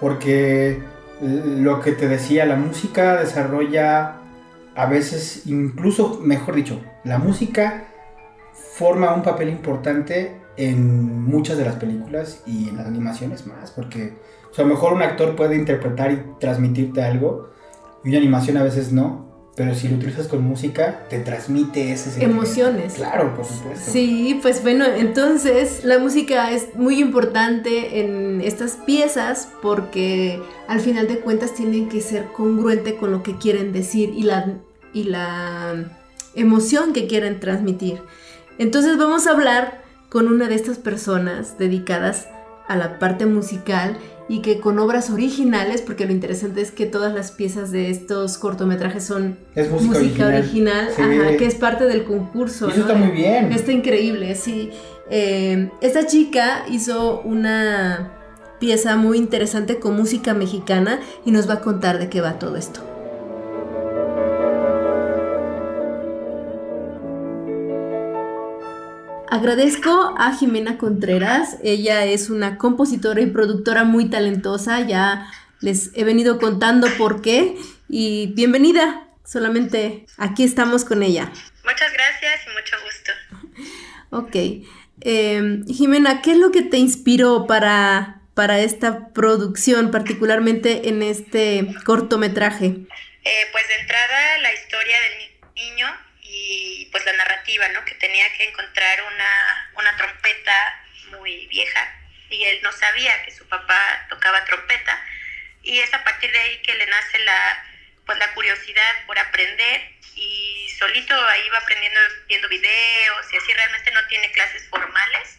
porque 0.00 0.82
lo 1.20 1.80
que 1.80 1.92
te 1.92 2.08
decía, 2.08 2.46
la 2.46 2.56
música 2.56 3.16
desarrolla 3.16 4.16
a 4.74 4.86
veces, 4.86 5.42
incluso, 5.46 6.20
mejor 6.22 6.54
dicho, 6.54 6.80
la 7.04 7.18
música 7.18 7.88
forma 8.76 9.14
un 9.14 9.22
papel 9.22 9.48
importante 9.48 10.36
en 10.58 11.22
muchas 11.24 11.56
de 11.56 11.64
las 11.64 11.76
películas 11.76 12.42
y 12.46 12.68
en 12.68 12.76
las 12.76 12.86
animaciones 12.86 13.46
más, 13.46 13.70
porque 13.70 14.12
a 14.54 14.62
lo 14.62 14.68
mejor 14.68 14.92
un 14.92 15.00
actor 15.00 15.34
puede 15.34 15.56
interpretar 15.56 16.12
y 16.12 16.22
transmitirte 16.38 17.02
algo 17.02 17.50
y 18.04 18.10
una 18.10 18.18
animación 18.18 18.58
a 18.58 18.62
veces 18.62 18.92
no, 18.92 19.24
pero 19.56 19.74
si 19.74 19.88
lo 19.88 19.96
utilizas 19.96 20.28
con 20.28 20.44
música, 20.44 21.06
te 21.08 21.20
transmite 21.20 21.90
ese 21.90 22.22
Emociones. 22.22 22.94
Claro, 22.94 23.34
por 23.34 23.46
supuesto. 23.46 23.90
Sí, 23.90 24.38
pues 24.42 24.62
bueno, 24.62 24.84
entonces 24.84 25.82
la 25.82 25.98
música 25.98 26.50
es 26.50 26.74
muy 26.74 27.00
importante 27.00 28.00
en 28.00 28.42
estas 28.42 28.72
piezas 28.72 29.48
porque 29.62 30.38
al 30.68 30.80
final 30.80 31.08
de 31.08 31.20
cuentas 31.20 31.54
tienen 31.54 31.88
que 31.88 32.02
ser 32.02 32.26
congruente 32.26 32.96
con 32.96 33.10
lo 33.10 33.22
que 33.22 33.38
quieren 33.38 33.72
decir 33.72 34.12
y 34.14 34.24
la, 34.24 34.58
y 34.92 35.04
la 35.04 35.86
emoción 36.34 36.92
que 36.92 37.06
quieren 37.06 37.40
transmitir. 37.40 38.02
Entonces 38.58 38.96
vamos 38.96 39.26
a 39.26 39.32
hablar 39.32 39.82
con 40.08 40.28
una 40.28 40.48
de 40.48 40.54
estas 40.54 40.78
personas 40.78 41.58
dedicadas 41.58 42.28
a 42.68 42.76
la 42.76 42.98
parte 42.98 43.26
musical 43.26 43.96
y 44.28 44.42
que 44.42 44.58
con 44.58 44.78
obras 44.78 45.10
originales, 45.10 45.82
porque 45.82 46.04
lo 46.04 46.12
interesante 46.12 46.60
es 46.60 46.72
que 46.72 46.86
todas 46.86 47.14
las 47.14 47.30
piezas 47.30 47.70
de 47.70 47.90
estos 47.90 48.38
cortometrajes 48.38 49.04
son 49.04 49.38
música, 49.80 50.26
original, 50.26 50.88
que 51.38 51.46
es 51.46 51.54
parte 51.54 51.84
del 51.84 52.04
concurso. 52.04 52.68
eso 52.68 52.80
está 52.80 52.94
muy 52.94 53.10
bien. 53.10 53.52
Está 53.52 53.70
increíble, 53.72 54.34
sí. 54.34 54.70
Eh, 55.10 55.70
esta 55.80 56.06
chica 56.06 56.64
hizo 56.68 57.20
una 57.20 58.12
pieza 58.58 58.96
muy 58.96 59.18
interesante 59.18 59.78
con 59.78 59.96
música 59.96 60.34
mexicana 60.34 60.98
y 61.24 61.30
nos 61.30 61.48
va 61.48 61.54
a 61.54 61.60
contar 61.60 61.98
de 61.98 62.08
qué 62.08 62.20
va 62.20 62.38
todo 62.38 62.56
esto. 62.56 62.95
Agradezco 69.36 70.14
a 70.16 70.34
Jimena 70.34 70.78
Contreras, 70.78 71.58
ella 71.62 72.06
es 72.06 72.30
una 72.30 72.56
compositora 72.56 73.20
y 73.20 73.26
productora 73.26 73.84
muy 73.84 74.08
talentosa, 74.08 74.80
ya 74.80 75.30
les 75.60 75.90
he 75.94 76.04
venido 76.04 76.38
contando 76.38 76.88
por 76.96 77.20
qué 77.20 77.54
y 77.86 78.28
bienvenida, 78.28 79.06
solamente 79.26 80.06
aquí 80.16 80.42
estamos 80.42 80.86
con 80.86 81.02
ella. 81.02 81.30
Muchas 81.64 81.92
gracias 81.92 82.40
y 82.46 82.50
mucho 82.54 82.76
gusto. 82.82 83.12
Ok, 84.08 84.36
em, 85.02 85.66
Jimena, 85.66 86.22
¿qué 86.22 86.30
es 86.30 86.38
lo 86.38 86.50
que 86.50 86.62
te 86.62 86.78
inspiró 86.78 87.46
para, 87.46 88.22
para 88.32 88.60
esta 88.60 89.10
producción, 89.10 89.90
particularmente 89.90 90.88
en 90.88 91.02
este 91.02 91.74
cortometraje? 91.84 92.64
Eh, 92.64 93.46
pues 93.52 93.68
de 93.68 93.74
entrada 93.82 94.38
la 94.38 94.54
historia 94.54 94.96
del 94.98 95.52
niño 95.56 96.05
pues 96.96 97.04
la 97.04 97.12
narrativa, 97.12 97.68
¿no? 97.68 97.84
Que 97.84 97.94
tenía 97.96 98.32
que 98.38 98.44
encontrar 98.44 99.02
una, 99.02 99.70
una 99.74 99.96
trompeta 99.98 100.82
muy 101.10 101.46
vieja 101.48 101.94
y 102.30 102.42
él 102.44 102.60
no 102.62 102.72
sabía 102.72 103.22
que 103.22 103.32
su 103.32 103.46
papá 103.48 104.06
tocaba 104.08 104.42
trompeta. 104.46 104.98
Y 105.62 105.80
es 105.80 105.92
a 105.92 106.02
partir 106.02 106.32
de 106.32 106.38
ahí 106.38 106.62
que 106.62 106.74
le 106.74 106.86
nace 106.86 107.18
la 107.18 107.64
pues 108.06 108.18
la 108.18 108.32
curiosidad 108.32 109.04
por 109.06 109.18
aprender 109.18 109.92
y 110.14 110.70
solito 110.78 111.14
ahí 111.26 111.46
va 111.50 111.58
aprendiendo 111.58 112.00
viendo 112.28 112.48
videos 112.48 113.30
y 113.30 113.36
así. 113.36 113.52
Realmente 113.52 113.90
no 113.90 114.06
tiene 114.06 114.32
clases 114.32 114.66
formales 114.70 115.38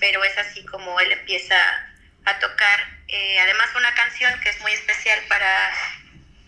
pero 0.00 0.24
es 0.24 0.36
así 0.38 0.64
como 0.64 0.98
él 0.98 1.12
empieza 1.12 1.54
a 2.24 2.36
tocar. 2.40 2.80
Eh, 3.06 3.38
además 3.38 3.68
una 3.76 3.94
canción 3.94 4.40
que 4.40 4.48
es 4.48 4.60
muy 4.60 4.72
especial 4.72 5.20
para 5.28 5.72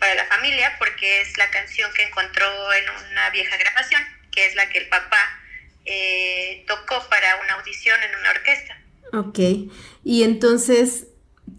para 0.01 0.17
la 0.17 0.25
familia 0.25 0.75
porque 0.81 1.21
es 1.21 1.39
la 1.39 1.49
canción 1.51 1.93
que 1.95 2.03
encontró 2.03 2.73
en 2.73 2.91
una 3.13 3.31
vieja 3.31 3.57
grabación, 3.57 4.05
que 4.33 4.47
es 4.47 4.55
la 4.57 4.69
que 4.71 4.79
el 4.79 4.89
papá 4.89 5.41
eh, 5.85 6.65
tocó 6.67 7.09
para 7.09 7.37
una 7.43 7.55
audición 7.55 7.99
en 8.03 8.19
una 8.19 8.31
orquesta. 8.31 8.79
Ok, 9.13 9.39
y 10.05 10.23
entonces 10.23 11.07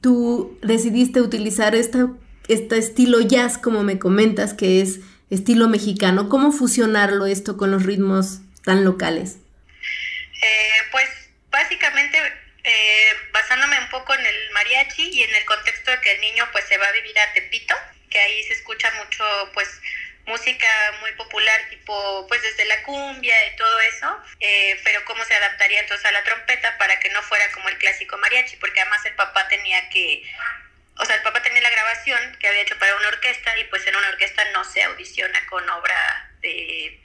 tú 0.02 0.58
decidiste 0.62 1.22
utilizar 1.22 1.76
esta, 1.76 2.10
este 2.48 2.78
estilo 2.78 3.22
jazz, 3.22 3.58
como 3.58 3.84
me 3.84 4.00
comentas, 4.00 4.54
que 4.54 4.82
es 4.82 5.00
estilo 5.30 5.68
mexicano. 5.68 6.30
¿Cómo 6.30 6.52
fusionarlo 6.52 7.26
esto 7.26 7.58
con 7.58 7.72
los 7.72 7.84
ritmos 7.84 8.40
tan 8.64 8.84
locales? 8.84 9.38
Eh, 10.42 10.78
pues 10.92 11.08
básicamente 11.52 12.18
eh, 12.64 13.08
basándome 13.32 13.80
un 13.80 13.90
poco 13.90 14.14
en 14.14 14.26
el 14.26 14.52
mariachi 14.54 15.10
y 15.10 15.24
en 15.24 15.36
el 15.36 15.46
contexto 15.46 15.92
de 15.92 16.00
que 16.02 16.14
el 16.14 16.22
niño 16.22 16.46
pues 16.52 16.66
se 16.66 16.78
va 16.78 16.88
a 16.88 16.92
vivir 16.92 17.18
a 17.20 17.34
Tepito, 17.34 17.76
que 18.10 18.20
ahí 18.20 18.44
se 18.44 18.54
escucha 18.54 18.92
mucho 19.04 19.24
pues 19.54 19.68
música 20.26 20.68
muy 21.02 21.12
popular 21.14 21.60
tipo 21.70 22.26
pues 22.28 22.42
desde 22.42 22.66
la 22.66 22.82
cumbia 22.84 23.48
y 23.48 23.56
todo 23.56 23.80
eso 23.82 24.24
eh, 24.40 24.80
pero 24.84 25.04
cómo 25.06 25.24
se 25.26 25.36
adaptaría 25.36 25.82
entonces 25.82 26.06
a 26.06 26.12
la 26.12 26.24
trompeta 26.24 26.78
para 26.78 27.00
que 27.00 27.10
no 27.10 27.22
fuera 27.24 27.52
como 27.52 27.70
el 27.70 27.78
clásico 27.78 28.18
mariachi 28.18 28.56
porque 28.58 28.82
además 28.82 29.06
el 29.06 29.16
papá 29.16 29.48
tenía 29.50 29.90
que 29.90 30.24
o 30.98 31.06
sea 31.06 31.16
el 31.16 31.24
papá 31.24 31.42
tenía 31.42 31.62
la 31.62 31.70
grabación 31.70 32.38
que 32.40 32.48
había 32.48 32.62
hecho 32.62 32.80
para 32.80 32.96
una 32.96 33.10
orquesta 33.10 33.58
y 33.58 33.66
pues 33.66 33.86
en 33.86 33.96
una 33.96 34.10
orquesta 34.10 34.44
no 34.52 34.64
se 34.64 34.84
audiciona 34.84 35.46
con 35.48 35.68
obra 35.70 36.32
de, 36.40 37.02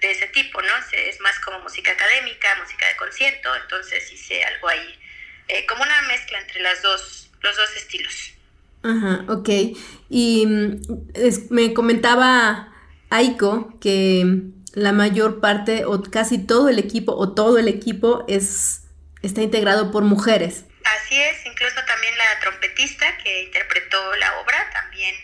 de 0.00 0.10
ese 0.10 0.28
tipo 0.28 0.62
no 0.62 0.74
es 0.92 1.20
más 1.20 1.38
como 1.40 1.60
música 1.60 1.92
académica 1.92 2.54
música 2.56 2.86
de 2.86 2.96
concierto 2.96 3.54
entonces 3.56 4.10
hice 4.10 4.44
algo 4.44 4.68
ahí 4.68 4.98
eh, 5.48 5.64
como 5.66 5.82
una 5.82 6.02
mezcla 6.02 6.38
entre 6.40 6.60
las 6.60 6.82
dos, 6.82 7.30
los 7.40 7.56
dos 7.56 7.76
estilos. 7.76 8.32
Ajá, 8.86 9.24
ok. 9.28 9.48
Y 10.08 10.46
mm, 10.46 10.80
me 11.50 11.74
comentaba 11.74 12.72
Aiko 13.10 13.78
que 13.80 14.42
la 14.72 14.92
mayor 14.92 15.40
parte 15.40 15.84
o 15.84 16.02
casi 16.02 16.38
todo 16.38 16.68
el 16.68 16.78
equipo 16.78 17.12
o 17.12 17.32
todo 17.34 17.58
el 17.58 17.66
equipo 17.66 18.24
es 18.28 18.82
está 19.22 19.42
integrado 19.42 19.90
por 19.90 20.04
mujeres. 20.04 20.64
Así 20.84 21.20
es, 21.20 21.44
incluso 21.44 21.76
también 21.86 22.16
la 22.16 22.40
trompetista 22.40 23.06
que 23.18 23.44
interpretó 23.44 23.98
la 24.16 24.38
obra 24.40 24.70
también 24.72 25.14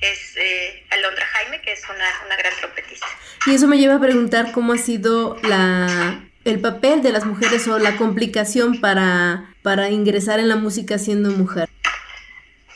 es 0.00 0.36
eh, 0.36 0.84
Alondra 0.90 1.24
Jaime, 1.26 1.62
que 1.62 1.72
es 1.72 1.82
una, 1.84 2.06
una, 2.26 2.36
gran 2.36 2.52
trompetista. 2.58 3.06
Y 3.46 3.54
eso 3.54 3.68
me 3.68 3.78
lleva 3.78 3.96
a 3.96 4.00
preguntar 4.00 4.52
cómo 4.52 4.72
ha 4.72 4.78
sido 4.78 5.36
la, 5.42 6.24
el 6.44 6.60
papel 6.60 7.02
de 7.02 7.12
las 7.12 7.24
mujeres 7.24 7.66
o 7.68 7.78
la 7.78 7.96
complicación 7.96 8.80
para, 8.80 9.54
para 9.62 9.90
ingresar 9.90 10.40
en 10.40 10.48
la 10.48 10.56
música 10.56 10.98
siendo 10.98 11.30
mujer. 11.30 11.68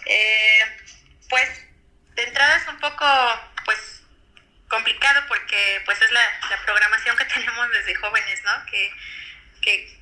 Eh, 0.09 0.61
pues 1.29 1.49
de 2.15 2.23
entrada 2.25 2.57
es 2.57 2.67
un 2.67 2.81
poco 2.81 3.07
pues 3.65 4.03
complicado 4.69 5.23
porque 5.29 5.83
pues 5.85 6.01
es 6.01 6.11
la, 6.11 6.23
la 6.51 6.65
programación 6.65 7.17
que 7.17 7.25
tenemos 7.35 7.71
desde 7.71 7.95
jóvenes, 7.95 8.43
¿no? 8.43 8.67
Que, 8.67 8.93
que 9.63 9.99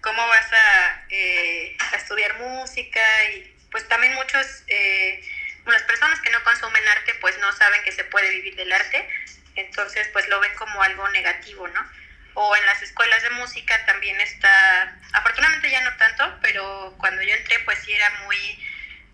cómo 0.00 0.26
vas 0.26 0.52
a, 0.52 1.04
eh, 1.10 1.76
a, 1.92 1.96
estudiar 1.96 2.38
música 2.38 3.00
y 3.32 3.54
pues 3.70 3.86
también 3.88 4.14
muchos, 4.14 4.46
eh, 4.68 5.22
las 5.66 5.82
personas 5.82 6.20
que 6.20 6.30
no 6.30 6.42
consumen 6.44 6.88
arte 6.88 7.14
pues 7.20 7.36
no 7.38 7.52
saben 7.52 7.82
que 7.82 7.92
se 7.92 8.04
puede 8.04 8.30
vivir 8.30 8.54
del 8.56 8.72
arte, 8.72 9.08
entonces 9.56 10.08
pues 10.12 10.28
lo 10.28 10.40
ven 10.40 10.54
como 10.54 10.82
algo 10.82 11.08
negativo, 11.08 11.68
¿no? 11.68 11.90
O 12.34 12.56
en 12.56 12.64
las 12.66 12.80
escuelas 12.82 13.22
de 13.22 13.30
música 13.30 13.84
también 13.84 14.20
está, 14.20 14.96
afortunadamente 15.12 15.70
ya 15.70 15.82
no 15.82 15.96
tanto, 15.96 16.38
pero 16.40 16.94
cuando 16.98 17.22
yo 17.22 17.34
entré 17.34 17.58
pues 17.60 17.78
sí 17.84 17.92
era 17.92 18.10
muy, 18.24 18.38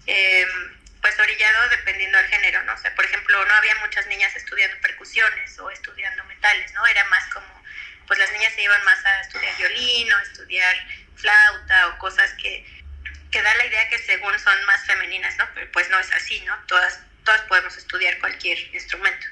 eh, 0.07 0.47
pues 1.01 1.19
orillado 1.19 1.69
dependiendo 1.71 2.17
del 2.19 2.27
género, 2.29 2.63
¿no? 2.65 2.75
O 2.75 2.79
sea, 2.79 2.95
por 2.95 3.05
ejemplo, 3.05 3.45
no 3.45 3.55
había 3.55 3.75
muchas 3.77 4.07
niñas 4.07 4.35
estudiando 4.37 4.77
percusiones 4.81 5.59
o 5.59 5.71
estudiando 5.71 6.25
metales, 6.25 6.73
¿no? 6.73 6.87
Era 6.87 7.05
más 7.07 7.27
como 7.33 7.47
pues 8.07 8.19
las 8.19 8.33
niñas 8.33 8.53
se 8.55 8.63
iban 8.63 8.85
más 8.85 9.05
a 9.05 9.21
estudiar 9.21 9.57
violín 9.57 10.13
o 10.13 10.19
estudiar 10.21 10.75
flauta 11.17 11.89
o 11.89 11.99
cosas 11.99 12.33
que, 12.35 12.65
que 13.31 13.43
da 13.43 13.55
la 13.57 13.67
idea 13.67 13.89
que 13.89 13.99
según 13.99 14.33
son 14.39 14.65
más 14.67 14.85
femeninas, 14.87 15.37
¿no? 15.39 15.45
Pero 15.55 15.71
pues 15.73 15.89
no 15.91 15.99
es 15.99 16.13
así, 16.13 16.41
¿no? 16.41 16.55
Todas, 16.67 17.01
todas 17.25 17.41
podemos 17.43 17.77
estudiar 17.77 18.19
cualquier 18.19 18.59
instrumento. 18.75 19.27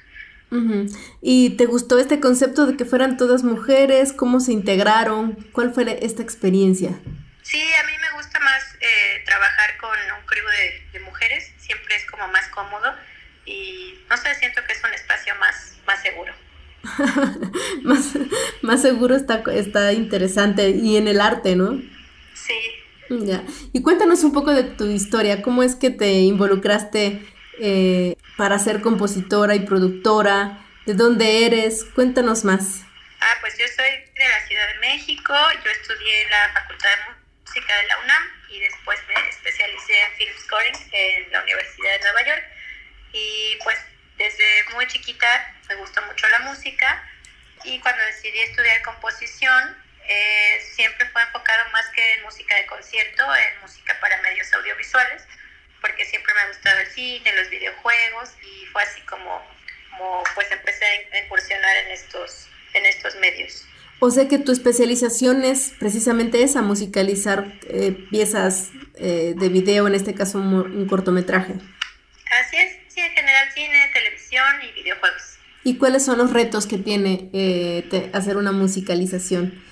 ¿Y 1.23 1.57
te 1.57 1.65
gustó 1.65 1.99
este 1.99 2.21
concepto 2.21 2.67
de 2.67 2.77
que 2.77 2.85
fueran 2.85 3.17
todas 3.17 3.43
mujeres? 3.43 4.13
¿Cómo 4.13 4.39
se 4.39 4.53
integraron? 4.53 5.33
¿Cuál 5.53 5.73
fue 5.73 5.99
esta 6.05 6.23
experiencia? 6.23 6.91
Sí, 7.53 7.61
a 7.75 7.85
mí 7.85 7.93
me 8.01 8.17
gusta 8.17 8.41
más 8.41 8.65
eh, 8.81 9.23
trabajar 9.27 9.77
con 9.77 9.91
un 9.91 10.25
crew 10.25 10.49
de, 10.49 10.87
de, 10.91 11.01
mujeres, 11.05 11.53
siempre 11.59 11.97
es 11.97 12.11
como 12.11 12.27
más 12.29 12.49
cómodo 12.49 12.97
y 13.45 13.99
no 14.09 14.17
sé, 14.17 14.35
siento 14.37 14.65
que 14.65 14.73
es 14.73 14.83
un 14.83 14.95
espacio 14.95 15.35
más, 15.37 15.77
más 15.87 16.01
seguro. 16.01 16.33
más, 17.83 18.15
más 18.63 18.81
seguro 18.81 19.15
está, 19.15 19.43
está 19.53 19.93
interesante 19.93 20.71
y 20.71 20.97
en 20.97 21.09
el 21.09 21.21
arte, 21.21 21.55
¿no? 21.55 21.79
Sí. 22.33 22.59
Ya. 23.11 23.45
Y 23.75 23.83
cuéntanos 23.83 24.25
un 24.25 24.33
poco 24.33 24.55
de 24.55 24.65
tu 24.65 24.87
historia, 24.87 25.43
¿cómo 25.43 25.63
es 25.63 25.77
que 25.77 25.91
te 25.91 26.21
involucraste 26.21 27.23
eh, 27.61 28.17
para 28.39 28.59
ser 28.59 28.81
compositora 28.81 29.55
y 29.55 29.67
productora? 29.67 30.65
¿De 30.87 30.95
dónde 30.95 31.45
eres? 31.45 31.85
Cuéntanos 31.85 32.47
más. 32.47 32.81
Ah, 33.21 33.37
pues 33.43 33.59
yo 33.59 33.67
soy 33.77 33.91
de 33.91 34.27
la 34.27 34.47
Ciudad 34.49 34.69
de 34.73 34.79
México, 34.81 35.35
yo 35.63 35.71
estudié 35.71 36.23
en 36.23 36.31
la 36.31 36.53
Facultad 36.55 36.89
de 36.89 37.22
Música 37.55 37.77
de 37.77 37.87
la 37.87 37.99
UNAM 37.99 38.23
y 38.49 38.61
después 38.61 38.99
me 39.09 39.29
especialicé 39.29 40.01
en 40.01 40.13
film 40.15 40.39
scoring 40.39 40.89
en 40.91 41.33
la 41.33 41.43
Universidad 41.43 41.93
de 41.93 41.99
Nueva 41.99 42.23
York. 42.23 42.45
Y 43.13 43.59
pues 43.63 43.79
desde 44.17 44.65
muy 44.73 44.87
chiquita 44.87 45.55
me 45.69 45.75
gustó 45.75 46.01
mucho 46.01 46.27
la 46.29 46.39
música 46.39 47.07
y 47.65 47.79
cuando 47.81 48.03
decidí 48.05 48.41
estudiar 48.41 48.81
composición 48.81 49.77
eh, 50.09 50.67
siempre 50.75 51.07
fue 51.11 51.21
enfocado 51.21 51.69
más 51.73 51.87
que 51.91 52.15
en 52.15 52.23
música 52.23 52.55
de 52.55 52.65
concierto, 52.65 53.23
en 53.37 53.61
música 53.61 54.01
para 54.01 54.17
medios 54.23 54.51
audiovisuales, 54.55 55.23
porque 55.83 56.07
siempre 56.07 56.33
me 56.33 56.41
ha 56.41 56.49
gustado 56.49 56.81
el 56.81 56.87
cine, 56.87 57.35
los 57.35 57.51
videojuegos 57.51 58.31
y 58.41 58.65
fue 58.73 58.83
así 58.83 59.03
como, 59.03 59.47
como 59.91 60.25
pues 60.35 60.51
empecé 60.51 60.87
a 61.13 61.19
incursionar 61.19 61.77
en 61.77 61.89
estos, 61.89 62.49
en 62.73 62.87
estos 62.87 63.15
medios. 63.17 63.67
O 64.05 64.11
sea 64.11 64.27
que 64.27 64.39
tu 64.39 64.51
especialización 64.51 65.45
es 65.45 65.75
precisamente 65.79 66.43
esa, 66.43 66.61
musicalizar 66.61 67.45
eh, 67.69 67.93
piezas 68.11 68.71
eh, 68.97 69.35
de 69.37 69.49
video, 69.49 69.87
en 69.87 69.95
este 69.95 70.13
caso 70.13 70.39
un, 70.39 70.55
un 70.55 70.89
cortometraje. 70.89 71.53
Así 72.41 72.57
es, 72.57 72.79
sí, 72.93 72.99
en 73.01 73.13
general 73.13 73.49
cine, 73.55 73.91
televisión 73.93 74.45
y 74.65 74.73
videojuegos. 74.73 75.39
¿Y 75.63 75.79
cuáles 75.79 76.05
son 76.05 76.19
los 76.19 76.33
retos 76.33 76.67
que 76.67 76.79
tiene 76.79 77.31
eh, 77.33 77.85
te, 77.91 78.11
hacer 78.13 78.39
una 78.39 78.51
musicalización? 78.51 79.63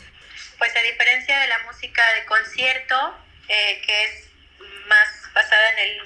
Pues 0.59 0.77
a 0.77 0.83
diferencia 0.83 1.37
de 1.41 1.49
la 1.49 1.59
música 1.67 2.03
de 2.15 2.25
concierto, 2.27 2.95
eh, 3.49 3.83
que 3.85 4.05
es 4.05 4.29
más 4.87 5.09
basada 5.35 5.73
en 5.73 5.79
el, 5.81 6.03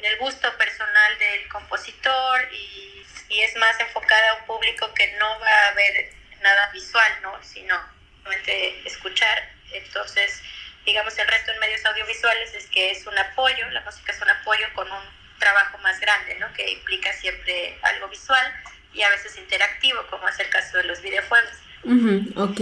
en 0.00 0.04
el, 0.14 0.18
gusto 0.18 0.48
personal 0.58 1.18
del 1.20 1.48
compositor 1.48 2.40
y, 2.52 3.04
y, 3.32 3.40
es 3.40 3.54
más 3.54 3.78
enfocada 3.78 4.32
a 4.32 4.40
un 4.40 4.46
público 4.46 4.92
que 4.94 5.12
no 5.20 5.26
va 5.38 5.68
a 5.68 5.74
ver 5.74 6.18
nada 6.48 6.70
visual, 6.72 7.12
¿no? 7.22 7.32
sino 7.42 7.74
solamente 8.22 8.88
escuchar. 8.88 9.50
Entonces, 9.72 10.42
digamos, 10.86 11.16
el 11.18 11.28
resto 11.28 11.52
en 11.52 11.60
medios 11.60 11.84
audiovisuales 11.84 12.54
es 12.54 12.66
que 12.66 12.90
es 12.90 13.06
un 13.06 13.16
apoyo, 13.18 13.68
la 13.70 13.82
música 13.82 14.12
es 14.12 14.20
un 14.22 14.30
apoyo 14.30 14.66
con 14.74 14.90
un 14.90 15.02
trabajo 15.38 15.78
más 15.78 16.00
grande, 16.00 16.36
¿no? 16.40 16.52
que 16.54 16.70
implica 16.70 17.12
siempre 17.12 17.78
algo 17.82 18.08
visual 18.08 18.46
y 18.94 19.02
a 19.02 19.10
veces 19.10 19.36
interactivo, 19.36 20.00
como 20.10 20.28
es 20.28 20.38
el 20.40 20.48
caso 20.48 20.78
de 20.78 20.84
los 20.84 21.00
videojuegos. 21.02 21.52
Uh 21.84 22.42
ok. 22.42 22.60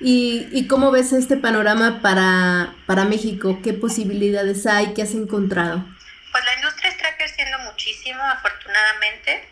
¿Y, 0.00 0.48
¿Y, 0.52 0.66
cómo 0.66 0.90
ves 0.90 1.12
este 1.12 1.36
panorama 1.36 2.00
para, 2.00 2.74
para 2.86 3.04
México? 3.04 3.60
¿Qué 3.62 3.72
posibilidades 3.72 4.66
hay? 4.66 4.94
¿Qué 4.94 5.02
has 5.02 5.14
encontrado? 5.14 5.84
Pues 6.32 6.44
la 6.44 6.54
industria 6.54 6.90
está 6.90 7.16
creciendo 7.16 7.58
muchísimo, 7.60 8.22
afortunadamente. 8.22 9.46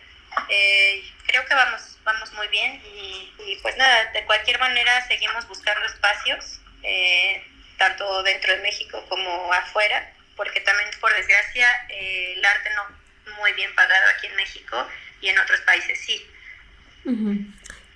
Eh, 0.49 1.03
creo 1.27 1.45
que 1.45 1.53
vamos, 1.53 1.94
vamos 2.05 2.31
muy 2.33 2.47
bien 2.47 2.81
y, 2.85 3.33
y, 3.47 3.57
pues 3.61 3.75
nada, 3.77 4.11
de 4.13 4.23
cualquier 4.25 4.59
manera 4.59 5.05
seguimos 5.07 5.45
buscando 5.47 5.85
espacios, 5.85 6.61
eh, 6.83 7.43
tanto 7.77 8.23
dentro 8.23 8.53
de 8.53 8.61
México 8.61 9.03
como 9.09 9.51
afuera, 9.51 10.13
porque 10.37 10.61
también 10.61 10.89
por 11.01 11.13
desgracia 11.13 11.67
eh, 11.89 12.35
el 12.37 12.45
arte 12.45 12.69
no 12.75 13.33
muy 13.41 13.51
bien 13.53 13.73
pagado 13.75 14.05
aquí 14.15 14.27
en 14.27 14.35
México 14.35 14.87
y 15.19 15.29
en 15.29 15.39
otros 15.39 15.59
países 15.61 15.99
sí. 15.99 16.25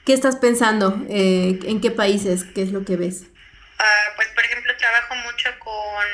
¿Qué 0.05 0.13
estás 0.13 0.37
pensando? 0.37 1.05
Eh, 1.09 1.59
¿En 1.63 1.81
qué 1.81 1.91
países? 1.91 2.43
¿Qué 2.43 2.63
es 2.63 2.71
lo 2.71 2.83
que 2.83 2.95
ves? 2.95 3.23
Uh, 3.79 4.15
pues, 4.15 4.27
por 4.29 4.43
ejemplo, 4.43 4.75
trabajo 4.77 5.15
mucho 5.15 5.49
con 5.59 6.05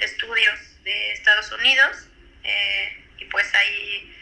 estudios 0.00 0.82
de 0.84 1.12
Estados 1.12 1.50
Unidos 1.52 2.08
eh, 2.44 3.04
y 3.18 3.24
pues 3.26 3.52
ahí 3.54 4.17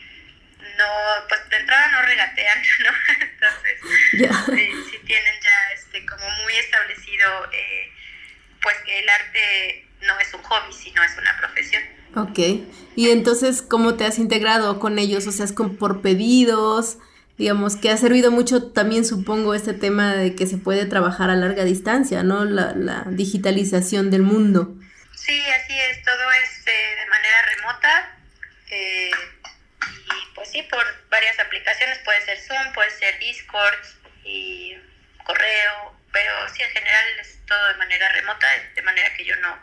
no, 0.77 0.85
pues 1.29 1.41
de 1.51 1.57
entrada 1.57 1.89
no 1.89 2.03
regatean, 2.03 2.59
¿no? 2.85 2.91
Entonces, 3.21 3.81
yeah. 4.13 4.45
eh, 4.57 4.71
sí 4.91 4.99
tienen 5.07 5.35
ya 5.43 5.73
este, 5.75 6.05
como 6.07 6.25
muy 6.43 6.55
establecido, 6.55 7.53
eh, 7.53 7.93
pues 8.63 8.77
que 8.85 8.99
el 8.99 9.09
arte 9.09 9.87
no 10.03 10.19
es 10.21 10.33
un 10.35 10.43
hobby, 10.43 10.73
sino 10.73 11.03
es 11.03 11.17
una 11.19 11.37
profesión. 11.39 11.83
Ok, 12.15 12.39
y 12.97 13.11
entonces, 13.11 13.61
¿cómo 13.61 13.95
te 13.95 14.07
has 14.07 14.19
integrado 14.19 14.81
con 14.81 14.99
ellos? 14.99 15.27
O 15.27 15.33
sea, 15.33 15.45
es 15.45 15.53
con, 15.53 15.77
por 15.77 16.01
pedidos, 16.01 16.99
digamos, 17.37 17.77
que 17.77 17.91
ha 17.91 17.97
servido 17.97 18.31
mucho 18.31 18.73
también, 18.73 19.05
supongo, 19.05 19.55
este 19.55 19.75
tema 19.75 20.15
de 20.15 20.35
que 20.35 20.47
se 20.47 20.57
puede 20.57 20.87
trabajar 20.87 21.29
a 21.29 21.37
larga 21.37 21.65
distancia, 21.65 22.23
¿no? 22.23 22.45
La, 22.45 22.73
la 22.75 23.05
digitalización 23.11 24.11
del 24.11 24.23
mundo. 24.23 24.75
Sí, 25.15 25.43
así 25.51 25.75
es, 25.91 26.03
todo 26.05 26.31
es 26.43 26.67
eh, 26.67 26.97
de 27.03 27.11
manera 27.11 27.43
remota. 27.55 28.17
Eh, 28.71 29.11
pues 30.47 30.65
sí, 30.65 30.69
por 30.71 30.85
varias 31.11 31.39
aplicaciones, 31.41 31.99
puede 31.99 32.21
ser 32.23 32.39
Zoom, 32.39 32.73
puede 32.73 32.91
ser 32.91 33.19
Discord 33.19 33.79
y 34.25 34.77
correo, 35.25 35.97
pero 36.13 36.33
sí, 36.55 36.63
en 36.63 36.71
general 36.71 37.05
es 37.21 37.39
todo 37.47 37.69
de 37.69 37.75
manera 37.75 38.09
remota, 38.11 38.47
de 38.75 38.83
manera 38.83 39.13
que 39.15 39.25
yo 39.25 39.37
no 39.37 39.57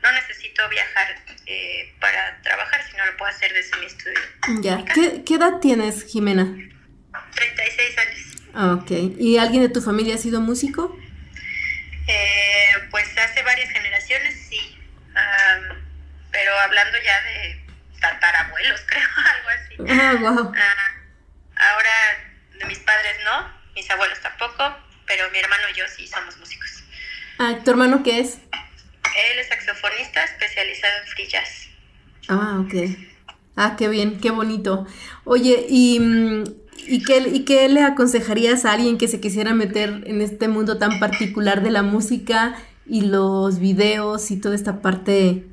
no 0.00 0.12
necesito 0.12 0.68
viajar 0.68 1.16
eh, 1.46 1.92
para 1.98 2.40
trabajar, 2.42 2.84
sino 2.88 3.04
lo 3.04 3.16
puedo 3.16 3.32
hacer 3.32 3.52
desde 3.52 3.76
mi 3.78 3.86
estudio. 3.86 4.20
Ya. 4.60 4.84
¿Qué, 4.94 5.24
¿Qué, 5.24 5.34
edad 5.34 5.58
tienes, 5.60 6.04
Jimena? 6.04 6.44
36 7.34 7.98
años. 7.98 8.20
Ah, 8.54 8.72
ok. 8.74 8.90
¿Y 9.18 9.38
alguien 9.38 9.62
de 9.62 9.68
tu 9.68 9.82
familia 9.82 10.14
ha 10.14 10.18
sido 10.18 10.40
músico? 10.40 10.96
Eh, 12.06 12.70
pues 12.92 13.08
hace 13.18 13.42
varias 13.42 13.70
generaciones, 13.70 14.38
sí. 14.48 14.78
Um, 15.08 15.76
pero 16.30 16.56
hablando 16.60 16.96
ya 17.04 17.22
de 17.22 17.67
tatarabuelos, 18.00 18.80
creo, 18.86 19.08
algo 19.16 19.48
así. 19.48 20.00
Ah, 20.00 20.14
wow. 20.20 20.50
Uh, 20.50 20.54
ahora 21.56 21.94
de 22.58 22.64
mis 22.66 22.78
padres 22.78 23.16
no, 23.24 23.52
mis 23.74 23.90
abuelos 23.90 24.20
tampoco, 24.20 24.76
pero 25.06 25.30
mi 25.30 25.38
hermano 25.38 25.64
y 25.72 25.78
yo 25.78 25.84
sí 25.88 26.06
somos 26.06 26.36
músicos. 26.38 26.84
Ah, 27.38 27.58
¿tu 27.64 27.70
hermano 27.70 28.02
qué 28.02 28.20
es? 28.20 28.34
Él 28.34 29.32
él 29.32 29.38
es 29.38 29.48
saxofonista 29.48 30.24
especializado 30.24 30.92
en 31.02 31.08
free 31.08 31.26
jazz. 31.28 31.68
Ah, 32.28 32.60
ok. 32.60 32.74
Ah, 33.56 33.74
qué 33.76 33.88
bien, 33.88 34.20
qué 34.20 34.30
bonito. 34.30 34.86
Oye, 35.24 35.66
¿y, 35.68 35.98
mm, 35.98 36.44
¿y, 36.86 37.02
qué, 37.02 37.18
¿y 37.18 37.44
qué 37.44 37.68
le 37.68 37.82
aconsejarías 37.82 38.64
a 38.64 38.72
alguien 38.72 38.98
que 38.98 39.08
se 39.08 39.20
quisiera 39.20 39.54
meter 39.54 40.02
en 40.06 40.20
este 40.20 40.46
mundo 40.46 40.78
tan 40.78 41.00
particular 41.00 41.62
de 41.62 41.70
la 41.70 41.82
música 41.82 42.56
y 42.86 43.02
los 43.02 43.58
videos 43.58 44.30
y 44.30 44.40
toda 44.40 44.54
esta 44.54 44.80
parte, 44.80 45.47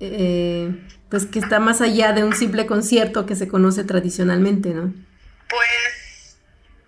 eh, 0.00 0.70
pues 1.10 1.26
que 1.26 1.38
está 1.38 1.58
más 1.58 1.80
allá 1.80 2.12
de 2.12 2.24
un 2.24 2.34
simple 2.34 2.66
concierto 2.66 3.26
que 3.26 3.34
se 3.34 3.48
conoce 3.48 3.84
tradicionalmente, 3.84 4.70
¿no? 4.70 4.94
Pues 5.48 6.36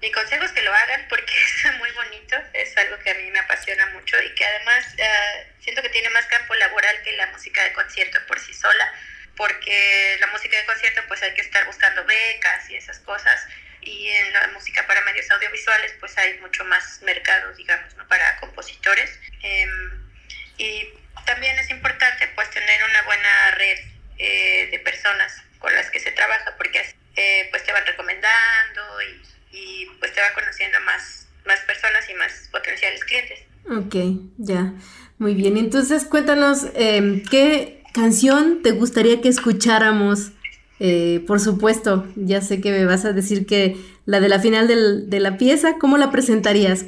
mi 0.01 0.11
consejo 0.13 0.45
es 0.45 0.53
que 0.53 0.63
lo 0.63 0.73
hagan 0.73 1.07
porque 1.09 1.33
es 1.65 1.79
muy 1.79 1.91
bonito, 1.93 2.37
es 2.53 2.77
algo 2.77 2.99
que 2.99 3.11
a 3.11 3.15
mí 3.15 3.31
me 3.31 3.39
apasiona 3.39 3.87
mucho 3.95 4.17
y 4.23 4.35
que 4.35 4.45
además 4.45 4.87
eh, 4.97 5.53
siento 5.61 5.83
que 5.83 5.89
tiene 5.89 6.11
más 6.11 6.27
campo 6.27 6.55
laboral 6.55 6.95
que 7.03 7.13
la 7.17 7.27
música 7.29 7.65
de 7.65 7.73
concierto 7.73 8.19
por 8.27 8.39
sí 8.39 8.55
sola, 8.55 8.93
porque 9.37 10.17
la 10.21 10.27
música 10.29 10.57
de 10.57 10.67
concierto 10.67 11.03
pues 11.09 11.23
hay 11.23 11.35
que 11.35 11.41
estar 11.41 11.65
buscando 11.67 12.05
becas 12.05 12.71
y 12.71 12.77
esas 12.77 12.99
cosas 13.01 13.47
y 13.83 14.09
en 14.09 14.33
la 14.33 14.49
música 14.49 14.87
para 14.87 15.01
medios 15.03 15.31
audiovisuales 15.31 15.95
pues 15.99 16.17
hay 16.19 16.39
mucho 16.41 16.65
más 16.65 17.01
mercado, 17.03 17.53
digamos, 17.55 17.95
¿no? 17.97 18.07
para 18.09 18.37
compositores. 18.37 19.19
Em, 19.43 20.11
y 20.59 20.93
también 21.25 21.59
es 21.59 21.71
importante 21.71 22.29
pues 22.35 22.51
tener 22.51 22.81
una 22.89 23.03
buena 23.03 23.51
red 23.57 23.79
eh, 24.19 24.69
de 24.71 24.79
personas 24.81 25.33
con 25.59 25.75
las 25.75 25.91
que 25.91 26.01
se 26.01 26.11
trabaja 26.13 26.55
porque 26.57 26.81
eh, 27.17 27.49
pues 27.51 27.65
te 27.65 27.73
van 27.73 27.87
recomendando 27.87 28.83
y, 29.03 29.57
y, 29.57 29.87
pues 29.99 30.13
te 30.13 30.21
va 30.21 30.33
conociendo 30.33 30.81
más, 30.81 31.29
más 31.47 31.61
personas 31.61 32.09
y 32.09 32.15
más 32.15 32.49
potenciales 32.51 33.05
clientes. 33.05 33.41
Ok, 33.69 33.95
ya, 34.39 34.73
muy 35.19 35.35
bien. 35.35 35.57
Entonces 35.57 36.05
cuéntanos, 36.05 36.67
eh, 36.75 37.23
¿qué 37.31 37.83
canción 37.93 38.63
te 38.63 38.73
gustaría 38.73 39.21
que 39.21 39.29
escucháramos? 39.29 40.33
Eh, 40.79 41.23
por 41.27 41.41
supuesto, 41.41 42.11
ya 42.17 42.41
sé 42.41 42.63
que 42.63 42.71
me 42.71 42.87
vas 42.87 43.05
a 43.05 43.13
decir 43.13 43.47
que 43.47 43.77
la 44.07 44.21
de 44.21 44.31
la 44.31 44.41
final 44.41 44.67
del, 44.67 45.11
de 45.11 45.21
la 45.21 45.37
pieza, 45.37 45.77
¿cómo 45.79 45.99
la 45.99 46.11
presentarías? 46.11 46.85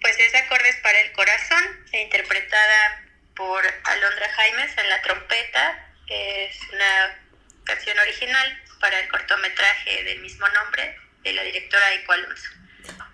Pues 0.00 0.18
es 0.18 0.34
Acordes 0.34 0.76
para 0.82 0.98
el 1.02 1.12
Corazón, 1.12 1.62
interpretada 1.92 3.05
por 3.36 3.62
Alondra 3.84 4.28
Jaimes 4.34 4.76
en 4.78 4.88
la 4.88 5.02
trompeta. 5.02 5.86
Es 6.08 6.56
una 6.72 7.18
canción 7.64 7.98
original 7.98 8.62
para 8.80 8.98
el 9.00 9.08
cortometraje 9.08 10.04
del 10.04 10.20
mismo 10.20 10.46
nombre 10.48 10.96
de 11.22 11.32
la 11.32 11.42
directora 11.42 11.94
Ipo 11.94 12.12
Alonso. 12.12 12.50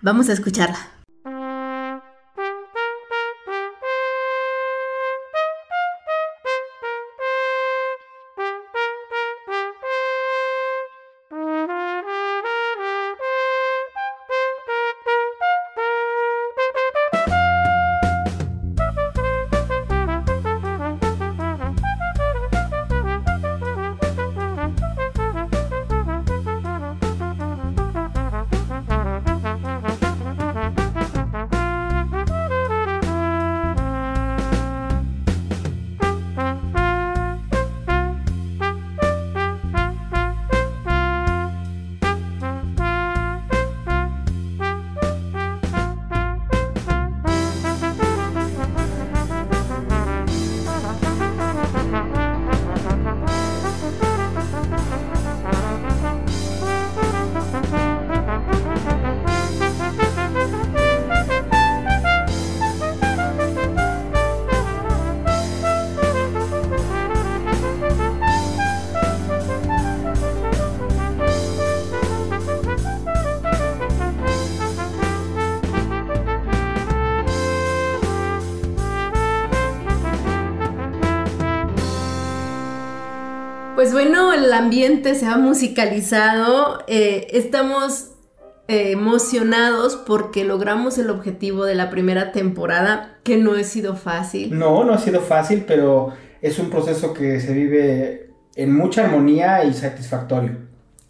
Vamos 0.01 0.29
a 0.29 0.33
escucharla. 0.33 0.89
El 84.53 84.63
ambiente 84.63 85.15
se 85.15 85.25
ha 85.25 85.37
musicalizado. 85.37 86.83
Eh, 86.87 87.27
estamos 87.31 88.11
eh, 88.67 88.91
emocionados 88.91 89.95
porque 89.95 90.43
logramos 90.43 90.97
el 90.97 91.09
objetivo 91.09 91.65
de 91.65 91.75
la 91.75 91.89
primera 91.89 92.31
temporada, 92.31 93.17
que 93.23 93.37
no 93.37 93.53
ha 93.53 93.63
sido 93.63 93.95
fácil. 93.95 94.57
No, 94.57 94.83
no 94.83 94.93
ha 94.93 94.99
sido 94.99 95.21
fácil, 95.21 95.63
pero 95.67 96.13
es 96.41 96.59
un 96.59 96.69
proceso 96.69 97.13
que 97.13 97.39
se 97.39 97.53
vive 97.53 98.29
en 98.55 98.73
mucha 98.73 99.05
armonía 99.05 99.63
y 99.65 99.73
satisfactorio. 99.73 100.57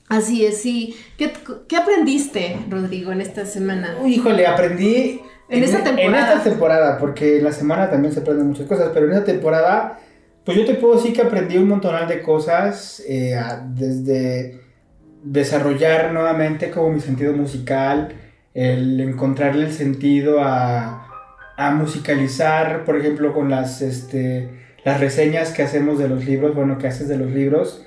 Así 0.08 0.46
es, 0.46 0.62
sí. 0.62 0.96
¿Qué, 1.18 1.34
qué 1.68 1.78
aprendiste, 1.78 2.58
Rodrigo, 2.70 3.12
en 3.12 3.22
esta 3.22 3.46
semana? 3.46 3.96
Híjole, 4.06 4.48
aprendí... 4.48 5.22
En, 5.50 5.64
esta 5.64 5.84
temporada. 5.84 6.08
En 6.08 6.16
esta 6.16 6.50
temporada, 6.50 6.98
porque 6.98 7.38
en 7.38 7.44
la 7.44 7.52
semana 7.52 7.89
también 7.89 8.14
se 8.14 8.22
aprenden 8.22 8.48
muchas 8.48 8.66
cosas, 8.66 8.89
pero 8.94 9.06
en 9.06 9.12
esta 9.12 9.26
temporada 9.26 10.00
pues 10.46 10.58
yo 10.58 10.66
te 10.66 10.76
puedo 10.76 10.96
decir 10.96 11.14
que 11.14 11.22
aprendí 11.22 11.58
un 11.58 11.70
montón 11.70 12.08
de 12.08 12.22
cosas, 12.22 13.02
eh, 13.08 13.39
desde 13.70 14.60
desarrollar 15.24 16.12
nuevamente 16.12 16.70
como 16.70 16.89
mi 16.89 17.00
sentido 17.00 17.34
musical, 17.34 18.14
el 18.54 19.00
encontrarle 19.00 19.66
el 19.66 19.74
sentido 19.74 20.41
a, 20.41 21.08
a 21.56 21.72
musicalizar, 21.72 22.84
por 22.84 22.98
ejemplo, 22.98 23.34
con 23.34 23.50
las, 23.50 23.82
este, 23.82 24.50
las 24.84 25.00
reseñas 25.00 25.52
que 25.52 25.64
hacemos 25.64 25.98
de 25.98 26.08
los 26.10 26.26
libros, 26.26 26.54
bueno, 26.56 26.78
que 26.78 26.88
haces 26.88 27.08
de 27.08 27.18
los 27.18 27.32
libros, 27.32 27.86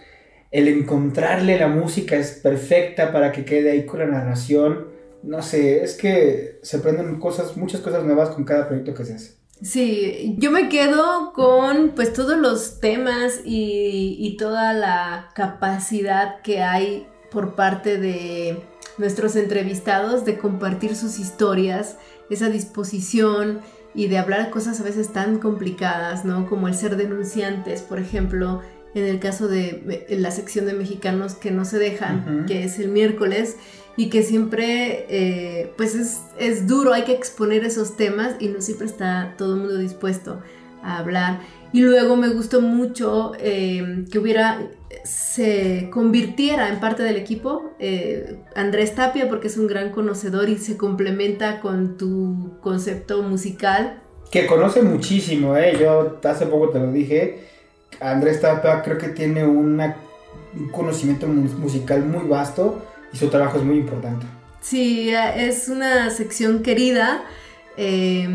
el 0.51 0.69
encontrarle 0.69 1.59
la 1.59 1.69
música 1.69 2.17
es 2.17 2.41
perfecta 2.43 3.13
para 3.13 3.33
que 3.33 3.45
quede 3.45 3.73
ahí 3.73 3.85
con 3.85 3.99
la 3.99 4.07
narración. 4.07 4.87
No 5.23 5.43
sé, 5.43 5.83
es 5.83 5.95
que 5.95 6.59
se 6.63 6.79
aprenden 6.79 7.19
cosas, 7.19 7.57
muchas 7.57 7.81
cosas 7.81 8.05
nuevas 8.05 8.31
con 8.31 8.45
cada 8.45 8.67
proyecto 8.67 8.95
que 8.95 9.05
se 9.05 9.15
hace. 9.15 9.35
Sí, 9.63 10.35
yo 10.37 10.51
me 10.51 10.69
quedo 10.69 11.33
con 11.33 11.93
pues 11.95 12.13
todos 12.13 12.37
los 12.37 12.79
temas 12.79 13.41
y, 13.45 14.17
y, 14.19 14.37
toda 14.37 14.75
la 14.75 15.31
capacidad 15.35 16.43
que 16.43 16.63
hay 16.63 17.07
por 17.31 17.55
parte 17.55 17.97
de 17.97 18.63
nuestros 18.99 19.35
entrevistados 19.35 20.27
de 20.27 20.37
compartir 20.37 20.95
sus 20.95 21.19
historias, 21.19 21.97
esa 22.29 22.51
disposición 22.51 23.61
y 23.95 24.09
de 24.09 24.19
hablar 24.19 24.51
cosas 24.51 24.79
a 24.81 24.85
veces 24.85 25.13
tan 25.13 25.39
complicadas, 25.39 26.27
¿no? 26.27 26.47
Como 26.49 26.69
el 26.69 26.75
ser 26.75 26.97
denunciantes, 26.97 27.81
por 27.81 27.99
ejemplo, 27.99 28.61
en 28.95 29.05
el 29.05 29.21
caso 29.21 29.49
de 29.49 30.07
la 30.11 30.31
sección 30.31 30.67
de 30.67 30.75
mexicanos 30.75 31.35
que 31.35 31.51
no 31.51 31.65
se 31.65 31.79
dejan, 31.79 32.17
uh 32.17 32.31
-huh. 32.31 32.47
que 32.47 32.65
es 32.65 32.79
el 32.79 32.89
miércoles, 32.89 33.57
y 33.97 34.11
que 34.11 34.23
siempre, 34.23 35.07
eh, 35.09 35.73
pues 35.77 35.95
es, 35.95 36.21
es, 36.39 36.67
duro, 36.67 36.93
hay 36.93 37.05
que 37.05 37.13
exponer 37.13 37.65
esos 37.65 37.97
temas 37.97 38.37
y 38.39 38.49
no 38.49 38.61
siempre 38.61 38.87
está 38.87 39.35
todo 39.39 39.55
el 39.55 39.61
mundo 39.61 39.79
dispuesto 39.79 40.43
a 40.83 40.99
hablar. 40.99 41.41
Y 41.73 41.81
luego 41.81 42.17
me 42.17 42.29
gustó 42.29 42.61
mucho 42.61 43.33
eh, 43.39 44.05
que 44.11 44.19
hubiera, 44.19 44.69
se 45.05 45.89
convirtiera 45.91 46.69
en 46.69 46.79
parte 46.79 47.03
del 47.03 47.17
equipo 47.17 47.73
eh, 47.79 48.39
Andrés 48.55 48.95
Tapia, 48.95 49.29
porque 49.29 49.49
es 49.49 49.57
un 49.57 49.67
gran 49.67 49.91
conocedor 49.91 50.49
y 50.49 50.59
se 50.59 50.77
complementa 50.77 51.61
con 51.61 51.97
tu 51.97 52.59
concepto 52.61 53.23
musical. 53.23 54.03
Que 54.31 54.47
conoce 54.47 54.83
muchísimo, 54.83 55.57
¿eh? 55.57 55.77
yo 55.81 56.19
hace 56.25 56.47
poco 56.47 56.71
te 56.71 56.79
lo 56.79 56.93
dije, 56.93 57.45
Andrés 58.01 58.41
Tapia 58.41 58.83
creo 58.83 58.99
que 58.99 59.09
tiene 59.09 59.47
una, 59.47 59.97
un 60.55 60.69
conocimiento 60.69 61.27
musical 61.27 62.05
muy 62.05 62.29
vasto 62.29 62.83
y 63.17 63.19
su 63.19 63.29
trabajo 63.29 63.59
es 63.59 63.65
muy 63.65 63.79
importante. 63.79 64.27
Sí, 64.61 65.11
es 65.11 65.69
una 65.69 66.11
sección 66.11 66.63
querida. 66.63 67.23
Eh, 67.77 68.29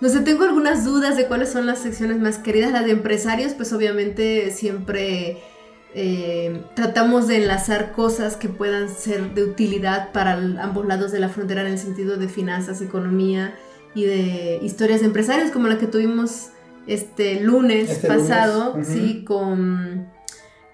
no 0.00 0.08
sé, 0.08 0.20
tengo 0.20 0.44
algunas 0.44 0.84
dudas 0.84 1.16
de 1.16 1.26
cuáles 1.26 1.50
son 1.50 1.66
las 1.66 1.80
secciones 1.80 2.18
más 2.18 2.38
queridas. 2.38 2.72
La 2.72 2.82
de 2.82 2.92
empresarios, 2.92 3.52
pues 3.52 3.72
obviamente 3.72 4.50
siempre 4.50 5.38
eh, 5.94 6.62
tratamos 6.74 7.28
de 7.28 7.36
enlazar 7.36 7.92
cosas 7.92 8.36
que 8.36 8.48
puedan 8.48 8.88
ser 8.88 9.34
de 9.34 9.44
utilidad 9.44 10.12
para 10.12 10.34
ambos 10.34 10.86
lados 10.86 11.12
de 11.12 11.20
la 11.20 11.28
frontera 11.28 11.62
en 11.62 11.68
el 11.68 11.78
sentido 11.78 12.16
de 12.16 12.28
finanzas, 12.28 12.80
economía 12.80 13.54
y 13.94 14.04
de 14.04 14.60
historias 14.62 15.00
de 15.00 15.06
empresarios, 15.06 15.50
como 15.50 15.68
la 15.68 15.78
que 15.78 15.86
tuvimos 15.86 16.48
este 16.86 17.40
lunes 17.40 17.90
Este 17.90 18.08
pasado, 18.08 18.72
lunes, 18.72 18.88
sí, 18.88 19.24
con, 19.24 20.08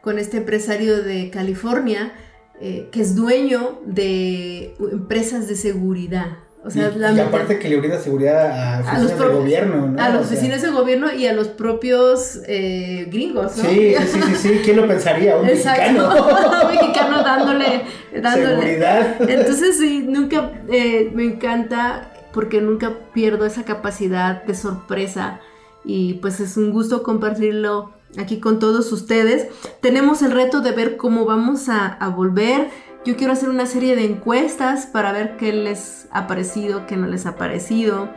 con 0.00 0.18
este 0.18 0.38
empresario 0.38 1.02
de 1.02 1.30
California, 1.30 2.12
eh, 2.60 2.88
que 2.90 3.00
es 3.02 3.14
dueño 3.14 3.80
de 3.86 4.74
empresas 4.92 5.46
de 5.48 5.54
seguridad. 5.56 6.38
O 6.64 6.70
sea, 6.70 6.90
y, 6.94 6.98
la 6.98 7.12
y 7.12 7.14
mente- 7.14 7.28
aparte 7.28 7.58
que 7.60 7.68
le 7.68 7.76
brinda 7.76 7.98
seguridad 8.00 8.50
a 8.50 8.78
a 8.78 8.98
los 8.98 9.04
oficinas 9.04 9.10
de 9.10 9.16
pro- 9.24 9.38
gobierno, 9.38 9.86
¿no? 9.86 10.02
a 10.02 10.08
los 10.10 10.22
O 10.22 10.28
sea, 10.28 10.36
vecinos 10.36 10.60
de 10.62 10.70
gobierno 10.70 11.12
y 11.14 11.26
a 11.26 11.32
los 11.32 11.48
propios 11.48 12.40
eh, 12.48 13.06
gringos, 13.10 13.56
¿no? 13.56 13.64
Sí, 13.64 13.94
sí, 13.96 14.06
sí, 14.06 14.20
sí, 14.22 14.34
sí, 14.36 14.60
¿quién 14.64 14.76
lo 14.76 14.86
pensaría? 14.88 15.36
Un 15.36 15.48
Exacto. 15.48 15.92
mexicano. 16.08 16.26
Un 16.68 16.74
mexicano 16.74 17.22
dándole, 17.22 17.82
dándole. 18.20 18.48
Seguridad. 18.56 19.16
Entonces 19.30 19.78
sí, 19.78 20.04
nunca 20.06 20.50
eh, 20.70 21.10
me 21.14 21.24
encanta 21.24 22.12
porque 22.32 22.60
nunca 22.60 22.92
pierdo 23.14 23.46
esa 23.46 23.64
capacidad 23.64 24.42
de 24.42 24.54
sorpresa 24.54 25.40
y 25.84 26.14
pues 26.14 26.40
es 26.40 26.56
un 26.56 26.72
gusto 26.72 27.02
compartirlo 27.04 27.92
aquí 28.16 28.40
con 28.40 28.58
todos 28.58 28.90
ustedes. 28.92 29.48
Tenemos 29.80 30.22
el 30.22 30.32
reto 30.32 30.60
de 30.60 30.72
ver 30.72 30.96
cómo 30.96 31.24
vamos 31.24 31.68
a, 31.68 31.96
volver. 32.08 32.70
Yo 33.04 33.16
quiero 33.16 33.32
hacer 33.32 33.48
una 33.48 33.66
serie 33.66 33.96
de 33.96 34.04
encuestas 34.04 34.86
para 34.86 35.12
ver 35.12 35.36
qué 35.36 35.52
les 35.52 36.08
ha 36.10 36.26
parecido, 36.26 36.86
qué 36.86 36.96
no 36.96 37.06
les 37.06 37.26
ha 37.26 37.36
parecido. 37.36 38.08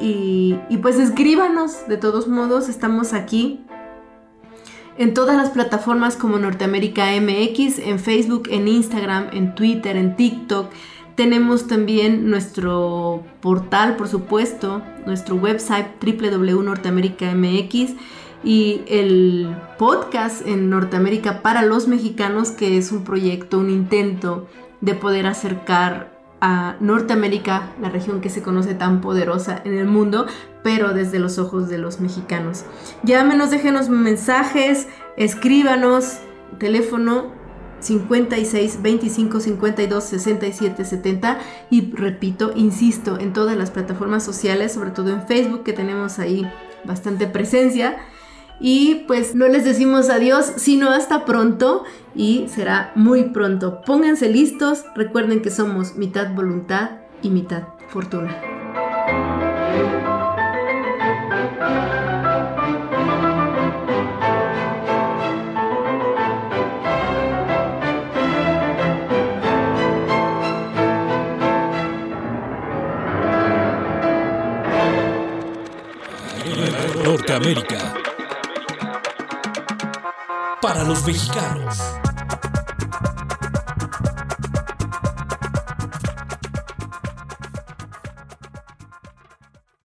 Y, 0.00 0.56
pues 0.80 0.98
escríbanos, 0.98 1.86
de 1.86 1.96
todos 1.96 2.28
modos, 2.28 2.68
estamos 2.68 3.12
aquí 3.12 3.64
en 4.98 5.14
todas 5.14 5.36
las 5.36 5.50
plataformas 5.50 6.16
como 6.16 6.38
Norteamérica 6.38 7.06
MX, 7.20 7.78
en 7.78 7.98
Facebook, 7.98 8.48
en 8.50 8.68
Instagram, 8.68 9.28
en 9.32 9.54
Twitter, 9.54 9.96
en 9.96 10.16
TikTok. 10.16 10.70
Tenemos 11.14 11.66
también 11.66 12.30
nuestro 12.30 13.22
portal, 13.40 13.96
por 13.96 14.08
supuesto, 14.08 14.82
nuestro 15.04 15.36
website 15.36 15.86
www.norteamerica.mx 16.02 17.92
y 18.44 18.82
el 18.88 19.56
podcast 19.78 20.46
en 20.46 20.70
Norteamérica 20.70 21.42
para 21.42 21.62
los 21.62 21.88
mexicanos, 21.88 22.50
que 22.50 22.78
es 22.78 22.92
un 22.92 23.04
proyecto, 23.04 23.58
un 23.58 23.70
intento 23.70 24.48
de 24.80 24.94
poder 24.94 25.26
acercar 25.26 26.12
a 26.40 26.76
Norteamérica, 26.80 27.70
la 27.80 27.88
región 27.88 28.20
que 28.20 28.28
se 28.28 28.42
conoce 28.42 28.74
tan 28.74 29.00
poderosa 29.00 29.62
en 29.64 29.78
el 29.78 29.86
mundo, 29.86 30.26
pero 30.64 30.92
desde 30.92 31.20
los 31.20 31.38
ojos 31.38 31.68
de 31.68 31.78
los 31.78 32.00
mexicanos. 32.00 32.64
Llámenos, 33.04 33.50
déjenos 33.50 33.88
mensajes, 33.88 34.88
escríbanos, 35.16 36.18
teléfono 36.58 37.30
56 37.78 38.82
25 38.82 39.40
52 39.40 40.04
67 40.04 40.84
70 40.84 41.38
y 41.70 41.92
repito, 41.92 42.52
insisto, 42.56 43.18
en 43.18 43.32
todas 43.32 43.56
las 43.56 43.70
plataformas 43.70 44.24
sociales, 44.24 44.72
sobre 44.72 44.90
todo 44.90 45.10
en 45.10 45.26
Facebook, 45.26 45.62
que 45.62 45.72
tenemos 45.72 46.18
ahí 46.18 46.50
bastante 46.84 47.26
presencia. 47.28 47.98
Y 48.62 49.04
pues 49.08 49.34
no 49.34 49.48
les 49.48 49.64
decimos 49.64 50.08
adiós, 50.08 50.52
sino 50.56 50.90
hasta 50.90 51.24
pronto 51.24 51.82
y 52.14 52.46
será 52.48 52.92
muy 52.94 53.24
pronto. 53.24 53.82
Pónganse 53.84 54.28
listos, 54.28 54.84
recuerden 54.94 55.42
que 55.42 55.50
somos 55.50 55.96
mitad 55.96 56.32
voluntad 56.32 56.90
y 57.22 57.30
mitad 57.30 57.64
fortuna. 57.88 58.40
Norteamérica. 77.04 77.91
Para 80.62 80.84
los 80.84 81.04
mexicanos. 81.04 82.01